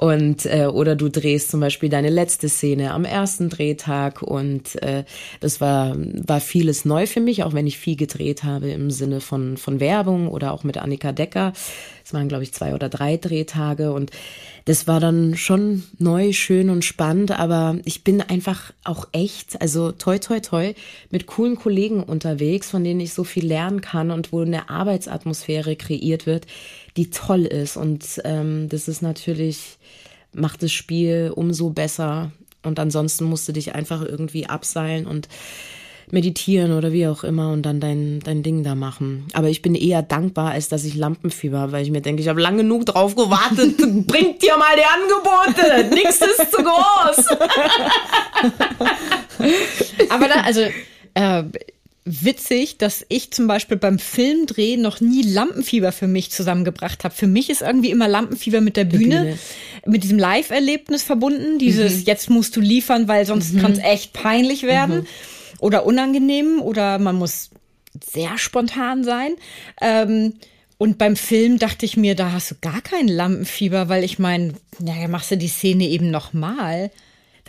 Und 0.00 0.46
äh, 0.46 0.64
oder 0.64 0.96
du 0.96 1.10
drehst 1.10 1.50
zum 1.50 1.60
Beispiel 1.60 1.90
deine 1.90 2.08
letzte 2.08 2.48
Szene 2.48 2.94
am 2.94 3.04
ersten 3.04 3.50
Drehtag 3.50 4.22
und 4.22 4.82
äh, 4.82 5.04
das 5.40 5.60
war 5.60 5.94
war 5.94 6.40
vieles 6.40 6.86
neu 6.86 7.06
für 7.06 7.20
mich, 7.20 7.44
auch 7.44 7.52
wenn 7.52 7.66
ich 7.66 7.76
viel 7.76 7.96
gedreht 7.96 8.42
habe 8.42 8.70
im 8.70 8.90
Sinne 8.90 9.20
von 9.20 9.58
von 9.58 9.78
Werbung 9.78 10.28
oder 10.28 10.54
auch 10.54 10.64
mit 10.64 10.78
Annika 10.78 11.12
Decker. 11.12 11.52
Es 12.02 12.14
waren 12.14 12.28
glaube 12.28 12.44
ich 12.44 12.54
zwei 12.54 12.74
oder 12.74 12.88
drei 12.88 13.18
Drehtage 13.18 13.92
und 13.92 14.10
das 14.64 14.86
war 14.86 15.00
dann 15.00 15.36
schon 15.36 15.84
neu, 15.98 16.32
schön 16.32 16.70
und 16.70 16.84
spannend, 16.84 17.32
aber 17.32 17.78
ich 17.84 18.04
bin 18.04 18.20
einfach 18.20 18.72
auch 18.84 19.08
echt, 19.12 19.60
also 19.60 19.92
toi 19.92 20.18
toi 20.18 20.40
toi, 20.40 20.74
mit 21.10 21.26
coolen 21.26 21.56
Kollegen 21.56 22.02
unterwegs, 22.02 22.70
von 22.70 22.84
denen 22.84 23.00
ich 23.00 23.14
so 23.14 23.24
viel 23.24 23.46
lernen 23.46 23.80
kann 23.80 24.10
und 24.10 24.32
wo 24.32 24.40
eine 24.40 24.68
Arbeitsatmosphäre 24.70 25.76
kreiert 25.76 26.26
wird, 26.26 26.46
die 26.96 27.10
toll 27.10 27.46
ist. 27.46 27.76
Und 27.76 28.20
ähm, 28.24 28.68
das 28.68 28.88
ist 28.88 29.02
natürlich, 29.02 29.78
macht 30.32 30.62
das 30.62 30.72
Spiel 30.72 31.32
umso 31.34 31.70
besser. 31.70 32.32
Und 32.62 32.78
ansonsten 32.78 33.24
musst 33.24 33.48
du 33.48 33.52
dich 33.52 33.74
einfach 33.74 34.02
irgendwie 34.02 34.46
abseilen 34.46 35.06
und 35.06 35.28
meditieren 36.12 36.72
oder 36.72 36.92
wie 36.92 37.06
auch 37.06 37.24
immer 37.24 37.52
und 37.52 37.62
dann 37.62 37.80
dein, 37.80 38.20
dein 38.20 38.42
Ding 38.42 38.62
da 38.62 38.74
machen. 38.74 39.26
Aber 39.32 39.48
ich 39.48 39.62
bin 39.62 39.74
eher 39.74 40.02
dankbar, 40.02 40.52
als 40.52 40.68
dass 40.68 40.84
ich 40.84 40.94
Lampenfieber 40.94 41.58
habe, 41.58 41.72
weil 41.72 41.82
ich 41.82 41.90
mir 41.90 42.00
denke, 42.00 42.22
ich 42.22 42.28
habe 42.28 42.40
lang 42.40 42.56
genug 42.56 42.86
drauf 42.86 43.14
gewartet. 43.16 43.76
Bringt 44.06 44.42
dir 44.42 44.56
mal 44.56 44.76
die 44.76 44.84
Angebote. 44.84 45.94
Nichts 45.94 46.20
ist 46.20 46.52
zu 46.52 46.62
groß. 46.62 47.26
Aber 50.10 50.28
da, 50.28 50.40
also 50.42 50.60
äh, 51.14 51.44
witzig, 52.04 52.78
dass 52.78 53.04
ich 53.08 53.30
zum 53.32 53.46
Beispiel 53.46 53.76
beim 53.76 53.98
Filmdreh 53.98 54.76
noch 54.76 55.00
nie 55.00 55.22
Lampenfieber 55.22 55.92
für 55.92 56.06
mich 56.06 56.30
zusammengebracht 56.30 57.04
habe. 57.04 57.14
Für 57.14 57.26
mich 57.26 57.50
ist 57.50 57.62
irgendwie 57.62 57.90
immer 57.90 58.08
Lampenfieber 58.08 58.60
mit 58.60 58.76
der 58.76 58.84
Bühne, 58.84 59.20
Bühne. 59.20 59.38
mit 59.86 60.02
diesem 60.02 60.18
Live-Erlebnis 60.18 61.02
verbunden. 61.02 61.58
Dieses 61.58 62.06
jetzt 62.06 62.30
musst 62.30 62.56
du 62.56 62.60
liefern, 62.60 63.08
weil 63.08 63.26
sonst 63.26 63.58
kann 63.58 63.72
es 63.72 63.78
echt 63.78 64.12
peinlich 64.12 64.62
werden 64.64 65.06
oder 65.60 65.86
unangenehm 65.86 66.60
oder 66.60 66.98
man 66.98 67.16
muss 67.16 67.50
sehr 68.02 68.38
spontan 68.38 69.04
sein. 69.04 69.34
Ähm, 69.80 70.34
und 70.78 70.96
beim 70.96 71.14
Film 71.14 71.58
dachte 71.58 71.84
ich 71.84 71.96
mir, 71.96 72.14
da 72.14 72.32
hast 72.32 72.50
du 72.50 72.54
gar 72.60 72.80
kein 72.80 73.06
Lampenfieber, 73.06 73.88
weil 73.88 74.02
ich 74.02 74.18
meine, 74.18 74.54
naja, 74.78 75.08
machst 75.08 75.30
du 75.30 75.36
die 75.36 75.48
Szene 75.48 75.86
eben 75.86 76.10
nochmal. 76.10 76.90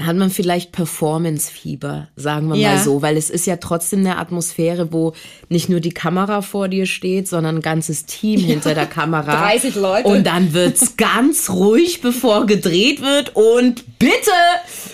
Hat 0.05 0.15
man 0.15 0.29
vielleicht 0.29 0.71
Performance-Fieber, 0.71 2.07
sagen 2.15 2.49
wir 2.49 2.55
Ja. 2.55 2.71
mal 2.75 2.79
so, 2.83 3.01
weil 3.01 3.17
es 3.17 3.29
ist 3.29 3.45
ja 3.47 3.57
trotzdem 3.57 3.99
eine 3.99 4.17
Atmosphäre, 4.17 4.91
wo 4.91 5.13
nicht 5.49 5.69
nur 5.69 5.79
die 5.79 5.91
Kamera 5.91 6.41
vor 6.41 6.67
dir 6.67 6.85
steht, 6.85 7.27
sondern 7.27 7.57
ein 7.57 7.61
ganzes 7.61 8.05
Team 8.05 8.39
hinter 8.39 8.73
der 8.73 8.85
Kamera. 8.85 9.31
30 9.49 9.75
Leute. 9.75 10.07
Und 10.07 10.25
dann 10.27 10.53
wird's 10.53 10.97
ganz 10.97 11.49
ruhig, 11.49 12.01
bevor 12.01 12.45
gedreht 12.45 13.01
wird 13.01 13.35
und 13.35 13.97
bitte! 13.99 14.31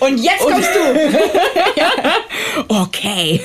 Und 0.00 0.18
jetzt 0.18 0.40
kommst 0.40 0.68
du. 0.74 1.18
Okay. 2.68 3.40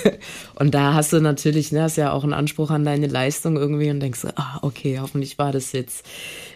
Und 0.55 0.73
da 0.75 0.93
hast 0.93 1.13
du 1.13 1.19
natürlich, 1.19 1.71
ne, 1.71 1.83
hast 1.83 1.97
ja 1.97 2.11
auch 2.11 2.23
einen 2.23 2.33
Anspruch 2.33 2.69
an 2.69 2.83
deine 2.85 3.07
Leistung 3.07 3.57
irgendwie 3.57 3.89
und 3.89 3.99
denkst, 3.99 4.21
ah, 4.35 4.59
okay, 4.61 4.99
hoffentlich 4.99 5.37
war 5.37 5.51
das 5.51 5.71
jetzt 5.71 6.05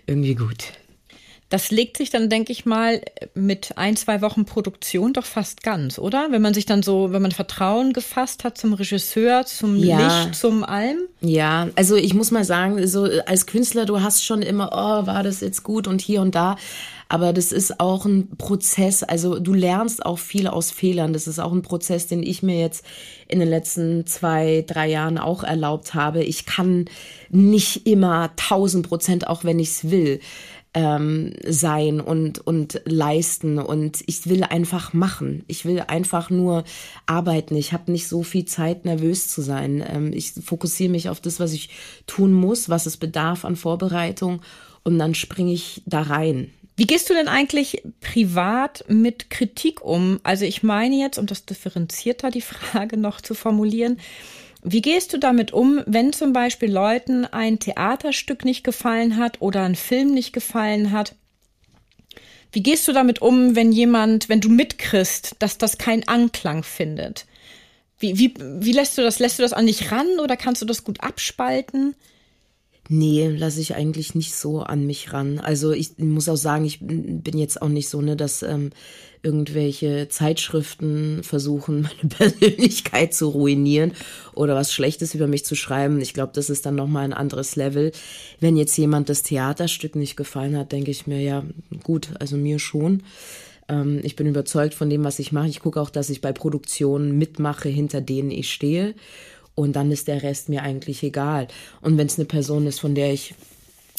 irgendwie 0.05 0.35
gut. 0.35 0.65
Das 1.49 1.71
legt 1.71 1.95
sich 1.95 2.09
dann, 2.09 2.29
denke 2.29 2.51
ich 2.51 2.65
mal, 2.65 3.01
mit 3.33 3.77
ein, 3.77 3.95
zwei 3.95 4.21
Wochen 4.21 4.43
Produktion 4.43 5.13
doch 5.13 5.25
fast 5.25 5.63
ganz, 5.63 5.97
oder? 5.97 6.27
Wenn 6.29 6.41
man 6.41 6.53
sich 6.53 6.65
dann 6.65 6.83
so, 6.83 7.13
wenn 7.13 7.21
man 7.21 7.31
Vertrauen 7.31 7.93
gefasst 7.93 8.43
hat 8.43 8.57
zum 8.57 8.73
Regisseur, 8.73 9.45
zum 9.45 9.77
Ja. 9.77 10.25
Licht, 10.25 10.35
zum 10.35 10.65
allem. 10.65 10.99
Ja, 11.21 11.69
also 11.75 11.95
ich 11.95 12.13
muss 12.13 12.31
mal 12.31 12.43
sagen, 12.43 12.85
so 12.87 13.07
als 13.25 13.45
Künstler, 13.45 13.85
du 13.85 14.01
hast 14.01 14.25
schon 14.25 14.41
immer, 14.41 14.71
oh, 14.73 15.07
war 15.07 15.23
das 15.23 15.39
jetzt 15.39 15.63
gut 15.63 15.87
und 15.87 16.01
hier 16.01 16.21
und 16.21 16.35
da. 16.35 16.57
Aber 17.09 17.31
das 17.31 17.53
ist 17.53 17.79
auch 17.79 18.05
ein 18.05 18.35
Prozess. 18.37 19.01
Also 19.01 19.39
du 19.39 19.53
lernst 19.53 20.05
auch 20.05 20.19
viel 20.19 20.47
aus 20.47 20.71
Fehlern. 20.71 21.13
Das 21.13 21.27
ist 21.27 21.39
auch 21.39 21.53
ein 21.53 21.61
Prozess, 21.61 22.07
den 22.07 22.21
ich 22.21 22.43
mir 22.43 22.59
jetzt 22.59 22.83
in 23.29 23.39
den 23.39 23.47
letzten 23.47 24.05
zwei, 24.05 24.65
drei 24.67 24.89
Jahren 24.89 25.17
auch 25.17 25.43
erlaubt 25.43 25.93
habe. 25.93 26.23
Ich 26.23 26.45
kann 26.45 26.85
nicht 27.29 27.87
immer 27.87 28.31
tausend 28.35 28.87
Prozent, 28.89 29.27
auch 29.27 29.45
wenn 29.45 29.59
ich 29.59 29.69
es 29.69 29.89
will, 29.89 30.19
ähm, 30.77 31.33
sein 31.43 31.99
und, 31.99 32.37
und 32.45 32.81
leisten. 32.85 33.57
Und 33.57 34.03
ich 34.05 34.27
will 34.27 34.43
einfach 34.43 34.93
machen. 34.93 35.43
Ich 35.47 35.65
will 35.65 35.79
einfach 35.81 36.29
nur 36.29 36.65
arbeiten. 37.07 37.55
Ich 37.55 37.73
habe 37.73 37.91
nicht 37.91 38.07
so 38.07 38.21
viel 38.21 38.45
Zeit, 38.45 38.85
nervös 38.85 39.27
zu 39.27 39.41
sein. 39.41 39.83
Ähm, 39.85 40.13
ich 40.13 40.33
fokussiere 40.33 40.91
mich 40.91 41.09
auf 41.09 41.19
das, 41.19 41.39
was 41.39 41.53
ich 41.53 41.69
tun 42.05 42.31
muss, 42.31 42.69
was 42.69 42.85
es 42.85 42.97
bedarf 42.97 43.43
an 43.43 43.55
Vorbereitung. 43.55 44.41
Und 44.83 44.99
dann 44.99 45.15
springe 45.15 45.51
ich 45.51 45.81
da 45.87 46.03
rein. 46.03 46.51
Wie 46.75 46.85
gehst 46.85 47.09
du 47.09 47.15
denn 47.15 47.27
eigentlich 47.27 47.81
privat 47.99 48.85
mit 48.87 49.31
Kritik 49.31 49.83
um? 49.83 50.19
Also 50.21 50.45
ich 50.45 50.61
meine 50.61 50.95
jetzt, 50.95 51.17
um 51.17 51.25
das 51.25 51.43
differenzierter 51.47 52.29
die 52.29 52.41
Frage 52.41 52.97
noch 52.97 53.19
zu 53.19 53.33
formulieren, 53.33 53.97
wie 54.63 54.81
gehst 54.81 55.13
du 55.13 55.17
damit 55.17 55.53
um, 55.53 55.81
wenn 55.85 56.13
zum 56.13 56.33
Beispiel 56.33 56.71
Leuten 56.71 57.25
ein 57.25 57.59
Theaterstück 57.59 58.43
nicht 58.43 58.63
gefallen 58.63 59.17
hat 59.17 59.41
oder 59.41 59.63
ein 59.63 59.75
Film 59.75 60.13
nicht 60.13 60.33
gefallen 60.33 60.91
hat? 60.91 61.15
Wie 62.51 62.63
gehst 62.63 62.87
du 62.87 62.93
damit 62.93 63.21
um, 63.21 63.55
wenn 63.55 63.71
jemand, 63.71 64.29
wenn 64.29 64.41
du 64.41 64.49
mitkriegst, 64.49 65.35
dass 65.39 65.57
das 65.57 65.77
keinen 65.77 66.07
Anklang 66.07 66.63
findet? 66.63 67.25
Wie, 67.99 68.17
wie, 68.17 68.33
wie 68.39 68.71
lässt 68.71 68.97
du 68.97 69.01
das? 69.01 69.19
Lässt 69.19 69.39
du 69.39 69.43
das 69.43 69.53
an 69.53 69.67
dich 69.67 69.91
ran 69.91 70.19
oder 70.21 70.37
kannst 70.37 70.61
du 70.61 70.65
das 70.65 70.83
gut 70.83 71.01
abspalten? 71.01 71.95
Nee, 72.89 73.27
lasse 73.27 73.59
ich 73.59 73.75
eigentlich 73.75 74.15
nicht 74.15 74.33
so 74.33 74.61
an 74.61 74.85
mich 74.85 75.11
ran. 75.11 75.39
Also 75.39 75.71
ich 75.71 75.97
muss 75.97 76.29
auch 76.29 76.37
sagen, 76.37 76.63
ich 76.63 76.79
bin 76.79 77.37
jetzt 77.37 77.61
auch 77.61 77.67
nicht 77.67 77.89
so, 77.89 78.01
ne, 78.01 78.15
dass 78.15 78.43
ähm, 78.43 78.71
irgendwelche 79.27 80.07
Zeitschriften 80.07 81.21
versuchen, 81.21 81.81
meine 81.99 82.09
Persönlichkeit 82.09 83.13
zu 83.13 83.27
ruinieren 83.27 83.91
oder 84.33 84.55
was 84.55 84.71
Schlechtes 84.71 85.13
über 85.13 85.27
mich 85.27 85.43
zu 85.43 85.55
schreiben. 85.55 85.99
Ich 85.99 86.13
glaube, 86.13 86.31
das 86.33 86.49
ist 86.49 86.65
dann 86.65 86.75
nochmal 86.75 87.03
ein 87.03 87.13
anderes 87.13 87.57
Level. 87.57 87.91
Wenn 88.39 88.55
jetzt 88.55 88.77
jemand 88.77 89.09
das 89.09 89.23
Theaterstück 89.23 89.95
nicht 89.95 90.15
gefallen 90.15 90.57
hat, 90.57 90.71
denke 90.71 90.91
ich 90.91 91.07
mir, 91.07 91.21
ja, 91.21 91.43
gut, 91.83 92.09
also 92.19 92.37
mir 92.37 92.57
schon. 92.57 93.03
Ähm, 93.67 93.99
ich 94.03 94.15
bin 94.15 94.27
überzeugt 94.27 94.73
von 94.73 94.89
dem, 94.89 95.03
was 95.03 95.19
ich 95.19 95.33
mache. 95.33 95.49
Ich 95.49 95.59
gucke 95.59 95.81
auch, 95.81 95.89
dass 95.89 96.09
ich 96.09 96.21
bei 96.21 96.31
Produktionen 96.31 97.17
mitmache, 97.17 97.67
hinter 97.67 97.99
denen 97.99 98.31
ich 98.31 98.51
stehe. 98.51 98.95
Und 99.55 99.75
dann 99.75 99.91
ist 99.91 100.07
der 100.07 100.23
Rest 100.23 100.47
mir 100.47 100.63
eigentlich 100.63 101.03
egal. 101.03 101.49
Und 101.81 101.97
wenn 101.97 102.07
es 102.07 102.17
eine 102.17 102.25
Person 102.25 102.65
ist, 102.65 102.79
von 102.79 102.95
der 102.95 103.11
ich 103.11 103.35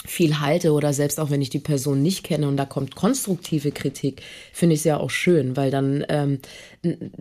viel 0.05 0.41
halte 0.41 0.73
oder 0.73 0.93
selbst 0.93 1.19
auch 1.19 1.31
wenn 1.31 1.43
ich 1.43 1.51
die 1.51 1.59
Person 1.59 2.03
nicht 2.03 2.23
kenne 2.23 2.49
und 2.49 2.57
da 2.57 2.65
kommt 2.65 2.95
konstruktive 2.95 3.73
Kritik, 3.73 4.23
finde 4.53 4.75
ich 4.75 4.81
es 4.81 4.85
ja 4.85 4.97
auch 4.99 5.11
schön, 5.11 5.57
weil 5.57 5.71
dann 5.71 6.05
ähm, 6.09 6.39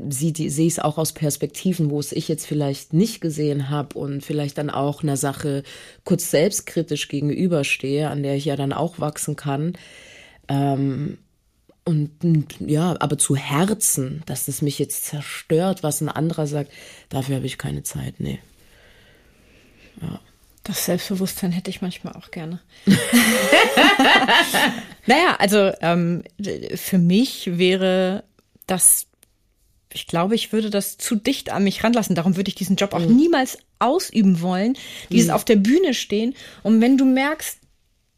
sehe 0.10 0.32
ich 0.38 0.58
es 0.58 0.80
auch 0.80 0.98
aus 0.98 1.12
Perspektiven, 1.12 1.90
wo 1.90 2.00
es 2.00 2.12
ich 2.12 2.28
jetzt 2.28 2.46
vielleicht 2.46 2.94
nicht 2.94 3.20
gesehen 3.20 3.70
habe 3.70 3.98
und 3.98 4.24
vielleicht 4.24 4.58
dann 4.58 4.70
auch 4.70 5.02
einer 5.02 5.18
Sache 5.18 5.64
kurz 6.04 6.30
selbstkritisch 6.30 7.08
gegenüberstehe, 7.08 8.10
an 8.10 8.24
der 8.24 8.36
ich 8.36 8.46
ja 8.46 8.56
dann 8.56 8.74
auch 8.74 9.00
wachsen 9.00 9.36
kann. 9.36 9.74
Ähm, 10.48 11.18
und 11.84 12.12
ja, 12.60 12.96
aber 13.00 13.18
zu 13.18 13.36
Herzen, 13.36 14.22
dass 14.26 14.46
das 14.46 14.62
mich 14.62 14.78
jetzt 14.78 15.06
zerstört, 15.06 15.84
was 15.84 16.02
ein 16.02 16.10
anderer 16.10 16.46
sagt, 16.46 16.72
dafür 17.10 17.38
habe 17.38 17.46
ich 17.46 17.58
keine 17.58 17.84
Zeit, 17.84 18.20
nee. 18.20 18.40
Ja. 20.02 20.20
Das 20.68 20.84
Selbstbewusstsein 20.84 21.54
hätte 21.54 21.70
ich 21.70 21.82
manchmal 21.82 22.14
auch 22.14 22.30
gerne. 22.30 22.60
naja, 25.06 25.38
also 25.40 25.72
ähm, 25.80 26.26
für 26.76 26.98
mich 26.98 27.58
wäre 27.58 28.26
das, 28.66 29.08
ich 29.94 30.08
glaube, 30.08 30.36
ich 30.36 30.52
würde 30.52 30.70
das 30.70 30.98
zu 30.98 31.16
dicht 31.16 31.52
an 31.54 31.64
mich 31.64 31.86
ranlassen. 31.86 32.16
Darum 32.16 32.36
würde 32.36 32.50
ich 32.50 32.56
diesen 32.56 32.76
Job 32.76 32.94
auch 32.94 33.00
niemals 33.00 33.60
ausüben 33.80 34.42
wollen. 34.42 34.78
Dieses 35.10 35.30
auf 35.30 35.46
der 35.46 35.56
Bühne 35.56 35.94
stehen. 35.94 36.36
Und 36.64 36.82
wenn 36.82 36.98
du 36.98 37.06
merkst, 37.06 37.60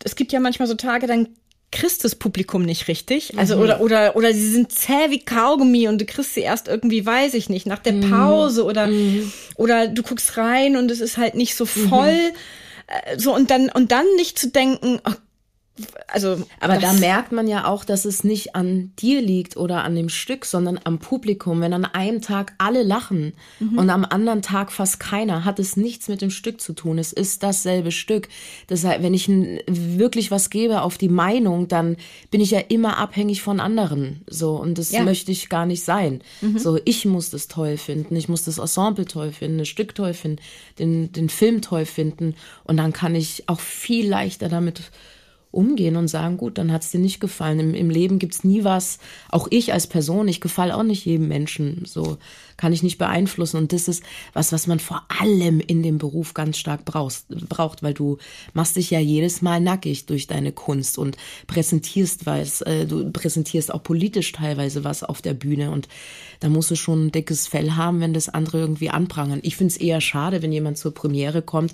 es 0.04 0.16
gibt 0.16 0.32
ja 0.32 0.40
manchmal 0.40 0.68
so 0.68 0.74
Tage, 0.74 1.06
dann 1.06 1.30
kriegst 1.72 2.04
das 2.04 2.16
Publikum 2.16 2.64
nicht 2.64 2.88
richtig. 2.88 3.38
Also 3.38 3.56
oder 3.58 3.82
oder 3.82 4.16
oder 4.16 4.34
sie 4.34 4.52
sind 4.52 4.72
zäh 4.72 5.10
wie 5.10 5.20
Kaugummi 5.20 5.88
und 5.88 6.00
du 6.02 6.06
kriegst 6.06 6.34
sie 6.34 6.42
erst 6.42 6.68
irgendwie, 6.68 7.06
weiß 7.06 7.34
ich 7.36 7.50
nicht, 7.50 7.66
nach 7.68 7.80
der 7.80 7.94
Pause 8.10 8.64
oder 8.66 8.90
oder 9.56 9.88
du 9.88 10.02
guckst 10.02 10.36
rein 10.38 10.76
und 10.78 10.90
es 10.92 11.00
ist 11.00 11.18
halt 11.18 11.36
nicht 11.36 11.56
so 11.56 11.66
voll. 11.66 12.32
Äh, 12.88 13.18
So 13.20 13.36
und 13.36 13.52
dann 13.52 13.70
und 13.70 13.92
dann 13.92 14.06
nicht 14.16 14.40
zu 14.40 14.50
denken, 14.50 15.00
ach, 15.04 15.18
also 16.08 16.44
Aber 16.60 16.78
da 16.78 16.94
merkt 16.94 17.32
man 17.32 17.48
ja 17.48 17.66
auch, 17.66 17.86
dass 17.86 18.06
es 18.06 18.24
nicht 18.24 18.56
an 18.56 18.92
dir 19.00 19.22
liegt 19.22 19.58
oder 19.58 19.84
an 19.84 19.96
dem 19.96 20.10
Stück, 20.10 20.46
sondern 20.46 20.80
am 20.84 21.00
Publikum. 21.00 21.62
Wenn 21.62 21.74
an 21.74 21.86
einem 21.86 22.22
Tag 22.22 22.54
alle 22.58 22.84
lachen 22.84 23.34
und 23.76 23.90
am 23.90 24.06
anderen 24.06 24.42
Tag 24.42 24.72
fast 24.72 25.00
keiner, 25.00 25.46
hat 25.46 25.60
es 25.60 25.78
nichts 25.78 26.08
mit 26.08 26.22
dem 26.22 26.32
Stück 26.32 26.62
zu 26.62 26.74
tun. 26.74 26.98
Es 26.98 27.14
ist 27.14 27.44
dasselbe 27.44 27.92
Stück. 27.92 28.30
Deshalb, 28.70 29.04
wenn 29.04 29.14
ich 29.14 29.28
wirklich 29.68 30.32
was 30.32 30.50
gebe 30.50 30.82
auf 30.82 30.98
die 30.98 31.10
Meinung, 31.10 31.68
dann 31.68 31.98
bin 32.32 32.42
ich 32.42 32.52
ja 32.52 32.60
immer 32.60 32.98
abhängig 32.98 33.42
von 33.42 33.60
anderen. 33.60 34.22
So, 34.28 34.56
und 34.56 34.78
das 34.78 34.92
Ja. 34.92 35.04
möchte 35.04 35.32
ich 35.32 35.50
gar 35.50 35.66
nicht 35.66 35.84
sein. 35.84 36.22
So, 36.58 36.80
ich 36.86 37.06
muss 37.06 37.30
das 37.30 37.48
toll 37.48 37.78
finden, 37.78 38.16
ich 38.16 38.30
muss 38.30 38.44
das 38.44 38.58
Ensemble 38.58 39.06
toll 39.06 39.32
finden, 39.32 39.60
das 39.60 39.68
Stück 39.68 39.96
toll 39.96 40.14
finden, 40.14 40.42
den, 40.78 41.12
den 41.12 41.30
Film 41.30 41.62
toll 41.62 41.86
finden. 41.86 42.36
Und 42.64 42.78
dann 42.78 42.94
kann 42.94 43.16
ich 43.16 43.44
auch 43.48 43.60
viel 43.60 44.08
leichter 44.08 44.50
damit 44.50 44.92
umgehen 45.52 45.96
und 45.96 46.08
sagen, 46.08 46.38
gut, 46.38 46.58
dann 46.58 46.72
hat 46.72 46.84
es 46.84 46.92
dir 46.92 47.00
nicht 47.00 47.20
gefallen. 47.20 47.60
Im, 47.60 47.74
im 47.74 47.90
Leben 47.90 48.20
gibt's 48.20 48.44
nie 48.44 48.64
was, 48.64 49.00
auch 49.30 49.48
ich 49.50 49.74
als 49.74 49.88
Person, 49.88 50.28
ich 50.28 50.42
gefalle 50.42 50.76
auch 50.76 50.84
nicht 50.84 51.06
jedem 51.06 51.28
Menschen, 51.28 51.84
so 51.86 52.18
kann 52.56 52.74
ich 52.74 52.84
nicht 52.84 52.98
beeinflussen. 52.98 53.58
Und 53.58 53.74
das 53.74 53.88
ist 53.88 54.04
was, 54.34 54.52
was 54.52 54.68
man 54.68 54.80
vor 54.80 55.04
allem 55.08 55.60
in 55.60 55.82
dem 55.82 55.98
Beruf 55.98 56.34
ganz 56.34 56.58
stark 56.58 56.86
brauchst, 56.86 57.30
braucht, 57.50 57.82
weil 57.82 57.94
du 57.94 58.18
machst 58.54 58.76
dich 58.76 58.92
ja 58.92 59.00
jedes 59.00 59.42
Mal 59.42 59.60
nackig 59.60 60.06
durch 60.06 60.28
deine 60.28 60.52
Kunst 60.52 60.98
und 60.98 61.18
präsentierst 61.48 62.26
was, 62.26 62.62
äh, 62.62 62.86
du 62.86 63.12
präsentierst 63.12 63.74
auch 63.74 63.82
politisch 63.82 64.32
teilweise 64.34 64.84
was 64.84 65.04
auf 65.04 65.22
der 65.22 65.34
Bühne 65.34 65.72
und 65.72 65.88
da 66.42 66.50
musst 66.50 66.70
du 66.70 66.76
schon 66.76 67.08
ein 67.08 67.12
dickes 67.12 67.48
Fell 67.48 67.72
haben, 67.72 68.02
wenn 68.02 68.14
das 68.14 68.30
andere 68.30 68.60
irgendwie 68.60 68.90
anprangern. 68.90 69.40
Ich 69.42 69.58
find's 69.58 69.78
eher 69.78 70.00
schade, 70.00 70.42
wenn 70.42 70.52
jemand 70.52 70.78
zur 70.78 70.94
Premiere 70.94 71.42
kommt 71.42 71.74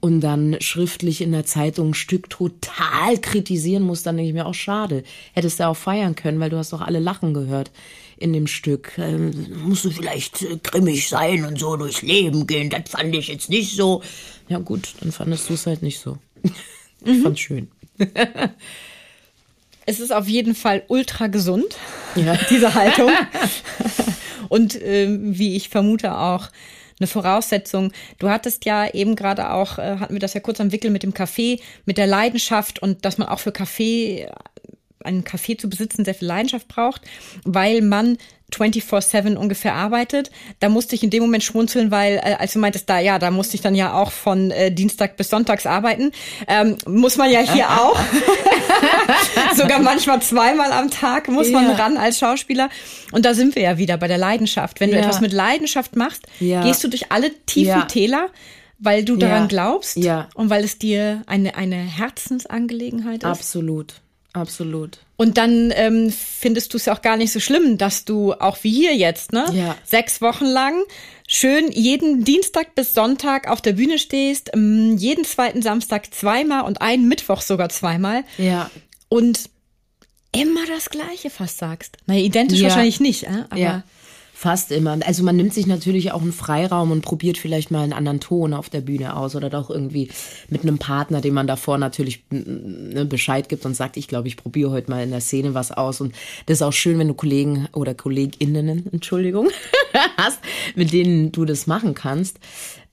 und 0.00 0.20
dann 0.20 0.56
schriftlich 0.60 1.20
in 1.20 1.32
der 1.32 1.44
Zeitung 1.44 1.90
ein 1.90 1.94
Stück 1.94 2.30
total 2.30 3.18
kritisieren 3.20 3.82
muss, 3.82 4.02
dann 4.02 4.16
denke 4.16 4.28
ich 4.30 4.34
mir 4.34 4.46
auch 4.46 4.54
schade. 4.54 5.04
Hättest 5.34 5.60
du 5.60 5.66
auch 5.68 5.76
feiern 5.76 6.14
können, 6.16 6.40
weil 6.40 6.50
du 6.50 6.56
hast 6.56 6.72
doch 6.72 6.80
alle 6.80 6.98
lachen 7.00 7.34
gehört 7.34 7.70
in 8.16 8.32
dem 8.32 8.46
Stück. 8.46 8.92
Ähm, 8.98 9.46
musst 9.64 9.84
du 9.84 9.90
vielleicht 9.90 10.42
äh, 10.42 10.58
grimmig 10.62 11.08
sein 11.08 11.44
und 11.44 11.58
so 11.58 11.76
durchs 11.76 12.02
Leben 12.02 12.46
gehen. 12.46 12.70
Das 12.70 12.90
fand 12.90 13.14
ich 13.14 13.28
jetzt 13.28 13.50
nicht 13.50 13.76
so. 13.76 14.02
Ja 14.48 14.58
gut, 14.58 14.94
dann 15.00 15.12
fandest 15.12 15.48
du 15.48 15.54
es 15.54 15.66
halt 15.66 15.82
nicht 15.82 16.00
so. 16.00 16.18
Ich 17.02 17.22
fand's 17.22 17.40
schön. 17.40 17.68
es 19.86 20.00
ist 20.00 20.12
auf 20.12 20.28
jeden 20.28 20.54
Fall 20.54 20.82
ultra 20.88 21.28
gesund, 21.28 21.76
Ja. 22.14 22.36
diese 22.50 22.74
Haltung. 22.74 23.10
Und 24.50 24.78
ähm, 24.82 25.38
wie 25.38 25.56
ich 25.56 25.70
vermute 25.70 26.18
auch 26.18 26.48
eine 27.00 27.06
Voraussetzung. 27.06 27.92
Du 28.18 28.28
hattest 28.28 28.64
ja 28.64 28.86
eben 28.92 29.16
gerade 29.16 29.50
auch, 29.50 29.78
äh, 29.78 29.96
hatten 29.98 30.14
wir 30.14 30.20
das 30.20 30.34
ja 30.34 30.40
kurz 30.40 30.60
am 30.60 30.72
Wickel 30.72 30.90
mit 30.90 31.02
dem 31.02 31.14
Kaffee, 31.14 31.60
mit 31.86 31.98
der 31.98 32.06
Leidenschaft 32.06 32.80
und 32.80 33.04
dass 33.04 33.18
man 33.18 33.28
auch 33.28 33.40
für 33.40 33.52
Kaffee, 33.52 34.28
einen 35.04 35.24
Kaffee 35.24 35.56
zu 35.56 35.68
besitzen, 35.68 36.04
sehr 36.04 36.14
viel 36.14 36.28
Leidenschaft 36.28 36.68
braucht, 36.68 37.02
weil 37.44 37.80
man 37.82 38.18
24-7 38.52 39.36
ungefähr 39.36 39.74
arbeitet. 39.74 40.30
Da 40.58 40.68
musste 40.68 40.96
ich 40.96 41.04
in 41.04 41.10
dem 41.10 41.22
Moment 41.22 41.44
schmunzeln, 41.44 41.92
weil, 41.92 42.16
äh, 42.16 42.34
als 42.38 42.52
du 42.54 42.58
meintest, 42.58 42.90
da 42.90 42.98
ja, 42.98 43.18
da 43.20 43.30
musste 43.30 43.54
ich 43.54 43.60
dann 43.62 43.76
ja 43.76 43.94
auch 43.94 44.10
von 44.10 44.50
äh, 44.50 44.72
Dienstag 44.72 45.16
bis 45.16 45.28
Sonntags 45.30 45.66
arbeiten. 45.66 46.10
Ähm, 46.48 46.76
muss 46.86 47.16
man 47.16 47.30
ja 47.30 47.40
hier 47.40 47.70
auch. 47.70 47.98
sogar 49.56 49.78
manchmal 49.80 50.20
zweimal 50.22 50.72
am 50.72 50.90
Tag 50.90 51.28
muss 51.28 51.50
man 51.50 51.64
Ja. 51.70 51.74
ran 51.76 51.96
als 51.96 52.18
Schauspieler. 52.18 52.70
Und 53.12 53.24
da 53.24 53.34
sind 53.34 53.54
wir 53.54 53.62
ja 53.62 53.78
wieder 53.78 53.96
bei 53.96 54.08
der 54.08 54.18
Leidenschaft. 54.18 54.80
Wenn 54.80 54.90
du 54.90 54.96
Ja. 54.96 55.02
etwas 55.02 55.20
mit 55.20 55.32
Leidenschaft 55.32 55.96
machst, 55.96 56.26
Ja. 56.40 56.62
gehst 56.62 56.82
du 56.84 56.88
durch 56.88 57.12
alle 57.12 57.30
tiefen. 57.46 57.86
Täler, 57.88 58.28
weil 58.78 59.04
du 59.04 59.16
daran 59.16 59.42
Ja. 59.42 59.46
glaubst 59.48 59.96
Ja. 59.96 60.28
und 60.34 60.50
weil 60.50 60.64
es 60.64 60.78
dir 60.78 61.22
eine, 61.26 61.54
eine 61.54 61.76
Herzensangelegenheit 61.76 63.22
ist. 63.22 63.28
Absolut. 63.28 63.94
Absolut. 64.32 64.98
Und 65.16 65.36
dann 65.38 65.72
ähm, 65.74 66.10
findest 66.10 66.72
du 66.72 66.76
es 66.76 66.86
ja 66.86 66.94
auch 66.96 67.02
gar 67.02 67.16
nicht 67.16 67.32
so 67.32 67.40
schlimm, 67.40 67.78
dass 67.78 68.04
du 68.04 68.32
auch 68.34 68.58
wie 68.62 68.70
hier 68.70 68.94
jetzt, 68.96 69.32
ne? 69.32 69.44
Ja. 69.52 69.76
Sechs 69.84 70.20
Wochen 70.22 70.44
lang 70.46 70.82
schön 71.26 71.70
jeden 71.72 72.24
Dienstag 72.24 72.74
bis 72.74 72.94
Sonntag 72.94 73.48
auf 73.48 73.60
der 73.60 73.72
Bühne 73.72 73.98
stehst, 73.98 74.50
ähm, 74.54 74.96
jeden 74.96 75.24
zweiten 75.24 75.62
Samstag 75.62 76.14
zweimal 76.14 76.62
und 76.62 76.80
einen 76.80 77.08
Mittwoch 77.08 77.42
sogar 77.42 77.68
zweimal 77.68 78.24
Ja. 78.38 78.70
und 79.08 79.50
immer 80.32 80.64
das 80.68 80.90
Gleiche 80.90 81.28
fast 81.28 81.58
sagst. 81.58 81.96
Na, 82.06 82.14
identisch 82.14 82.60
Ja. 82.60 82.68
wahrscheinlich 82.68 83.00
nicht, 83.00 83.24
äh? 83.24 83.44
aber 83.50 83.56
ja. 83.60 83.82
Fast 84.40 84.72
immer. 84.72 84.96
Also 85.04 85.22
man 85.22 85.36
nimmt 85.36 85.52
sich 85.52 85.66
natürlich 85.66 86.12
auch 86.12 86.22
einen 86.22 86.32
Freiraum 86.32 86.92
und 86.92 87.02
probiert 87.02 87.36
vielleicht 87.36 87.70
mal 87.70 87.82
einen 87.82 87.92
anderen 87.92 88.20
Ton 88.20 88.54
auf 88.54 88.70
der 88.70 88.80
Bühne 88.80 89.14
aus 89.14 89.36
oder 89.36 89.50
doch 89.50 89.68
irgendwie 89.68 90.08
mit 90.48 90.62
einem 90.62 90.78
Partner, 90.78 91.20
dem 91.20 91.34
man 91.34 91.46
davor 91.46 91.76
natürlich 91.76 92.24
ne, 92.30 93.04
Bescheid 93.04 93.50
gibt 93.50 93.66
und 93.66 93.76
sagt, 93.76 93.98
ich 93.98 94.08
glaube, 94.08 94.28
ich 94.28 94.38
probiere 94.38 94.70
heute 94.70 94.90
mal 94.90 95.04
in 95.04 95.10
der 95.10 95.20
Szene 95.20 95.52
was 95.52 95.72
aus. 95.72 96.00
Und 96.00 96.14
das 96.46 96.56
ist 96.56 96.62
auch 96.62 96.72
schön, 96.72 96.98
wenn 96.98 97.08
du 97.08 97.12
Kollegen 97.12 97.68
oder 97.74 97.92
KollegInnen, 97.92 98.90
Entschuldigung, 98.90 99.50
hast, 100.16 100.38
mit 100.74 100.94
denen 100.94 101.32
du 101.32 101.44
das 101.44 101.66
machen 101.66 101.92
kannst. 101.92 102.38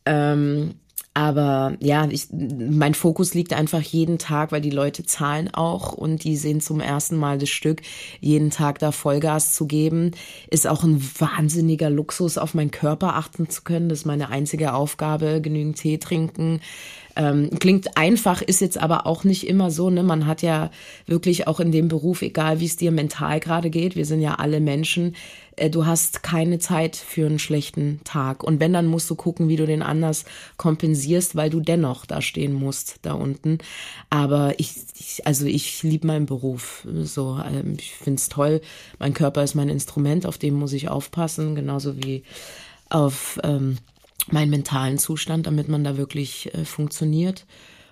Ähm, 0.05 0.73
aber 1.17 1.75
ja, 1.79 2.07
ich, 2.11 2.27
mein 2.31 2.93
Fokus 2.93 3.33
liegt 3.33 3.51
einfach 3.51 3.81
jeden 3.81 4.19
Tag, 4.19 4.51
weil 4.51 4.61
die 4.61 4.69
Leute 4.69 5.03
zahlen 5.03 5.51
auch 5.51 5.93
und 5.93 6.23
die 6.23 6.37
sehen 6.37 6.61
zum 6.61 6.79
ersten 6.79 7.17
Mal 7.17 7.39
das 7.39 7.49
Stück. 7.49 7.81
Jeden 8.19 8.51
Tag 8.51 8.77
da 8.77 8.91
Vollgas 8.91 9.55
zu 9.55 9.65
geben, 9.65 10.11
ist 10.51 10.67
auch 10.67 10.83
ein 10.83 11.01
wahnsinniger 11.17 11.89
Luxus, 11.89 12.37
auf 12.37 12.53
meinen 12.53 12.69
Körper 12.69 13.15
achten 13.15 13.49
zu 13.49 13.63
können. 13.63 13.89
Das 13.89 14.01
ist 14.01 14.05
meine 14.05 14.29
einzige 14.29 14.75
Aufgabe, 14.75 15.41
genügend 15.41 15.77
Tee 15.79 15.97
trinken. 15.97 16.61
Ähm, 17.17 17.49
klingt 17.59 17.97
einfach, 17.97 18.43
ist 18.43 18.61
jetzt 18.61 18.77
aber 18.77 19.07
auch 19.07 19.23
nicht 19.23 19.47
immer 19.47 19.71
so. 19.71 19.89
Ne? 19.89 20.03
Man 20.03 20.27
hat 20.27 20.43
ja 20.43 20.69
wirklich 21.07 21.47
auch 21.47 21.59
in 21.59 21.71
dem 21.71 21.87
Beruf, 21.87 22.21
egal 22.21 22.59
wie 22.59 22.67
es 22.67 22.77
dir 22.77 22.91
mental 22.91 23.39
gerade 23.39 23.71
geht, 23.71 23.95
wir 23.95 24.05
sind 24.05 24.21
ja 24.21 24.35
alle 24.35 24.59
Menschen, 24.59 25.15
äh, 25.55 25.71
du 25.71 25.87
hast 25.87 26.21
keine 26.21 26.59
Zeit 26.59 26.95
für 26.95 27.25
einen 27.25 27.39
schlechten 27.39 28.01
Tag. 28.03 28.43
Und 28.43 28.59
wenn, 28.59 28.71
dann 28.71 28.85
musst 28.85 29.09
du 29.09 29.15
gucken, 29.15 29.49
wie 29.49 29.55
du 29.55 29.65
den 29.65 29.81
anders 29.81 30.25
kompensierst, 30.57 31.35
weil 31.35 31.49
du 31.49 31.59
dennoch 31.59 32.05
da 32.05 32.21
stehen 32.21 32.53
musst, 32.53 32.97
da 33.01 33.13
unten. 33.13 33.57
Aber 34.11 34.53
ich, 34.59 34.75
ich 34.95 35.25
also 35.25 35.47
ich 35.47 35.81
liebe 35.81 36.05
meinen 36.05 36.27
Beruf. 36.27 36.87
So, 37.01 37.39
ähm, 37.43 37.77
ich 37.79 37.95
find's 37.95 38.29
toll. 38.29 38.61
Mein 38.99 39.15
Körper 39.15 39.43
ist 39.43 39.55
mein 39.55 39.69
Instrument, 39.69 40.27
auf 40.27 40.37
dem 40.37 40.53
muss 40.53 40.73
ich 40.73 40.87
aufpassen, 40.87 41.55
genauso 41.55 41.97
wie 41.97 42.21
auf 42.89 43.39
ähm, 43.43 43.79
meinen 44.31 44.51
mentalen 44.51 44.97
Zustand, 44.97 45.47
damit 45.47 45.67
man 45.67 45.83
da 45.83 45.97
wirklich 45.97 46.53
äh, 46.53 46.65
funktioniert. 46.65 47.45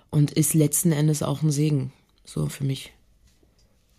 Und 0.10 0.32
ist 0.32 0.54
letzten 0.54 0.92
Endes 0.92 1.24
auch 1.24 1.42
ein 1.42 1.52
Segen, 1.52 1.92
so 2.24 2.48
für 2.48 2.64
mich. 2.64 2.94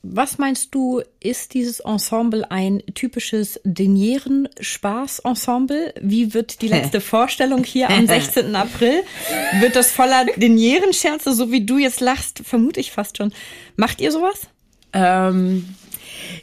Was 0.02 0.38
meinst 0.38 0.74
du, 0.74 1.02
ist 1.20 1.54
dieses 1.54 1.80
Ensemble 1.80 2.50
ein 2.50 2.82
typisches 2.94 3.60
Denieren-Spaß-Ensemble? 3.64 5.92
Wie 6.00 6.32
wird 6.32 6.62
die 6.62 6.68
letzte 6.68 7.00
Vorstellung 7.02 7.64
hier 7.64 7.90
am 7.90 8.06
16. 8.06 8.54
April? 8.54 9.02
Wird 9.58 9.74
das 9.74 9.90
voller 9.90 10.26
Denieren-Scherze, 10.36 11.34
so 11.34 11.50
wie 11.50 11.66
du 11.66 11.78
jetzt 11.78 11.98
lachst? 12.00 12.42
Vermute 12.44 12.78
ich 12.78 12.92
fast 12.92 13.16
schon. 13.16 13.32
Macht 13.74 14.00
ihr 14.00 14.12
sowas? 14.12 14.42
Ähm, 14.92 15.74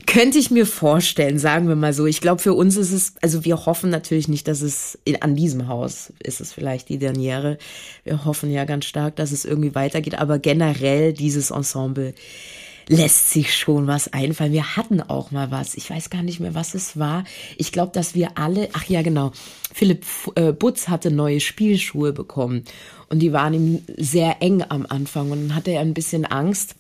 könnte 0.06 0.38
ich 0.38 0.52
mir 0.52 0.66
vorstellen, 0.66 1.40
sagen 1.40 1.68
wir 1.68 1.76
mal 1.76 1.94
so. 1.94 2.06
Ich 2.06 2.22
glaube, 2.22 2.42
für 2.42 2.54
uns 2.54 2.78
ist 2.78 2.92
es, 2.92 3.14
also 3.22 3.46
wir 3.46 3.66
hoffen 3.66 3.90
natürlich 3.90 4.28
nicht, 4.28 4.48
dass 4.48 4.62
es 4.62 4.98
in, 5.06 5.22
an 5.22 5.36
diesem 5.36 5.68
Haus 5.68 6.14
ist 6.22 6.42
es 6.42 6.54
vielleicht 6.54 6.90
die 6.90 7.00
Derniere. 7.00 7.58
Wir 8.04 8.26
hoffen 8.26 8.52
ja 8.52 8.66
ganz 8.66 8.86
stark, 8.86 9.16
dass 9.16 9.32
es 9.32 9.46
irgendwie 9.46 9.76
weitergeht, 9.76 10.16
aber 10.16 10.40
generell 10.40 11.14
dieses 11.14 11.52
Ensemble 11.52 12.14
lässt 12.88 13.32
sich 13.32 13.56
schon 13.56 13.88
was 13.88 14.12
einfallen. 14.12 14.52
Wir 14.52 14.76
hatten 14.76 15.02
auch 15.02 15.32
mal 15.32 15.52
was. 15.52 15.76
Ich 15.76 15.90
weiß 15.90 16.10
gar 16.10 16.24
nicht 16.24 16.40
mehr, 16.40 16.54
was 16.54 16.76
es 16.76 16.98
war. 16.98 17.24
Ich 17.58 17.72
glaube, 17.72 17.92
dass 17.94 18.14
wir 18.14 18.38
alle, 18.38 18.70
ach 18.74 18.86
ja, 18.86 19.02
genau. 19.02 19.32
Philipp 19.74 20.06
äh, 20.36 20.52
Butz 20.52 20.88
hatte 20.88 21.12
neue 21.12 21.40
Spielschuhe 21.40 22.14
bekommen 22.14 22.66
und 23.10 23.20
die 23.20 23.34
waren 23.34 23.54
ihm 23.54 23.82
sehr 23.98 24.42
eng 24.42 24.64
am 24.68 24.86
Anfang 24.88 25.32
und 25.32 25.48
dann 25.48 25.56
hatte 25.56 25.72
er 25.72 25.82
ein 25.82 25.94
bisschen 25.94 26.26
Angst 26.26 26.76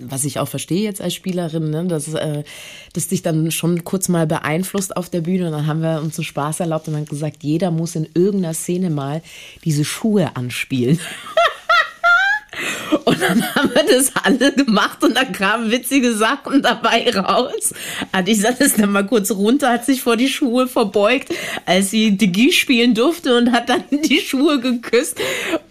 was 0.00 0.24
ich 0.24 0.38
auch 0.38 0.48
verstehe 0.48 0.82
jetzt 0.82 1.00
als 1.00 1.14
Spielerin, 1.14 1.70
ne, 1.70 1.86
dass 1.86 2.12
äh, 2.12 2.44
das 2.92 3.08
dich 3.08 3.22
dann 3.22 3.50
schon 3.50 3.84
kurz 3.84 4.08
mal 4.08 4.26
beeinflusst 4.26 4.96
auf 4.96 5.08
der 5.08 5.22
Bühne. 5.22 5.46
Und 5.46 5.52
dann 5.52 5.66
haben 5.66 5.82
wir 5.82 6.00
uns 6.00 6.18
einen 6.18 6.24
Spaß 6.24 6.60
erlaubt 6.60 6.88
und 6.88 6.96
haben 6.96 7.04
gesagt, 7.06 7.42
jeder 7.42 7.70
muss 7.70 7.96
in 7.96 8.08
irgendeiner 8.14 8.54
Szene 8.54 8.90
mal 8.90 9.22
diese 9.64 9.84
Schuhe 9.84 10.36
anspielen. 10.36 10.98
Und 13.04 13.20
dann 13.20 13.42
haben 13.54 13.70
wir 13.74 13.84
das 13.84 14.12
alle 14.22 14.52
gemacht 14.52 15.02
und 15.02 15.16
da 15.16 15.24
kamen 15.24 15.70
witzige 15.70 16.14
Sachen 16.14 16.62
dabei 16.62 17.10
raus. 17.10 17.72
Hat 18.12 18.28
ich 18.28 18.36
gesagt, 18.36 18.60
ist 18.60 18.78
dann 18.78 18.92
mal 18.92 19.06
kurz 19.06 19.30
runter, 19.30 19.70
hat 19.70 19.86
sich 19.86 20.02
vor 20.02 20.16
die 20.16 20.28
Schuhe 20.28 20.68
verbeugt, 20.68 21.32
als 21.66 21.90
sie 21.90 22.16
Digi 22.16 22.52
spielen 22.52 22.94
durfte 22.94 23.36
und 23.36 23.52
hat 23.52 23.68
dann 23.68 23.84
die 23.90 24.20
Schuhe 24.20 24.60
geküsst 24.60 25.18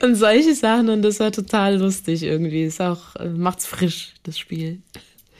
und 0.02 0.16
solche 0.16 0.56
Sachen. 0.56 0.90
Und 0.90 1.02
das 1.04 1.20
war 1.20 1.32
total 1.32 1.78
lustig 1.78 2.24
irgendwie. 2.24 2.64
Ist 2.64 2.82
auch, 2.82 3.16
äh, 3.16 3.30
macht's 3.30 3.66
frisch, 3.66 4.14
das 4.24 4.40
Spiel. 4.40 4.80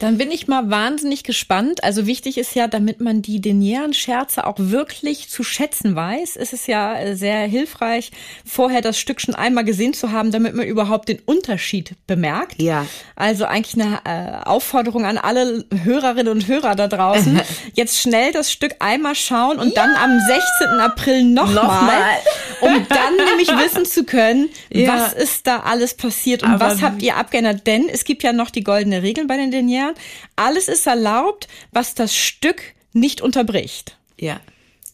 Dann 0.02 0.18
bin 0.18 0.32
ich 0.32 0.48
mal 0.48 0.72
wahnsinnig 0.72 1.24
gespannt. 1.24 1.84
Also 1.84 2.08
wichtig 2.08 2.40
ist 2.40 2.56
ja, 2.56 2.68
damit 2.68 3.02
man 3.02 3.22
die 3.22 3.40
Denieren-Scherze 3.40 4.48
auch 4.48 4.56
wirklich 4.58 5.30
zu 5.30 5.44
schätzen 5.44 5.96
weiß, 5.96 6.38
ist 6.38 6.54
es 6.54 6.66
ja 6.66 6.98
äh, 6.98 7.16
sehr 7.16 7.42
hilfreich, 7.42 8.12
vorher 8.44 8.82
das 8.82 8.98
Stück 8.98 9.22
schon 9.22 9.36
einmal 9.36 9.64
gesehen 9.64 9.94
zu 9.94 10.12
haben, 10.12 10.32
damit 10.32 10.56
man 10.56 10.66
überhaupt 10.66 11.08
den 11.08 11.20
Unterschied 11.20 11.94
bemerkt. 12.08 12.60
Ja. 12.60 12.88
Also 13.16 13.46
eigentlich 13.46 13.80
eine 13.80 14.00
äh, 14.06 14.44
Aufforderung 14.50 15.06
an 15.06 15.20
alle 15.20 15.66
Hörerinnen 15.84 16.32
und 16.32 16.48
Hörer 16.48 16.74
da 16.74 16.88
draußen, 16.88 17.40
jetzt 17.76 18.00
schnell 18.00 18.32
das 18.32 18.52
Stück 18.52 18.74
einmal 18.80 19.14
schauen 19.14 19.60
und 19.60 19.78
dann 19.78 19.92
am 19.96 20.20
16. 20.20 20.80
April 20.80 21.24
nochmal, 21.26 21.54
Nochmal. 21.54 22.18
um 22.62 22.88
dann 22.90 23.28
nämlich 23.28 23.50
wissen 23.50 23.86
zu 23.86 24.04
können, 24.04 24.50
Ja. 24.72 24.96
was 24.96 25.14
ist 25.14 25.46
da 25.46 25.60
alles 25.60 25.94
passiert 25.94 26.42
und 26.42 26.50
Aber 26.54 26.66
was 26.66 26.82
habt 26.82 27.04
ihr 27.04 27.18
abgeändert. 27.18 27.68
Denn 27.68 27.88
es 27.88 28.04
gibt 28.04 28.24
ja 28.24 28.34
noch 28.34 28.50
die 28.50 28.64
goldene 28.64 29.04
Regel 29.04 29.28
bei 29.28 29.38
den 29.38 29.52
Denieren. 29.52 29.91
Alles 30.36 30.68
ist 30.68 30.88
erlaubt, 30.88 31.48
was 31.72 31.96
das 31.96 32.16
Stück 32.16 32.62
nicht 32.94 33.22
unterbricht. 33.22 33.98
Ja. 34.18 34.40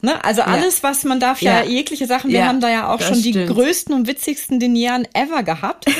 Ne? 0.01 0.23
Also 0.23 0.43
alles, 0.43 0.83
was 0.83 1.03
man 1.05 1.19
darf 1.19 1.41
ja, 1.41 1.63
Ja. 1.63 1.69
jegliche 1.69 2.05
Sachen, 2.05 2.29
wir 2.31 2.39
Ja, 2.41 2.45
haben 2.45 2.61
da 2.61 2.69
ja 2.69 2.93
auch 2.93 3.01
schon 3.01 3.19
die 3.19 3.31
stimmt. 3.31 3.49
größten 3.49 3.95
und 3.95 4.07
witzigsten 4.07 4.59
Denieren 4.59 5.07
ever 5.13 5.43
gehabt. 5.43 5.85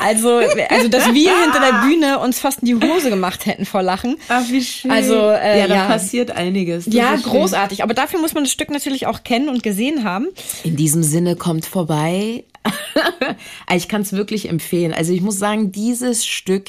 Also, 0.00 0.36
also 0.68 0.88
dass 0.88 1.14
wir 1.14 1.32
hinter 1.44 1.60
der 1.60 1.86
Bühne 1.86 2.18
uns 2.18 2.38
fast 2.38 2.58
in 2.58 2.66
die 2.66 2.74
Hose 2.74 3.08
gemacht 3.08 3.46
hätten 3.46 3.64
vor 3.64 3.80
Lachen. 3.80 4.16
Ach, 4.28 4.42
wie 4.50 4.62
schön. 4.62 4.90
Also, 4.90 5.14
äh, 5.14 5.60
ja, 5.60 5.66
da 5.66 5.74
ja. 5.76 5.86
passiert 5.86 6.30
einiges. 6.32 6.84
Das 6.86 6.92
Ja, 6.92 7.16
großartig. 7.16 7.82
Aber 7.82 7.94
dafür 7.94 8.20
muss 8.20 8.34
man 8.34 8.44
das 8.44 8.52
Stück 8.52 8.70
natürlich 8.70 9.06
auch 9.06 9.22
kennen 9.22 9.48
und 9.48 9.62
gesehen 9.62 10.04
haben. 10.04 10.26
In 10.62 10.76
diesem 10.76 11.02
Sinne 11.04 11.36
kommt 11.36 11.64
vorbei. 11.64 12.44
ich 13.74 13.88
kann 13.88 14.02
es 14.02 14.12
wirklich 14.12 14.48
empfehlen. 14.50 14.92
Also 14.92 15.12
ich 15.12 15.22
muss 15.22 15.38
sagen, 15.38 15.72
dieses 15.72 16.26
Stück 16.26 16.66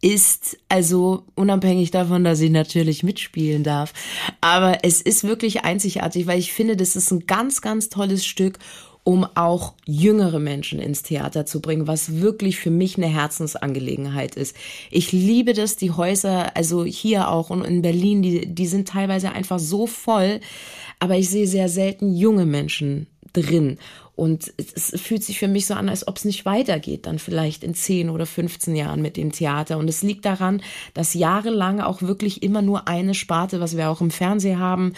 ist 0.00 0.58
also 0.68 1.24
unabhängig 1.34 1.90
davon, 1.90 2.24
dass 2.24 2.40
ich 2.40 2.50
natürlich 2.50 3.02
mitspielen 3.02 3.64
darf, 3.64 3.92
aber 4.40 4.78
es 4.82 5.00
ist 5.00 5.24
wirklich 5.24 5.64
einzigartig, 5.64 6.26
weil 6.26 6.38
ich 6.38 6.52
finde, 6.52 6.76
das 6.76 6.96
ist 6.96 7.10
ein 7.10 7.26
ganz, 7.26 7.62
ganz 7.62 7.88
tolles 7.88 8.26
Stück, 8.26 8.58
um 9.04 9.26
auch 9.34 9.74
jüngere 9.84 10.40
Menschen 10.40 10.80
ins 10.80 11.02
Theater 11.02 11.44
zu 11.44 11.60
bringen, 11.60 11.86
was 11.86 12.20
wirklich 12.20 12.58
für 12.58 12.70
mich 12.70 12.96
eine 12.96 13.06
Herzensangelegenheit 13.06 14.34
ist. 14.34 14.56
Ich 14.90 15.12
liebe 15.12 15.52
das, 15.52 15.76
die 15.76 15.90
Häuser, 15.90 16.56
also 16.56 16.84
hier 16.86 17.28
auch 17.28 17.50
und 17.50 17.64
in 17.64 17.82
Berlin, 17.82 18.22
die, 18.22 18.46
die 18.46 18.66
sind 18.66 18.88
teilweise 18.88 19.30
einfach 19.32 19.58
so 19.58 19.86
voll, 19.86 20.40
aber 21.00 21.16
ich 21.16 21.28
sehe 21.28 21.46
sehr 21.46 21.68
selten 21.68 22.16
junge 22.16 22.46
Menschen 22.46 23.06
drin. 23.34 23.78
Und 24.16 24.52
es 24.56 24.92
fühlt 25.00 25.24
sich 25.24 25.38
für 25.40 25.48
mich 25.48 25.66
so 25.66 25.74
an, 25.74 25.88
als 25.88 26.06
ob 26.06 26.18
es 26.18 26.24
nicht 26.24 26.44
weitergeht, 26.44 27.06
dann 27.06 27.18
vielleicht 27.18 27.64
in 27.64 27.74
10 27.74 28.10
oder 28.10 28.26
15 28.26 28.76
Jahren 28.76 29.02
mit 29.02 29.16
dem 29.16 29.32
Theater. 29.32 29.76
Und 29.76 29.88
es 29.88 30.02
liegt 30.02 30.24
daran, 30.24 30.62
dass 30.94 31.14
jahrelang 31.14 31.80
auch 31.80 32.00
wirklich 32.00 32.42
immer 32.42 32.62
nur 32.62 32.86
eine 32.86 33.14
Sparte, 33.14 33.58
was 33.58 33.76
wir 33.76 33.90
auch 33.90 34.00
im 34.00 34.12
Fernsehen 34.12 34.60
haben, 34.60 34.92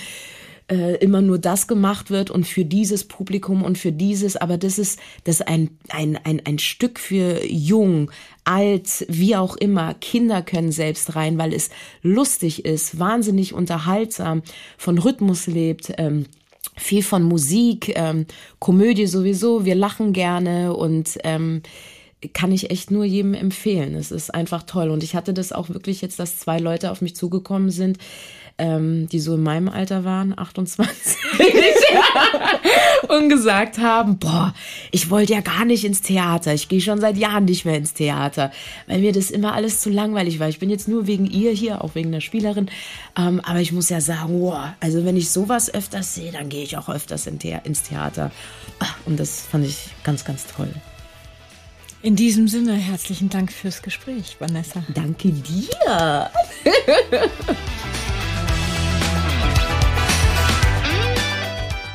äh, 0.69 0.97
immer 0.97 1.23
nur 1.23 1.39
das 1.39 1.69
gemacht 1.69 2.11
wird 2.11 2.31
und 2.31 2.47
für 2.47 2.65
dieses 2.65 3.05
Publikum 3.05 3.63
und 3.63 3.79
für 3.79 3.93
dieses, 3.93 4.37
aber 4.37 4.59
das 4.59 4.79
ist, 4.79 4.99
das 5.25 5.37
ist 5.37 5.49
ein, 5.49 5.79
ein, 5.91 6.19
ein, 6.25 6.43
ein 6.45 6.59
Stück 6.59 6.99
für 6.99 7.45
jung, 7.47 8.11
alt, 8.45 9.07
wie 9.09 9.37
auch 9.37 9.57
immer. 9.57 9.95
Kinder 9.95 10.43
können 10.43 10.73
selbst 10.73 11.17
rein, 11.17 11.39
weil 11.39 11.53
es 11.53 11.71
lustig 12.03 12.65
ist, 12.65 12.99
wahnsinnig 12.99 13.55
unterhaltsam, 13.55 14.43
von 14.77 14.99
Rhythmus 14.99 15.47
lebt, 15.47 15.93
ähm, 15.99 16.27
viel 16.77 17.03
von 17.03 17.23
Musik, 17.23 17.93
ähm, 17.97 18.27
Komödie 18.59 19.07
sowieso, 19.07 19.65
wir 19.65 19.75
lachen 19.75 20.13
gerne 20.13 20.75
und 20.75 21.19
ähm, 21.25 21.63
kann 22.33 22.53
ich 22.53 22.71
echt 22.71 22.91
nur 22.91 23.05
jedem 23.05 23.35
empfehlen. 23.35 23.95
Es 23.95 24.11
ist 24.11 24.35
einfach 24.35 24.63
toll. 24.63 24.91
Und 24.91 25.03
ich 25.03 25.15
hatte 25.15 25.35
das 25.35 25.53
auch 25.53 25.69
wirklich 25.69 26.01
jetzt, 26.01 26.19
dass 26.19 26.39
zwei 26.39 26.59
Leute 26.59 26.91
auf 26.91 27.03
mich 27.03 27.15
zugekommen 27.15 27.71
sind, 27.71 27.99
ähm, 28.59 29.09
die 29.09 29.21
so 29.21 29.35
in 29.35 29.43
meinem 29.43 29.69
Alter 29.69 30.05
waren, 30.05 30.37
28, 30.37 31.17
und 33.09 33.29
gesagt 33.29 33.79
haben, 33.79 34.19
boah, 34.19 34.55
ich 34.91 35.11
wollte 35.11 35.35
ja 35.35 35.41
gar 35.41 35.65
nicht 35.65 35.85
ins 35.85 36.01
Theater. 36.01 36.55
Ich 36.55 36.69
gehe 36.69 36.81
schon 36.81 37.01
seit 37.01 37.19
Jahren 37.19 37.45
nicht 37.45 37.65
mehr 37.65 37.77
ins 37.77 37.93
Theater, 37.95 38.51
weil 38.87 39.01
mir 39.01 39.13
das 39.13 39.31
immer 39.31 39.53
alles 39.53 39.81
zu 39.81 39.91
langweilig 39.91 40.41
war. 40.41 40.49
Ich 40.49 40.59
bin 40.59 40.71
jetzt 40.71 40.89
nur 40.89 41.07
wegen 41.07 41.27
ihr 41.27 41.53
hier, 41.53 41.85
auch 41.85 41.95
wegen 41.95 42.13
der 42.13 42.21
Spielerin. 42.21 42.71
Ähm, 43.17 43.41
aber 43.45 43.61
ich 43.61 43.73
muss 43.73 43.91
ja 43.91 44.01
sagen, 44.01 44.39
boah, 44.39 44.75
also 44.81 45.05
wenn 45.05 45.17
ich 45.17 45.31
sowas 45.31 45.73
öfters 45.73 46.15
sehe, 46.15 46.33
dann 46.33 46.49
gehe 46.49 46.63
ich 46.63 46.77
auch 46.77 46.89
öfters 46.89 47.27
in 47.27 47.39
The 47.39 47.59
ins 47.65 47.83
Theater. 47.83 48.31
Und 49.05 49.21
das 49.21 49.43
fand 49.43 49.67
ich 49.67 49.91
ganz, 50.03 50.25
ganz 50.25 50.47
toll. 50.47 50.71
In 52.03 52.15
diesem 52.15 52.47
Sinne, 52.47 52.75
herzlichen 52.75 53.31
Dank 53.31 53.53
fürs 53.53 53.83
Gespräch, 53.83 54.37
Vanessa. 54.39 54.85
Danke 54.95 55.33
dir. 55.33 56.31